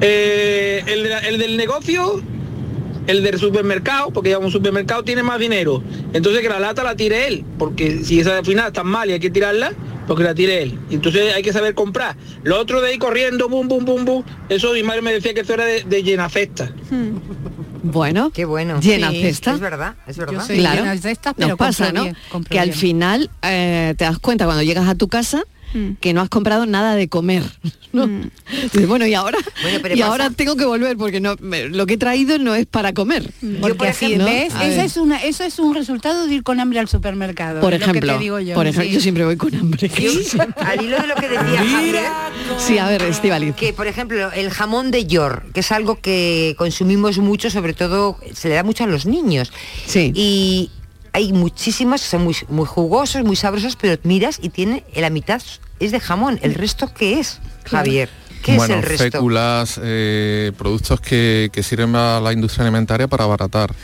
eh, 0.00 0.84
el, 0.86 1.02
de 1.02 1.08
la- 1.08 1.18
el 1.20 1.38
del 1.38 1.56
negocio 1.56 2.22
el 3.08 3.22
del 3.22 3.38
supermercado, 3.38 4.10
porque 4.10 4.28
ya 4.30 4.38
un 4.38 4.50
supermercado 4.52 5.02
tiene 5.02 5.22
más 5.22 5.38
dinero. 5.40 5.82
Entonces 6.12 6.42
que 6.42 6.48
la 6.50 6.60
lata 6.60 6.84
la 6.84 6.94
tire 6.94 7.26
él, 7.26 7.42
porque 7.58 8.04
si 8.04 8.20
esa 8.20 8.36
al 8.38 8.44
final 8.44 8.66
está 8.68 8.84
mal 8.84 9.08
y 9.08 9.14
hay 9.14 9.18
que 9.20 9.30
tirarla, 9.30 9.72
porque 10.06 10.24
la 10.24 10.34
tire 10.34 10.62
él. 10.62 10.78
Entonces 10.90 11.32
hay 11.34 11.42
que 11.42 11.52
saber 11.54 11.74
comprar. 11.74 12.16
Lo 12.44 12.60
otro 12.60 12.82
de 12.82 12.92
ir 12.92 12.98
corriendo, 13.00 13.48
bum, 13.48 13.66
bum, 13.66 13.82
bum, 13.86 14.04
bum, 14.04 14.22
eso 14.50 14.74
mi 14.74 14.82
madre 14.82 15.00
me 15.00 15.12
decía 15.14 15.32
que 15.32 15.40
eso 15.40 15.54
era 15.54 15.64
de, 15.64 15.84
de 15.84 16.02
llena 16.02 16.28
cesta. 16.28 16.70
Bueno, 17.82 18.30
qué 18.30 18.44
bueno. 18.44 18.80
Llena 18.80 19.10
Sí, 19.10 19.22
cesta. 19.22 19.54
es 19.54 19.60
verdad, 19.60 19.94
es 20.06 20.18
verdad. 20.18 20.46
soy 20.46 20.58
Claro, 20.58 20.82
llena 20.82 20.96
cestas, 20.98 21.34
nos 21.38 21.46
pero 21.46 21.56
pasa, 21.56 21.92
¿no? 21.92 22.02
bien, 22.02 22.16
que 22.50 22.58
al 22.60 22.72
final 22.72 23.30
eh, 23.42 23.94
te 23.96 24.04
das 24.04 24.18
cuenta 24.18 24.44
cuando 24.44 24.62
llegas 24.62 24.86
a 24.88 24.94
tu 24.94 25.08
casa 25.08 25.44
que 26.00 26.12
no 26.12 26.20
has 26.20 26.28
comprado 26.28 26.66
nada 26.66 26.94
de 26.94 27.08
comer. 27.08 27.42
¿no? 27.92 28.06
Dices, 28.62 28.86
bueno, 28.86 29.06
y 29.06 29.14
ahora, 29.14 29.38
Bueno, 29.62 29.78
pero 29.82 29.94
y 29.94 29.98
pasa- 30.00 30.10
ahora 30.10 30.30
tengo 30.30 30.56
que 30.56 30.66
volver 30.66 30.96
porque 30.98 31.20
no, 31.20 31.36
me- 31.40 31.68
lo 31.70 31.86
que 31.86 31.94
he 31.94 31.96
traído 31.96 32.38
no 32.38 32.54
es 32.54 32.66
para 32.66 32.92
comer. 32.92 33.32
Así, 33.88 34.16
¿no? 34.16 34.26
¿ves? 34.26 34.54
A 34.54 34.66
Eso 34.66 34.76
ver. 34.76 34.84
es, 34.84 34.96
una, 34.98 35.22
eso 35.24 35.42
es 35.44 35.58
un 35.58 35.74
resultado 35.74 36.26
de 36.26 36.34
ir 36.34 36.42
con 36.42 36.60
hambre 36.60 36.80
al 36.80 36.88
supermercado. 36.88 37.60
Por 37.62 37.72
es 37.72 37.80
lo 37.80 37.86
que 37.86 37.90
ejemplo, 37.92 38.12
te 38.14 38.18
digo 38.18 38.40
yo. 38.40 38.54
por 38.54 38.66
ejemplo, 38.66 38.88
Sí. 38.88 38.94
yo 38.94 39.00
siempre 39.00 39.24
voy 39.24 39.36
con 39.36 39.54
hambre. 39.54 39.90
Al 40.56 40.84
hilo 40.84 41.00
de 41.00 41.06
lo 41.06 41.14
que 41.14 41.28
decía 41.28 41.64
Javier, 41.66 41.96
Sí, 42.58 42.76
a 42.78 42.88
ver, 42.88 43.02
Estivaliz. 43.02 43.54
que 43.54 43.72
por 43.72 43.86
ejemplo 43.86 44.30
el 44.32 44.50
jamón 44.50 44.90
de 44.90 45.06
York, 45.06 45.46
que 45.54 45.60
es 45.60 45.72
algo 45.72 45.98
que 46.00 46.54
consumimos 46.58 47.16
mucho, 47.18 47.48
sobre 47.50 47.72
todo 47.72 48.18
se 48.34 48.48
le 48.50 48.54
da 48.56 48.64
mucho 48.64 48.84
a 48.84 48.86
los 48.86 49.06
niños. 49.06 49.50
Sí. 49.86 50.12
Y 50.14 50.70
hay 51.12 51.32
muchísimas 51.32 52.02
que 52.02 52.08
son 52.08 52.24
muy, 52.24 52.36
muy 52.48 52.66
jugosos, 52.66 53.22
muy 53.24 53.36
sabrosos, 53.36 53.76
pero 53.80 53.98
miras 54.04 54.38
y 54.42 54.48
tiene 54.50 54.84
la 54.94 55.10
mitad 55.10 55.40
es 55.80 55.92
de 55.92 56.00
jamón. 56.00 56.38
¿El 56.42 56.54
resto 56.54 56.92
qué 56.92 57.20
es, 57.20 57.40
Javier? 57.64 58.08
¿Qué 58.42 58.56
bueno, 58.56 58.74
es 58.74 58.82
el 58.82 58.88
resto? 58.88 59.04
féculas, 59.18 59.80
eh, 59.82 60.52
productos 60.56 61.00
que, 61.00 61.50
que 61.52 61.62
sirven 61.62 61.94
a 61.96 62.20
la 62.20 62.32
industria 62.32 62.64
alimentaria 62.64 63.08
para 63.08 63.24
abaratar, 63.24 63.74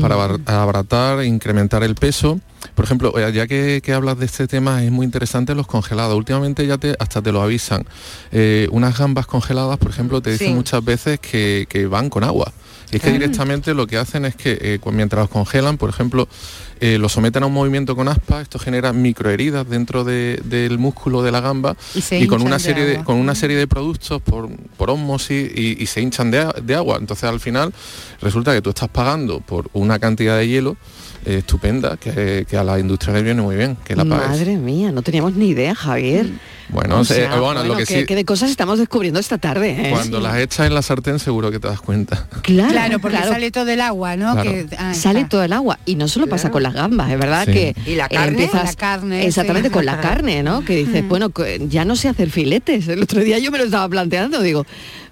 para 0.00 0.14
abar- 0.16 0.40
abaratar, 0.46 1.24
incrementar 1.24 1.82
el 1.84 1.94
peso. 1.94 2.40
Por 2.74 2.84
ejemplo, 2.84 3.12
eh, 3.18 3.32
ya 3.32 3.46
que, 3.46 3.80
que 3.84 3.92
hablas 3.92 4.18
de 4.18 4.26
este 4.26 4.46
tema, 4.48 4.82
es 4.82 4.90
muy 4.90 5.04
interesante 5.04 5.54
los 5.54 5.66
congelados. 5.66 6.16
Últimamente 6.16 6.66
ya 6.66 6.78
te, 6.78 6.96
hasta 6.98 7.22
te 7.22 7.30
lo 7.32 7.42
avisan. 7.42 7.84
Eh, 8.32 8.66
unas 8.72 8.96
gambas 8.98 9.26
congeladas, 9.26 9.78
por 9.78 9.90
ejemplo, 9.90 10.20
te 10.20 10.30
dicen 10.32 10.48
Sí. 10.48 10.54
muchas 10.54 10.84
veces 10.84 11.20
que, 11.20 11.66
que 11.68 11.86
van 11.86 12.08
con 12.10 12.24
agua. 12.24 12.52
Y 12.92 12.96
es 12.96 13.02
que 13.02 13.10
directamente 13.10 13.72
lo 13.72 13.86
que 13.86 13.96
hacen 13.96 14.26
es 14.26 14.36
que 14.36 14.58
eh, 14.60 14.78
mientras 14.92 15.22
los 15.22 15.30
congelan, 15.30 15.78
por 15.78 15.88
ejemplo, 15.88 16.28
eh, 16.84 16.98
lo 16.98 17.08
someten 17.08 17.42
a 17.44 17.46
un 17.46 17.52
movimiento 17.54 17.94
con 17.96 18.08
aspa, 18.08 18.42
esto 18.42 18.58
genera 18.58 18.92
microheridas 18.92 19.68
dentro 19.68 20.02
de- 20.04 20.40
del 20.44 20.78
músculo 20.78 21.22
de 21.22 21.30
la 21.30 21.40
gamba 21.40 21.76
Y 22.10 22.26
con 22.26 22.42
una 22.42 22.58
serie 22.58 22.84
de, 22.84 23.04
con 23.04 23.16
una 23.16 23.34
serie 23.34 23.56
de 23.56 23.66
productos 23.68 24.20
por, 24.20 24.50
por 24.76 24.90
ósmosis 24.90 25.50
y, 25.54 25.80
y 25.82 25.86
se 25.86 26.00
hinchan 26.00 26.30
de, 26.30 26.46
de 26.62 26.74
agua. 26.74 26.98
Entonces 27.00 27.24
al 27.28 27.38
final 27.40 27.72
resulta 28.20 28.52
que 28.52 28.60
tú 28.60 28.70
estás 28.70 28.88
pagando 28.88 29.40
por 29.40 29.70
una 29.72 29.98
cantidad 29.98 30.36
de 30.36 30.48
hielo 30.48 30.76
eh, 31.24 31.38
estupenda 31.38 31.96
que, 31.98 32.46
que 32.50 32.56
a 32.56 32.64
la 32.64 32.78
industria 32.80 33.14
le 33.14 33.22
viene 33.22 33.40
muy 33.42 33.54
bien, 33.54 33.76
que 33.84 33.94
la 33.94 34.04
pagues. 34.04 34.28
Madre 34.30 34.56
mía, 34.56 34.90
no 34.90 35.02
teníamos 35.02 35.34
ni 35.34 35.50
idea, 35.50 35.74
Javier. 35.76 36.26
Bueno, 36.68 37.00
O 37.02 37.40
bueno, 37.42 37.62
lo 37.64 37.76
que 37.76 37.84
qué- 37.84 38.00
sí, 38.00 38.06
qué 38.06 38.14
de 38.16 38.24
cosas 38.24 38.50
estamos 38.50 38.78
descubriendo 38.78 39.20
esta 39.20 39.36
tarde. 39.38 39.88
¿eh? 39.88 39.90
cuando 39.90 40.18
las 40.20 40.38
echas 40.38 40.66
en 40.66 40.74
la 40.74 40.80
sartén 40.82 41.18
seguro 41.18 41.50
que 41.50 41.60
te 41.60 41.68
das 41.68 41.80
cuenta. 41.80 42.26
Claro, 42.42 42.70
Claro, 42.72 42.98
porque 42.98 43.18
claro. 43.18 43.32
sale 43.32 43.50
todo 43.50 43.68
el 43.68 43.80
agua, 43.82 44.16
¿no? 44.16 44.32
Claro. 44.32 44.50
Que, 44.50 44.66
ah, 44.78 44.94
sale 44.94 45.26
todo 45.26 45.42
el 45.44 45.52
agua 45.52 45.78
y 45.84 45.96
no 45.96 46.08
solo 46.08 46.26
pasa 46.28 46.50
con 46.50 46.62
las 46.62 46.71
gambas, 46.72 47.10
es 47.10 47.18
verdad 47.18 47.44
Sí. 47.46 47.52
que 47.52 47.76
¿Y 47.86 47.94
la 47.96 48.06
eh, 48.06 48.14
carne? 48.14 48.28
empiezas- 48.44 48.64
La 48.64 48.74
carne, 48.74 49.26
exactamente 49.26 49.68
sí. 49.68 49.72
con 49.72 49.84
la 49.84 50.00
carne, 50.00 50.42
¿no? 50.42 50.64
Que 50.64 50.76
dices, 50.76 51.06
bueno, 51.08 51.30
ya 51.68 51.84
no 51.84 51.96
sé 51.96 52.08
hacer 52.08 52.30
filetes. 52.30 52.88
El 52.88 53.02
otro 53.02 53.20
día 53.22 53.38
yo 53.38 53.50
me 53.50 53.58
lo 53.58 53.64
estaba 53.64 53.88
planteando, 53.88 54.40
digo, 54.42 54.64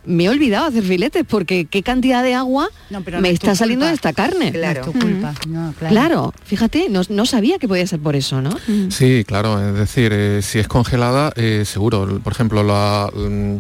me 0.07 0.25
he 0.25 0.29
olvidado 0.31 0.67
hacer 0.67 0.83
filetes 0.83 1.25
porque 1.29 1.67
qué 1.67 1.83
cantidad 1.83 2.23
de 2.23 2.35
agua 2.35 2.69
No, 2.89 3.03
pero 3.03 3.19
no 3.19 3.23
me 3.23 3.31
está 3.31 3.55
saliendo 3.55 3.85
culpa. 3.85 3.91
de 3.91 3.95
esta 3.97 4.13
carne. 4.15 4.53
Claro. 4.53 4.81
No 4.83 4.87
es 4.87 4.93
tu 4.95 4.99
culpa. 5.07 5.35
No, 5.49 5.75
claro. 5.79 5.93
Claro, 5.95 6.35
fíjate, 6.45 6.89
no, 6.89 7.03
no 7.11 7.27
sabía 7.27 7.59
que 7.59 7.69
podía 7.69 7.87
ser 7.87 8.01
por 8.01 8.17
eso, 8.17 8.41
¿no? 8.41 8.57
Sí, 8.91 9.25
claro, 9.27 9.61
es 9.69 9.75
decir, 9.75 10.11
eh, 10.15 10.41
si 10.43 10.59
es 10.59 10.69
congelada, 10.69 11.33
eh, 11.37 11.65
seguro. 11.67 12.21
Por 12.25 12.33
ejemplo, 12.33 12.63
la, 12.63 13.11
mm, 13.15 13.57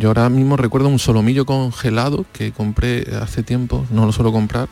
yo 0.00 0.08
ahora 0.08 0.28
mismo 0.28 0.56
recuerdo 0.56 0.88
un 0.88 0.98
solomillo 0.98 1.46
congelado 1.46 2.24
que 2.32 2.50
compré 2.52 3.04
hace 3.20 3.42
tiempo, 3.44 3.86
no 3.90 4.04
lo 4.06 4.12
suelo 4.12 4.32
comprar, 4.32 4.68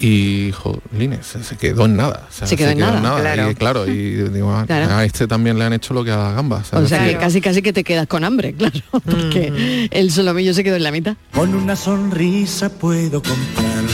y 0.00 0.52
jolines, 0.52 1.26
se, 1.26 1.42
se 1.42 1.56
quedó 1.56 1.86
en 1.86 1.96
nada. 1.96 2.26
o 2.28 2.32
sea, 2.32 2.46
Se 2.46 2.56
quedó 2.56 2.70
en 2.70 2.78
nada, 2.78 3.20
claro. 3.20 3.50
Y 3.50 3.54
claro, 3.54 3.86
y 3.92 4.14
digo, 4.30 4.52
ah, 4.52 4.64
Claro. 4.66 4.94
a 4.94 5.04
este 5.04 5.26
también 5.26 5.58
le 5.58 5.64
han 5.64 5.72
hecho 5.72 5.92
lo 5.94 6.04
que 6.04 6.12
a 6.12 6.16
las 6.16 6.34
gambas. 6.34 6.72
O 6.72 6.86
sea 6.86 7.04
que 7.04 7.16
casi 7.16 7.40
casi 7.40 7.62
que 7.62 7.72
te 7.72 7.82
quedas 7.84 8.06
con 8.06 8.22
hambre, 8.24 8.52
claro, 8.58 8.80
porque 9.04 9.88
el 9.90 10.10
solomillo 10.12 10.54
se 10.54 10.62
quedó 10.64 10.76
en 10.76 10.82
la 10.84 10.92
mitad. 10.92 11.16
Con 11.32 11.54
una 11.54 11.74
sonrisa 11.76 12.68
puedo 12.70 13.22
comprar. 13.22 13.84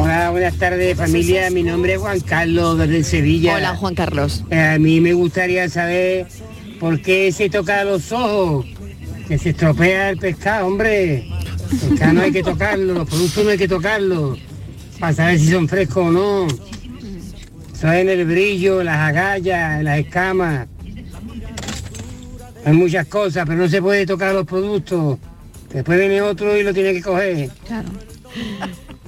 Hola, 0.00 0.30
buenas 0.30 0.54
tardes 0.56 0.96
familia. 0.96 1.50
Mi 1.50 1.62
nombre 1.62 1.94
es 1.94 1.98
Juan 2.00 2.20
Carlos 2.20 2.78
desde 2.78 3.02
Sevilla. 3.04 3.56
Hola, 3.56 3.74
Juan 3.76 3.94
Carlos. 3.94 4.44
Eh, 4.50 4.60
A 4.74 4.78
mí 4.78 5.00
me 5.00 5.12
gustaría 5.14 5.68
saber 5.68 6.26
por 6.78 7.00
qué 7.02 7.32
se 7.32 7.48
toca 7.50 7.82
los 7.84 8.12
ojos, 8.12 8.66
que 9.26 9.38
se 9.38 9.50
estropea 9.50 10.10
el 10.10 10.18
pescado, 10.18 10.66
hombre. 10.66 11.28
Pescado 11.68 12.12
no 12.12 12.22
hay 12.22 12.32
que 12.32 12.42
tocarlo, 12.42 12.94
los 12.94 13.08
productos 13.08 13.44
no 13.44 13.50
hay 13.50 13.58
que 13.58 13.68
tocarlos, 13.68 14.38
para 14.98 15.12
saber 15.12 15.38
si 15.38 15.50
son 15.50 15.68
frescos 15.68 16.06
o 16.06 16.10
no. 16.10 16.46
Eso 16.46 17.92
es 17.92 18.00
en 18.00 18.08
el 18.08 18.24
brillo, 18.24 18.82
las 18.82 18.96
agallas, 18.96 19.82
las 19.84 19.98
escamas. 19.98 20.66
Hay 22.64 22.72
muchas 22.72 23.06
cosas, 23.06 23.44
pero 23.46 23.58
no 23.58 23.68
se 23.68 23.80
puede 23.80 24.04
tocar 24.04 24.34
los 24.34 24.46
productos. 24.46 25.18
Después 25.72 25.98
viene 25.98 26.20
otro 26.22 26.56
y 26.56 26.62
lo 26.62 26.74
tiene 26.74 26.92
que 26.92 27.02
coger. 27.02 27.50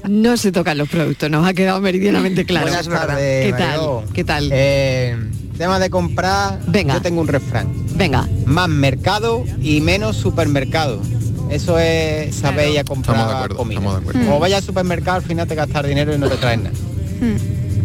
No 0.08 0.36
se 0.36 0.52
tocan 0.52 0.78
los 0.78 0.88
productos, 0.88 1.30
nos 1.30 1.46
ha 1.46 1.52
quedado 1.52 1.80
meridianamente 1.80 2.44
claro. 2.44 2.66
Buenas 2.66 2.88
tardes, 2.88 3.46
¿Qué 3.46 3.52
tal? 3.58 3.80
¿Qué 4.12 4.24
tal? 4.24 4.50
Eh, 4.52 5.16
tema 5.58 5.78
de 5.78 5.90
comprar, 5.90 6.60
Venga. 6.66 6.94
yo 6.94 7.02
tengo 7.02 7.20
un 7.20 7.28
refrán. 7.28 7.68
Venga. 7.96 8.28
Más 8.46 8.68
mercado 8.68 9.44
y 9.60 9.80
menos 9.80 10.16
supermercado. 10.16 11.02
Eso 11.50 11.78
es 11.78 12.34
saber 12.36 12.70
ir 12.70 12.78
a 12.78 12.84
comprar 12.84 13.16
Estamos 13.16 13.32
de 13.32 13.36
acuerdo, 13.38 13.56
comida. 13.56 13.78
estamos 13.78 13.94
de 13.94 14.00
acuerdo. 14.00 14.20
Como 14.28 14.38
vayas 14.40 14.58
al 14.58 14.64
supermercado, 14.64 15.16
al 15.16 15.22
final 15.22 15.48
te 15.48 15.54
gastas 15.54 15.86
dinero 15.86 16.14
y 16.14 16.18
no 16.18 16.28
te 16.28 16.36
traes 16.36 16.58
nada. 16.60 16.76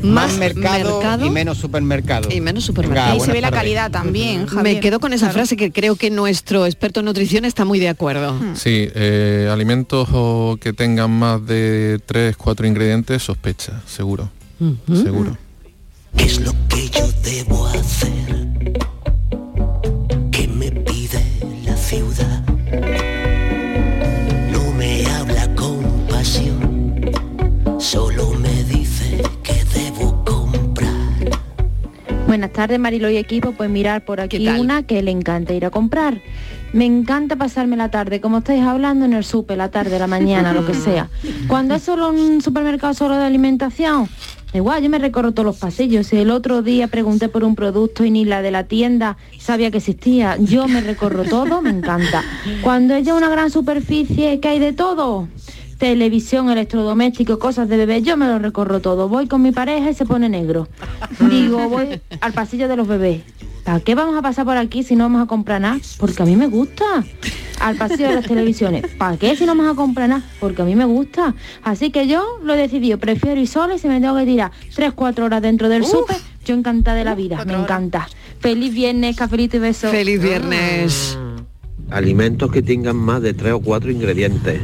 Más, 0.03 0.29
Más 0.29 0.37
mercado, 0.37 0.99
mercado 0.99 1.25
y 1.25 1.29
menos 1.31 1.57
supermercado. 1.57 2.29
y 2.31 2.39
menos 2.39 2.63
Venga, 2.63 2.65
supermercado. 2.67 3.13
Ahí 3.13 3.19
se 3.21 3.31
ve 3.31 3.41
la 3.41 3.49
calidad 3.49 3.89
también, 3.89 4.45
Me 4.61 4.79
quedo 4.79 4.99
con 4.99 5.13
esa 5.13 5.25
Claro. 5.27 5.33
frase 5.39 5.57
que 5.57 5.71
creo 5.71 5.95
que 5.95 6.11
nuestro 6.11 6.67
experto 6.67 6.99
en 6.99 7.07
nutrición 7.07 7.43
está 7.43 7.65
muy 7.65 7.79
de 7.79 7.89
acuerdo. 7.89 8.37
Sí, 8.53 8.87
eh, 8.93 9.49
alimentos 9.51 10.07
o 10.11 10.57
que 10.61 10.73
tengan 10.73 11.09
más 11.09 11.43
de 11.47 11.99
3, 12.05 12.37
4 12.37 12.67
ingredientes, 12.67 13.23
sospecha, 13.23 13.81
seguro. 13.87 14.29
Seguro. 14.93 15.37
¿Qué 16.15 16.25
es 16.25 16.39
lo 16.39 16.53
que 16.69 16.87
yo 16.89 17.07
debo 17.23 17.65
hacer? 17.67 18.47
¿Qué 20.31 20.47
me 20.47 20.71
pide 20.71 21.23
la 21.65 21.75
ciudad? 21.75 22.43
Tardes, 32.55 32.79
Marilo 32.79 33.09
y 33.09 33.17
equipo. 33.17 33.51
Pues 33.51 33.69
mirar 33.69 34.03
por 34.03 34.21
aquí 34.21 34.47
una 34.47 34.83
que 34.83 35.03
le 35.03 35.11
encanta 35.11 35.53
ir 35.53 35.65
a 35.65 35.69
comprar. 35.69 36.21
Me 36.73 36.85
encanta 36.85 37.35
pasarme 37.35 37.77
la 37.77 37.91
tarde, 37.91 38.19
como 38.19 38.39
estáis 38.39 38.63
hablando, 38.63 39.05
en 39.05 39.13
el 39.13 39.23
súper, 39.23 39.57
la 39.57 39.69
tarde, 39.69 39.99
la 39.99 40.07
mañana, 40.07 40.53
lo 40.53 40.65
que 40.65 40.73
sea. 40.87 41.09
Cuando 41.47 41.75
es 41.75 41.83
solo 41.83 42.09
un 42.09 42.41
supermercado 42.41 42.93
solo 42.93 43.15
de 43.17 43.25
alimentación, 43.25 44.09
igual 44.53 44.81
yo 44.81 44.89
me 44.89 44.97
recorro 44.97 45.31
todos 45.31 45.45
los 45.45 45.57
pasillos. 45.57 46.07
Si 46.07 46.17
el 46.17 46.31
otro 46.31 46.61
día 46.63 46.87
pregunté 46.87 47.29
por 47.29 47.43
un 47.43 47.55
producto 47.55 48.03
y 48.03 48.11
ni 48.11 48.25
la 48.25 48.41
de 48.41 48.51
la 48.51 48.63
tienda 48.63 49.17
sabía 49.37 49.69
que 49.69 49.77
existía, 49.77 50.37
yo 50.37 50.67
me 50.67 50.81
recorro 50.81 51.23
todo, 51.23 51.61
me 51.61 51.69
encanta. 51.69 52.23
Cuando 52.61 52.95
es 52.95 53.05
ya 53.05 53.15
una 53.15 53.29
gran 53.29 53.51
superficie 53.51 54.39
que 54.39 54.47
hay 54.47 54.59
de 54.59 54.73
todo, 54.73 55.27
televisión, 55.77 56.49
electrodomésticos, 56.49 57.37
cosas 57.37 57.67
de 57.69 57.77
bebé, 57.77 58.01
yo 58.01 58.17
me 58.17 58.27
lo 58.27 58.39
recorro 58.39 58.79
todo. 58.79 59.09
Voy 59.09 59.27
con 59.27 59.41
mi 59.41 59.51
pareja 59.51 59.89
y 59.89 59.93
se 59.93 60.05
pone 60.05 60.29
negro. 60.29 60.67
Digo, 61.29 61.69
voy 61.69 62.01
al 62.21 62.33
pasillo 62.33 62.67
de 62.67 62.75
los 62.75 62.87
bebés. 62.87 63.21
¿Para 63.63 63.79
qué 63.79 63.95
vamos 63.95 64.15
a 64.15 64.21
pasar 64.21 64.45
por 64.45 64.57
aquí 64.57 64.83
si 64.83 64.95
no 64.95 65.05
vamos 65.05 65.23
a 65.23 65.25
comprar 65.25 65.59
nada? 65.59 65.79
Porque 65.97 66.21
a 66.21 66.25
mí 66.25 66.35
me 66.35 66.47
gusta. 66.47 66.85
Al 67.59 67.75
pasillo 67.77 68.09
de 68.09 68.15
las 68.15 68.25
televisiones. 68.25 68.85
¿Para 68.95 69.17
qué 69.17 69.35
si 69.35 69.45
no 69.45 69.55
vamos 69.55 69.73
a 69.73 69.75
comprar 69.75 70.07
nada? 70.07 70.23
Porque 70.39 70.61
a 70.61 70.65
mí 70.65 70.75
me 70.75 70.85
gusta. 70.85 71.33
Así 71.63 71.89
que 71.89 72.07
yo 72.07 72.23
lo 72.43 72.53
he 72.53 72.57
decidido. 72.57 72.99
Prefiero 72.99 73.41
ir 73.41 73.47
sola 73.47 73.73
y 73.73 73.79
si 73.79 73.87
me 73.87 73.99
tengo 73.99 74.15
que 74.17 74.25
tirar 74.25 74.51
3-4 74.75 75.19
horas 75.23 75.41
dentro 75.41 75.67
del 75.67 75.83
súper, 75.83 76.17
yo 76.45 76.53
encantada 76.53 76.95
de 76.97 77.05
la 77.05 77.15
vida. 77.15 77.43
Me 77.43 77.53
encanta. 77.53 78.07
Feliz 78.39 78.71
viernes, 78.71 79.15
cafelito 79.15 79.57
y 79.57 79.61
besos. 79.61 79.89
Feliz 79.89 80.21
viernes. 80.21 81.17
Alimentos 81.89 82.51
que 82.51 82.61
tengan 82.61 82.95
más 82.95 83.23
de 83.23 83.33
tres 83.33 83.53
o 83.53 83.61
cuatro 83.61 83.89
ingredientes. 83.89 84.61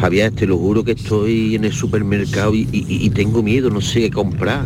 Javier, 0.00 0.32
te 0.34 0.46
lo 0.46 0.56
juro 0.56 0.82
que 0.82 0.92
estoy 0.92 1.54
en 1.56 1.64
el 1.64 1.72
supermercado 1.74 2.54
y, 2.54 2.60
y- 2.72 2.86
y 2.88 3.10
tengo 3.10 3.42
miedo, 3.42 3.68
no 3.70 3.80
sé 3.82 4.00
qué 4.00 4.10
comprar. 4.10 4.64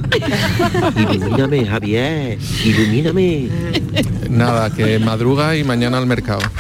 Ilumíname, 0.97 1.67
Javier, 1.67 2.39
ilumíname. 2.65 3.49
Nada, 4.31 4.71
que 4.71 4.99
madruga 5.01 5.57
y 5.57 5.65
mañana 5.65 5.99
al 5.99 6.07
mercado. 6.07 6.41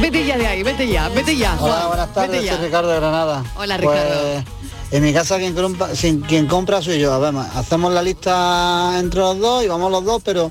Vete 0.00 0.24
ya 0.24 0.38
de 0.38 0.46
ahí, 0.46 0.62
vete 0.62 0.88
ya, 0.88 1.08
vete 1.08 1.36
ya. 1.36 1.56
Hola, 1.60 1.86
buenas 1.88 2.14
tardes, 2.14 2.46
soy 2.48 2.56
Ricardo 2.64 2.88
de 2.88 2.96
Granada. 3.00 3.44
Hola, 3.56 3.78
Pues, 3.82 4.00
Ricardo. 4.00 4.44
en 4.92 5.02
mi 5.02 5.12
casa 5.12 5.38
quien 5.38 5.54
compra, 5.54 5.94
sin- 5.94 6.20
quien 6.20 6.46
compra 6.46 6.80
soy 6.80 7.00
yo. 7.00 7.12
A 7.12 7.18
ver, 7.18 7.34
hacemos 7.54 7.92
la 7.92 8.00
lista 8.02 8.96
entre 8.98 9.20
los 9.20 9.38
dos 9.40 9.64
y 9.64 9.68
vamos 9.68 9.90
los 9.90 10.04
dos, 10.04 10.22
pero 10.24 10.50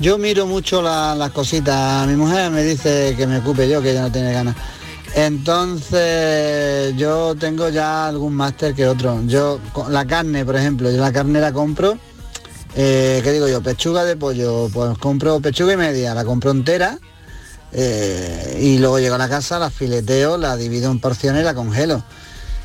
yo 0.00 0.18
miro 0.18 0.46
mucho 0.46 0.82
la- 0.82 1.14
las 1.14 1.30
cositas. 1.30 2.06
Mi 2.06 2.16
mujer 2.16 2.50
me 2.50 2.62
dice 2.64 3.14
que 3.16 3.26
me 3.26 3.38
ocupe 3.38 3.68
yo, 3.68 3.82
que 3.82 3.90
ella 3.92 4.02
no 4.02 4.12
tiene 4.12 4.32
ganas. 4.32 4.56
Entonces 5.14 6.96
yo 6.96 7.34
tengo 7.34 7.68
ya 7.68 8.06
algún 8.06 8.34
máster 8.34 8.74
que 8.74 8.86
otro. 8.86 9.20
Yo 9.26 9.60
la 9.88 10.06
carne, 10.06 10.44
por 10.44 10.56
ejemplo, 10.56 10.90
yo 10.90 10.98
la 11.00 11.12
carne 11.12 11.40
la 11.40 11.52
compro. 11.52 11.98
Eh, 12.76 13.20
¿Qué 13.24 13.32
digo 13.32 13.48
yo? 13.48 13.60
Pechuga 13.62 14.04
de 14.04 14.16
pollo, 14.16 14.68
pues 14.72 14.96
compro 14.98 15.40
pechuga 15.40 15.72
y 15.72 15.76
media, 15.76 16.14
la 16.14 16.24
compro 16.24 16.52
entera 16.52 16.98
eh, 17.72 18.60
y 18.62 18.78
luego 18.78 19.00
llego 19.00 19.16
a 19.16 19.18
la 19.18 19.28
casa, 19.28 19.58
la 19.58 19.70
fileteo, 19.70 20.38
la 20.38 20.56
divido 20.56 20.90
en 20.90 21.00
porciones 21.00 21.42
y 21.42 21.44
la 21.44 21.54
congelo. 21.54 22.04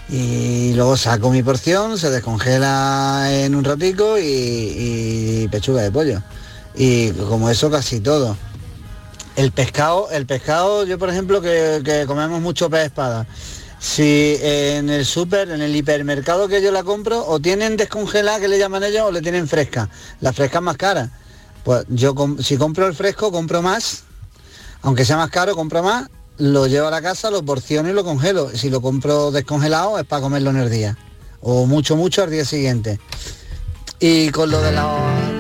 Y 0.08 0.74
luego 0.76 0.96
saco 0.98 1.32
mi 1.32 1.42
porción, 1.42 1.98
se 1.98 2.12
descongela 2.12 3.28
en 3.32 3.56
un 3.56 3.64
ratico 3.64 4.18
y 4.20 5.48
pechuga 5.52 5.82
de 5.82 5.90
pollo. 5.92 6.22
Y 6.78 7.12
como 7.12 7.50
eso 7.50 7.72
casi 7.72 8.00
todo. 8.00 8.38
El 9.36 9.52
pescado, 9.52 10.10
el 10.12 10.26
pescado, 10.26 10.86
yo 10.86 10.98
por 10.98 11.10
ejemplo 11.10 11.42
que, 11.42 11.82
que 11.84 12.06
comemos 12.06 12.42
mucho 12.42 12.70
pez 12.70 12.86
espada. 12.86 13.28
Si 13.80 14.38
en 14.42 14.90
el 14.90 15.06
súper, 15.06 15.52
en 15.52 15.62
el 15.62 15.76
hipermercado 15.76 16.48
que 16.48 16.62
yo 16.62 16.72
la 16.72 16.84
compro, 16.84 17.26
o 17.28 17.40
tienen 17.40 17.78
descongelada 17.78 18.40
que 18.40 18.48
le 18.48 18.58
llaman 18.58 18.84
ellos, 18.84 19.04
o 19.04 19.12
le 19.12 19.22
tienen 19.22 19.48
fresca. 19.48 19.90
La 20.22 20.34
fresca 20.34 20.60
es 20.60 20.64
más 20.64 20.78
cara. 20.78 21.12
Pues 21.64 21.86
yo 21.90 22.16
si 22.40 22.58
compro 22.58 22.88
el 22.88 22.96
fresco, 22.96 23.32
compro 23.32 23.62
más 23.62 24.06
aunque 24.86 25.04
sea 25.04 25.18
más 25.18 25.32
caro, 25.32 25.56
compro 25.56 25.82
más, 25.82 26.08
lo 26.38 26.68
llevo 26.68 26.88
a 26.88 26.92
la 26.92 27.02
casa, 27.02 27.32
lo 27.32 27.44
porciono 27.44 27.90
y 27.90 27.94
lo 27.94 28.04
congelo. 28.04 28.52
Si 28.56 28.70
lo 28.70 28.82
compro 28.82 29.32
descongelado 29.32 29.98
es 29.98 30.06
para 30.06 30.22
comerlo 30.22 30.52
en 30.52 30.58
el 30.58 30.70
día. 30.70 30.96
O 31.42 31.66
mucho, 31.66 31.96
mucho 31.96 32.22
al 32.22 32.30
día 32.30 32.46
siguiente. 32.46 33.00
Y 34.00 34.30
con 34.30 34.52
lo 34.52 34.62
de 34.62 34.72
precios 34.72 35.35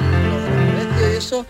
y 1.15 1.17
eso, 1.17 1.45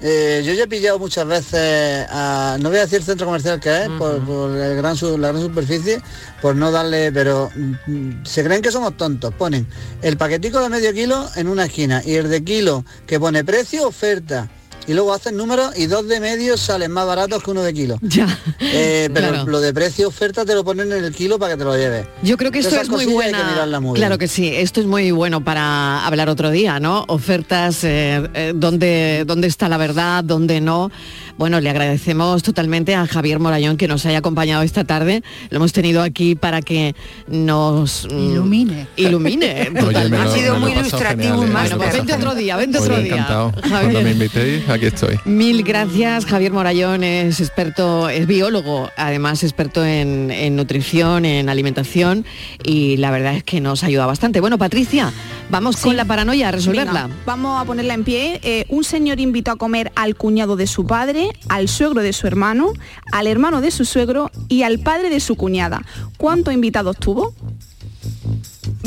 eh, 0.00 0.42
yo 0.46 0.52
ya 0.54 0.64
he 0.64 0.66
pillado 0.68 0.98
muchas 0.98 1.26
veces, 1.26 2.06
a- 2.10 2.56
no 2.60 2.68
voy 2.68 2.78
a 2.78 2.82
decir 2.82 3.02
centro 3.02 3.26
comercial 3.26 3.58
que 3.58 3.82
es, 3.82 3.88
por, 3.98 4.24
por 4.24 4.50
el 4.56 4.76
gran 4.76 4.96
su- 4.96 5.18
la 5.18 5.28
gran 5.28 5.42
superficie, 5.42 6.00
por 6.40 6.54
no 6.54 6.70
darle, 6.70 7.10
pero 7.12 7.50
mm, 7.86 8.24
se 8.24 8.44
creen 8.44 8.62
que 8.62 8.70
somos 8.70 8.96
tontos. 8.96 9.34
Ponen 9.34 9.66
el 10.02 10.16
paquetico 10.16 10.60
de 10.60 10.68
medio 10.68 10.92
kilo 10.92 11.28
en 11.36 11.48
una 11.48 11.64
esquina 11.64 12.00
y 12.04 12.14
el 12.14 12.28
de 12.30 12.44
kilo 12.44 12.84
que 13.06 13.18
pone 13.18 13.44
precio, 13.44 13.88
oferta. 13.88 14.48
Y 14.88 14.94
luego 14.94 15.12
hacen 15.12 15.36
números 15.36 15.76
y 15.76 15.86
dos 15.86 16.08
de 16.08 16.18
medio 16.18 16.56
salen 16.56 16.90
más 16.90 17.06
baratos 17.06 17.42
que 17.42 17.50
uno 17.50 17.62
de 17.62 17.74
kilo. 17.74 17.98
Ya. 18.00 18.26
Eh, 18.60 19.10
pero 19.12 19.28
Claro. 19.28 19.46
lo 19.46 19.60
de 19.60 19.72
precio 19.74 20.08
oferta 20.08 20.44
te 20.46 20.54
lo 20.54 20.64
ponen 20.64 20.90
en 20.92 21.04
el 21.04 21.14
kilo 21.14 21.38
para 21.38 21.52
que 21.52 21.58
te 21.58 21.64
lo 21.64 21.76
lleves. 21.76 22.06
Yo 22.22 22.36
creo 22.38 22.50
que 22.50 22.58
esto 22.60 22.70
Esas 22.74 22.84
es 22.84 22.88
muy 22.90 23.06
muy 23.06 23.94
claro 23.94 24.16
que 24.18 24.28
sí, 24.28 24.48
esto 24.48 24.80
es 24.80 24.86
muy 24.86 25.10
bueno 25.10 25.44
para 25.44 26.06
hablar 26.06 26.28
otro 26.30 26.50
día, 26.50 26.80
¿no? 26.80 27.04
Ofertas, 27.08 27.84
eh, 27.84 28.28
eh, 28.34 28.52
dónde, 28.54 29.24
dónde 29.26 29.46
está 29.46 29.68
la 29.68 29.76
verdad, 29.76 30.24
dónde 30.24 30.60
no. 30.60 30.90
Bueno, 31.38 31.60
le 31.60 31.70
agradecemos 31.70 32.42
totalmente 32.42 32.94
a 32.96 33.06
Javier 33.06 33.38
Morayón 33.38 33.76
que 33.76 33.86
nos 33.88 34.04
haya 34.06 34.18
acompañado 34.18 34.62
esta 34.64 34.82
tarde. 34.84 35.22
Lo 35.50 35.56
hemos 35.58 35.72
tenido 35.72 36.02
aquí 36.02 36.34
para 36.34 36.60
que 36.62 36.94
nos 37.28 38.06
mm, 38.10 38.18
Ilumine. 38.32 38.86
Ilumine. 38.96 39.70
Oye, 39.86 40.08
me 40.08 40.18
lo- 40.18 40.22
Ha 40.30 40.34
sido 40.34 40.58
muy 40.58 40.72
ilustrativo. 40.72 41.42
genial, 41.42 41.48
¿eh? 41.48 41.52
Bueno, 41.52 41.68
lo 41.68 41.74
he 41.74 41.78
pues 41.78 41.92
vente 41.92 42.12
otro 42.14 42.34
día, 42.34 42.56
vente 42.56 42.78
otro 42.78 42.96
día. 42.96 43.12
encantado. 43.14 43.52
Javier. 43.52 43.70
Cuando 43.80 44.02
me 44.02 44.10
invitéis, 44.12 44.68
aquí 44.68 44.86
estoy. 44.86 45.16
Mil 45.24 45.62
gracias, 45.62 46.26
Javier 46.26 46.52
Morayón 46.52 47.04
es 47.04 47.40
experto, 47.40 48.08
es 48.08 48.26
biólogo, 48.26 48.90
además 48.96 49.42
experto 49.44 49.84
en, 49.84 50.30
en 50.30 50.56
nutrición, 50.56 51.24
en 51.24 51.48
alimentación 51.48 52.24
y 52.64 52.96
la 52.96 53.10
verdad 53.12 53.36
es 53.36 53.44
que 53.44 53.60
nos 53.60 53.84
ayuda 53.84 54.06
bastante. 54.06 54.40
Bueno, 54.40 54.58
Patricia, 54.58 55.12
vamos 55.50 55.76
con 55.76 55.96
la 55.96 56.04
paranoia 56.04 56.48
a 56.48 56.50
resolverla. 56.52 57.04
Venga, 57.04 57.16
vamos 57.26 57.62
a 57.62 57.64
ponerla 57.64 57.94
en 57.94 58.02
pie. 58.04 58.40
Eh, 58.42 58.64
un 58.68 58.82
señor 58.82 59.20
invitó 59.20 59.52
a 59.52 59.56
comer 59.56 59.92
al 59.94 60.16
cuñado 60.16 60.56
de 60.56 60.66
su 60.66 60.84
padre, 60.86 61.27
al 61.48 61.68
suegro 61.68 62.02
de 62.02 62.12
su 62.12 62.26
hermano, 62.26 62.72
al 63.12 63.26
hermano 63.26 63.60
de 63.60 63.70
su 63.70 63.84
suegro 63.84 64.30
y 64.48 64.62
al 64.62 64.78
padre 64.78 65.10
de 65.10 65.20
su 65.20 65.36
cuñada. 65.36 65.82
¿Cuántos 66.16 66.54
invitados 66.54 66.96
tuvo? 66.96 67.34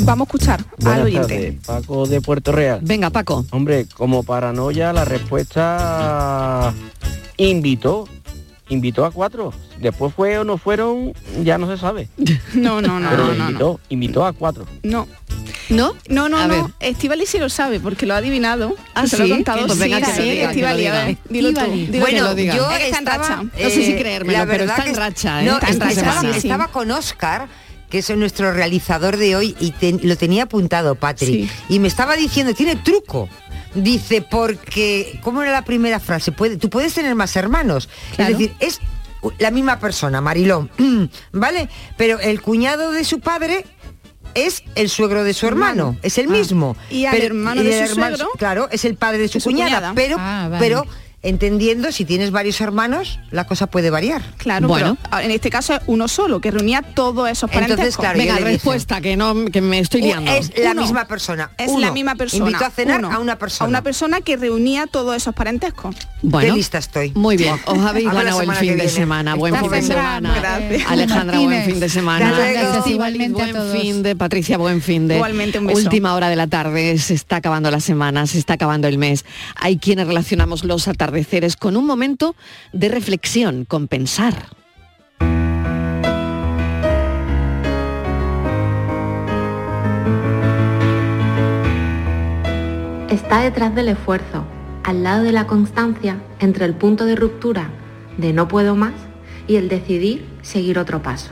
Vamos 0.04 0.26
a 0.26 0.28
escuchar 0.28 0.64
al 0.84 1.02
oyente. 1.02 1.58
tardes, 1.58 1.66
Paco 1.66 2.06
de 2.06 2.20
Puerto 2.20 2.52
Real. 2.52 2.80
Venga, 2.82 3.10
Paco. 3.10 3.44
Hombre, 3.50 3.86
como 3.94 4.22
paranoia, 4.22 4.92
la 4.92 5.04
respuesta 5.04 6.72
invitó. 7.36 8.08
Invitó 8.68 9.04
a 9.04 9.10
cuatro. 9.10 9.52
Después 9.80 10.14
fue 10.14 10.38
o 10.38 10.44
no 10.44 10.56
fueron, 10.56 11.12
ya 11.42 11.58
no 11.58 11.66
se 11.66 11.76
sabe. 11.76 12.08
No, 12.54 12.80
no, 12.80 13.00
no, 13.00 13.10
Pero 13.10 13.26
no, 13.26 13.34
no, 13.34 13.48
invitó, 13.48 13.80
invitó 13.90 14.24
a 14.26 14.32
cuatro. 14.32 14.66
No. 14.82 15.06
¿No? 15.72 15.94
No, 16.08 16.28
no, 16.28 16.38
A 16.38 16.46
no. 16.46 16.72
Estivali 16.80 17.26
sí 17.26 17.38
lo 17.38 17.48
sabe 17.48 17.80
porque 17.80 18.06
lo 18.06 18.14
ha 18.14 18.18
adivinado. 18.18 18.74
Ah, 18.94 19.06
Se 19.06 19.16
lo 19.18 19.24
¿sí? 19.24 19.30
contado. 19.30 19.66
Pues 19.66 19.78
venga, 19.78 20.04
sí, 20.04 20.22
que 20.22 20.44
Estivali, 20.44 20.86
a 20.86 20.92
ver, 21.04 21.18
dilo 21.28 21.52
tú. 21.52 21.70
Dilo 21.70 22.00
Bueno, 22.00 22.30
tú. 22.34 22.40
yo 22.42 22.70
está 22.70 22.98
en 22.98 23.06
racha. 23.06 23.42
No 23.42 23.50
sé 23.56 23.70
si 23.70 23.92
eh, 23.92 23.98
creérmelo, 23.98 24.38
la 24.38 24.46
pero 24.46 24.58
verdad 24.60 24.76
está 24.78 24.88
en 24.88 24.94
que- 24.94 25.00
racha, 25.00 25.42
¿eh? 25.42 25.46
No, 25.46 25.54
Está 25.54 25.68
en 25.70 25.80
racha. 25.80 25.92
estaba, 25.92 26.20
Sí, 26.20 26.26
sí. 26.40 26.48
estaba 26.48 26.68
con 26.68 26.90
Oscar, 26.90 27.48
que 27.90 27.98
es 27.98 28.16
nuestro 28.16 28.52
realizador 28.52 29.16
de 29.16 29.36
hoy, 29.36 29.56
y 29.60 29.70
te- 29.72 29.92
lo 30.02 30.16
tenía 30.16 30.44
apuntado, 30.44 30.94
Patri. 30.94 31.50
Y 31.68 31.78
me 31.78 31.88
estaba 31.88 32.16
diciendo, 32.16 32.54
tiene 32.54 32.76
truco. 32.76 33.28
Dice, 33.74 34.20
porque, 34.20 35.18
¿cómo 35.22 35.42
era 35.42 35.50
la 35.52 35.64
primera 35.64 35.98
frase? 35.98 36.30
Puede, 36.32 36.58
tú 36.58 36.68
puedes 36.68 36.92
tener 36.92 37.14
más 37.14 37.34
hermanos. 37.36 37.88
Claro. 38.16 38.32
Es 38.32 38.38
decir, 38.38 38.54
es 38.60 38.80
la 39.38 39.50
misma 39.50 39.78
persona, 39.78 40.20
Marilón, 40.20 40.70
¿vale? 41.32 41.68
Pero 41.96 42.20
el 42.20 42.42
cuñado 42.42 42.92
de 42.92 43.04
su 43.04 43.20
padre 43.20 43.64
es 44.34 44.62
el 44.74 44.88
suegro 44.88 45.24
de 45.24 45.34
su 45.34 45.46
hermano, 45.46 45.82
Hermano. 45.88 45.98
es 46.02 46.18
el 46.18 46.26
Ah. 46.26 46.32
mismo. 46.32 46.76
Y 46.90 47.04
al 47.06 47.20
hermano 47.20 47.60
y 47.62 47.64
de 47.64 47.80
el 47.80 47.86
su 47.86 47.92
hermano- 47.92 48.16
suegro, 48.16 48.32
Claro, 48.38 48.68
es 48.70 48.84
el 48.84 48.94
padre 48.96 49.18
de 49.18 49.28
su, 49.28 49.34
de 49.34 49.40
su 49.40 49.50
cuñada, 49.50 49.70
cuñada. 49.70 49.92
pero, 49.94 50.16
Ah, 50.18 50.48
vale. 50.50 50.58
pero 50.64 50.86
entendiendo, 51.22 51.92
si 51.92 52.04
tienes 52.04 52.30
varios 52.32 52.60
hermanos, 52.60 53.20
la 53.30 53.46
cosa 53.46 53.66
puede 53.68 53.90
variar. 53.90 54.22
Claro, 54.38 54.66
Bueno. 54.68 54.96
pero 55.10 55.22
en 55.22 55.30
este 55.30 55.50
caso 55.50 55.74
es 55.74 55.80
uno 55.86 56.08
solo, 56.08 56.40
que 56.40 56.50
reunía 56.50 56.82
todos 56.82 57.28
esos 57.30 57.48
parentescos. 57.48 57.78
Entonces, 57.78 57.96
claro, 57.96 58.18
Venga, 58.18 58.34
yo 58.34 58.40
le 58.40 58.50
dije, 58.50 58.56
respuesta, 58.56 59.00
que 59.00 59.16
no, 59.16 59.44
que 59.46 59.60
me 59.60 59.78
estoy 59.78 60.02
"U- 60.02 60.06
liando. 60.06 60.32
Es 60.32 60.50
la 60.58 60.72
Uno. 60.72 60.82
misma 60.82 61.04
persona. 61.06 61.50
Es 61.58 61.68
uno. 61.70 61.80
la 61.80 61.92
misma 61.92 62.14
persona. 62.16 62.46
Invito 62.46 62.64
a 62.64 62.70
cenar 62.70 62.98
uno. 62.98 63.12
a 63.12 63.18
una 63.20 63.36
persona. 63.38 63.66
A 63.66 63.68
una 63.68 63.82
persona 63.82 64.20
que 64.20 64.36
reunía 64.36 64.86
todos 64.88 65.16
esos 65.16 65.34
parentescos. 65.34 65.94
Bueno, 66.22 66.50
Qué 66.54 66.56
lista 66.58 66.78
estoy. 66.78 67.12
Muy 67.14 67.36
bien, 67.36 67.54
os 67.66 67.78
habéis 67.86 68.10
ganado 68.12 68.42
el 68.42 68.52
fin 68.52 68.76
de 68.76 68.88
semana. 68.88 69.34
Buen 69.36 69.54
fin 69.56 69.70
de 69.70 69.82
semana. 69.82 70.34
Gracias. 70.34 70.90
Alejandra, 70.90 71.38
buen 71.38 71.64
fin 71.64 71.78
de 71.80 71.88
semana. 71.88 72.30
Gracias 72.32 72.86
igualmente 72.88 73.40
a 73.40 73.44
buen 73.44 73.56
todos. 73.56 73.78
fin 73.80 74.02
de 74.02 74.16
Patricia, 74.16 74.58
buen 74.58 74.82
fin 74.82 75.06
de. 75.06 75.14
Igualmente, 75.16 75.58
un 75.60 75.66
beso. 75.68 75.78
Última 75.78 76.14
hora 76.14 76.28
de 76.28 76.36
la 76.36 76.48
tarde, 76.48 76.98
se 76.98 77.14
está 77.14 77.36
acabando 77.36 77.70
la 77.70 77.80
semana, 77.80 78.26
se 78.26 78.38
está 78.38 78.54
acabando 78.54 78.88
el 78.88 78.98
mes. 78.98 79.24
Hay 79.54 79.76
quienes 79.78 80.06
relacionamos 80.08 80.64
los 80.64 80.88
atardeceres 80.88 81.11
con 81.56 81.76
un 81.76 81.86
momento 81.86 82.34
de 82.72 82.88
reflexión, 82.88 83.64
con 83.64 83.88
pensar. 83.88 84.48
está 93.12 93.40
detrás 93.40 93.74
del 93.74 93.88
esfuerzo, 93.88 94.44
al 94.84 95.02
lado 95.02 95.22
de 95.22 95.32
la 95.32 95.46
constancia, 95.46 96.16
entre 96.38 96.64
el 96.64 96.74
punto 96.74 97.04
de 97.04 97.14
ruptura 97.14 97.68
de 98.16 98.32
no 98.32 98.48
puedo 98.48 98.74
más 98.74 98.94
y 99.46 99.56
el 99.56 99.68
decidir 99.68 100.26
seguir 100.42 100.78
otro 100.78 101.02
paso. 101.02 101.30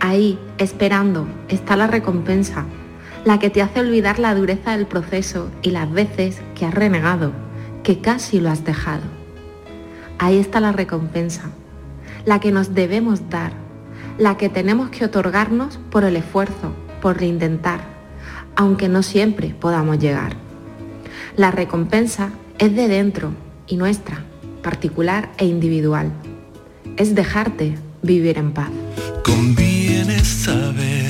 Ahí, 0.00 0.38
esperando, 0.58 1.26
está 1.48 1.76
la 1.76 1.86
recompensa, 1.86 2.66
la 3.24 3.38
que 3.38 3.50
te 3.50 3.62
hace 3.62 3.80
olvidar 3.80 4.18
la 4.18 4.34
dureza 4.34 4.76
del 4.76 4.86
proceso 4.86 5.50
y 5.62 5.70
las 5.70 5.90
veces 5.90 6.42
que 6.54 6.66
has 6.66 6.74
renegado, 6.74 7.32
que 7.82 8.00
casi 8.00 8.40
lo 8.40 8.50
has 8.50 8.64
dejado. 8.64 9.02
Ahí 10.18 10.38
está 10.38 10.60
la 10.60 10.72
recompensa, 10.72 11.50
la 12.24 12.40
que 12.40 12.52
nos 12.52 12.74
debemos 12.74 13.28
dar, 13.28 13.52
la 14.18 14.36
que 14.36 14.48
tenemos 14.48 14.90
que 14.90 15.04
otorgarnos 15.04 15.78
por 15.90 16.04
el 16.04 16.16
esfuerzo, 16.16 16.72
por 17.00 17.22
intentar, 17.22 17.80
aunque 18.54 18.88
no 18.88 19.02
siempre 19.02 19.54
podamos 19.58 19.98
llegar. 19.98 20.36
La 21.36 21.50
recompensa 21.50 22.30
es 22.58 22.76
de 22.76 22.88
dentro 22.88 23.32
y 23.66 23.76
nuestra, 23.76 24.24
particular 24.62 25.30
e 25.38 25.46
individual. 25.46 26.12
Es 26.96 27.14
dejarte 27.14 27.76
vivir 28.02 28.38
en 28.38 28.52
paz. 28.52 28.70
Conviene 29.24 30.18
saber 30.20 31.01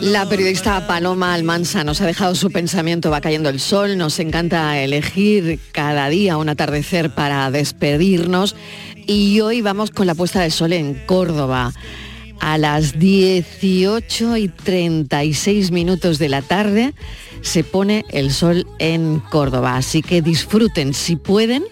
La 0.00 0.28
periodista 0.28 0.86
Paloma 0.86 1.34
Almansa 1.34 1.84
nos 1.84 2.00
ha 2.00 2.06
dejado 2.06 2.34
su 2.34 2.50
pensamiento, 2.50 3.10
va 3.10 3.20
cayendo 3.20 3.48
el 3.48 3.60
sol, 3.60 3.96
nos 3.98 4.18
encanta 4.18 4.80
elegir 4.80 5.60
cada 5.72 6.08
día 6.08 6.36
un 6.36 6.48
atardecer 6.48 7.10
para 7.10 7.50
despedirnos 7.50 8.56
y 9.06 9.40
hoy 9.40 9.62
vamos 9.62 9.90
con 9.90 10.06
la 10.06 10.14
puesta 10.14 10.40
de 10.40 10.50
sol 10.50 10.72
en 10.72 10.94
Córdoba. 11.06 11.72
A 12.40 12.58
las 12.58 12.98
18 12.98 14.36
y 14.36 14.48
36 14.48 15.70
minutos 15.70 16.18
de 16.18 16.28
la 16.28 16.42
tarde 16.42 16.94
se 17.42 17.64
pone 17.64 18.04
el 18.10 18.32
sol 18.32 18.66
en 18.78 19.20
Córdoba, 19.30 19.76
así 19.76 20.02
que 20.02 20.22
disfruten 20.22 20.94
si 20.94 21.16
pueden 21.16 21.64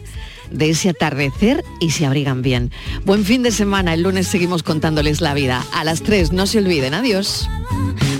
de 0.54 0.70
ese 0.70 0.88
atardecer 0.88 1.64
y 1.80 1.90
se 1.90 2.06
abrigan 2.06 2.42
bien. 2.42 2.70
Buen 3.04 3.24
fin 3.24 3.42
de 3.42 3.50
semana, 3.50 3.94
el 3.94 4.02
lunes 4.02 4.28
seguimos 4.28 4.62
contándoles 4.62 5.20
la 5.20 5.34
vida. 5.34 5.64
A 5.72 5.84
las 5.84 6.02
3, 6.02 6.32
no 6.32 6.46
se 6.46 6.58
olviden, 6.58 6.94
adiós. 6.94 7.48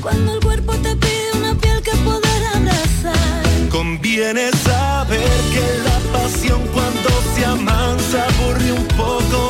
Cuando 0.02 0.34
el 0.34 0.40
cuerpo 0.40 0.74
te 0.74 0.94
pide 0.96 1.30
una 1.34 1.54
piel 1.54 1.80
que 1.82 1.92
poder 1.98 2.46
abrazar. 2.54 3.68
Conviene 3.70 4.50
saber 4.50 5.30
que 5.52 5.64
la 5.84 6.18
pasión 6.18 6.60
cuando 6.72 7.10
se 7.34 7.44
amansa 7.44 8.26
aburre 8.28 8.72
un 8.72 8.86
poco. 8.88 9.48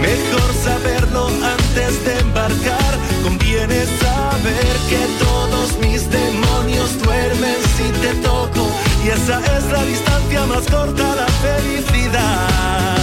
Mejor 0.00 0.54
saberlo 0.64 1.28
antes 1.28 2.04
de 2.04 2.18
embarcar. 2.20 2.98
Conviene 3.22 3.84
saber 4.00 4.72
que 4.88 5.06
todos 5.18 5.78
mis 5.78 6.10
demonios 6.10 6.98
duermen 7.02 7.56
si 7.76 8.00
te 8.00 8.14
toco 8.22 8.69
esa 9.12 9.40
es 9.56 9.64
la 9.72 9.84
distancia 9.84 10.46
más 10.46 10.66
corta 10.68 11.12
a 11.12 11.16
la 11.16 11.26
felicidad. 11.26 12.99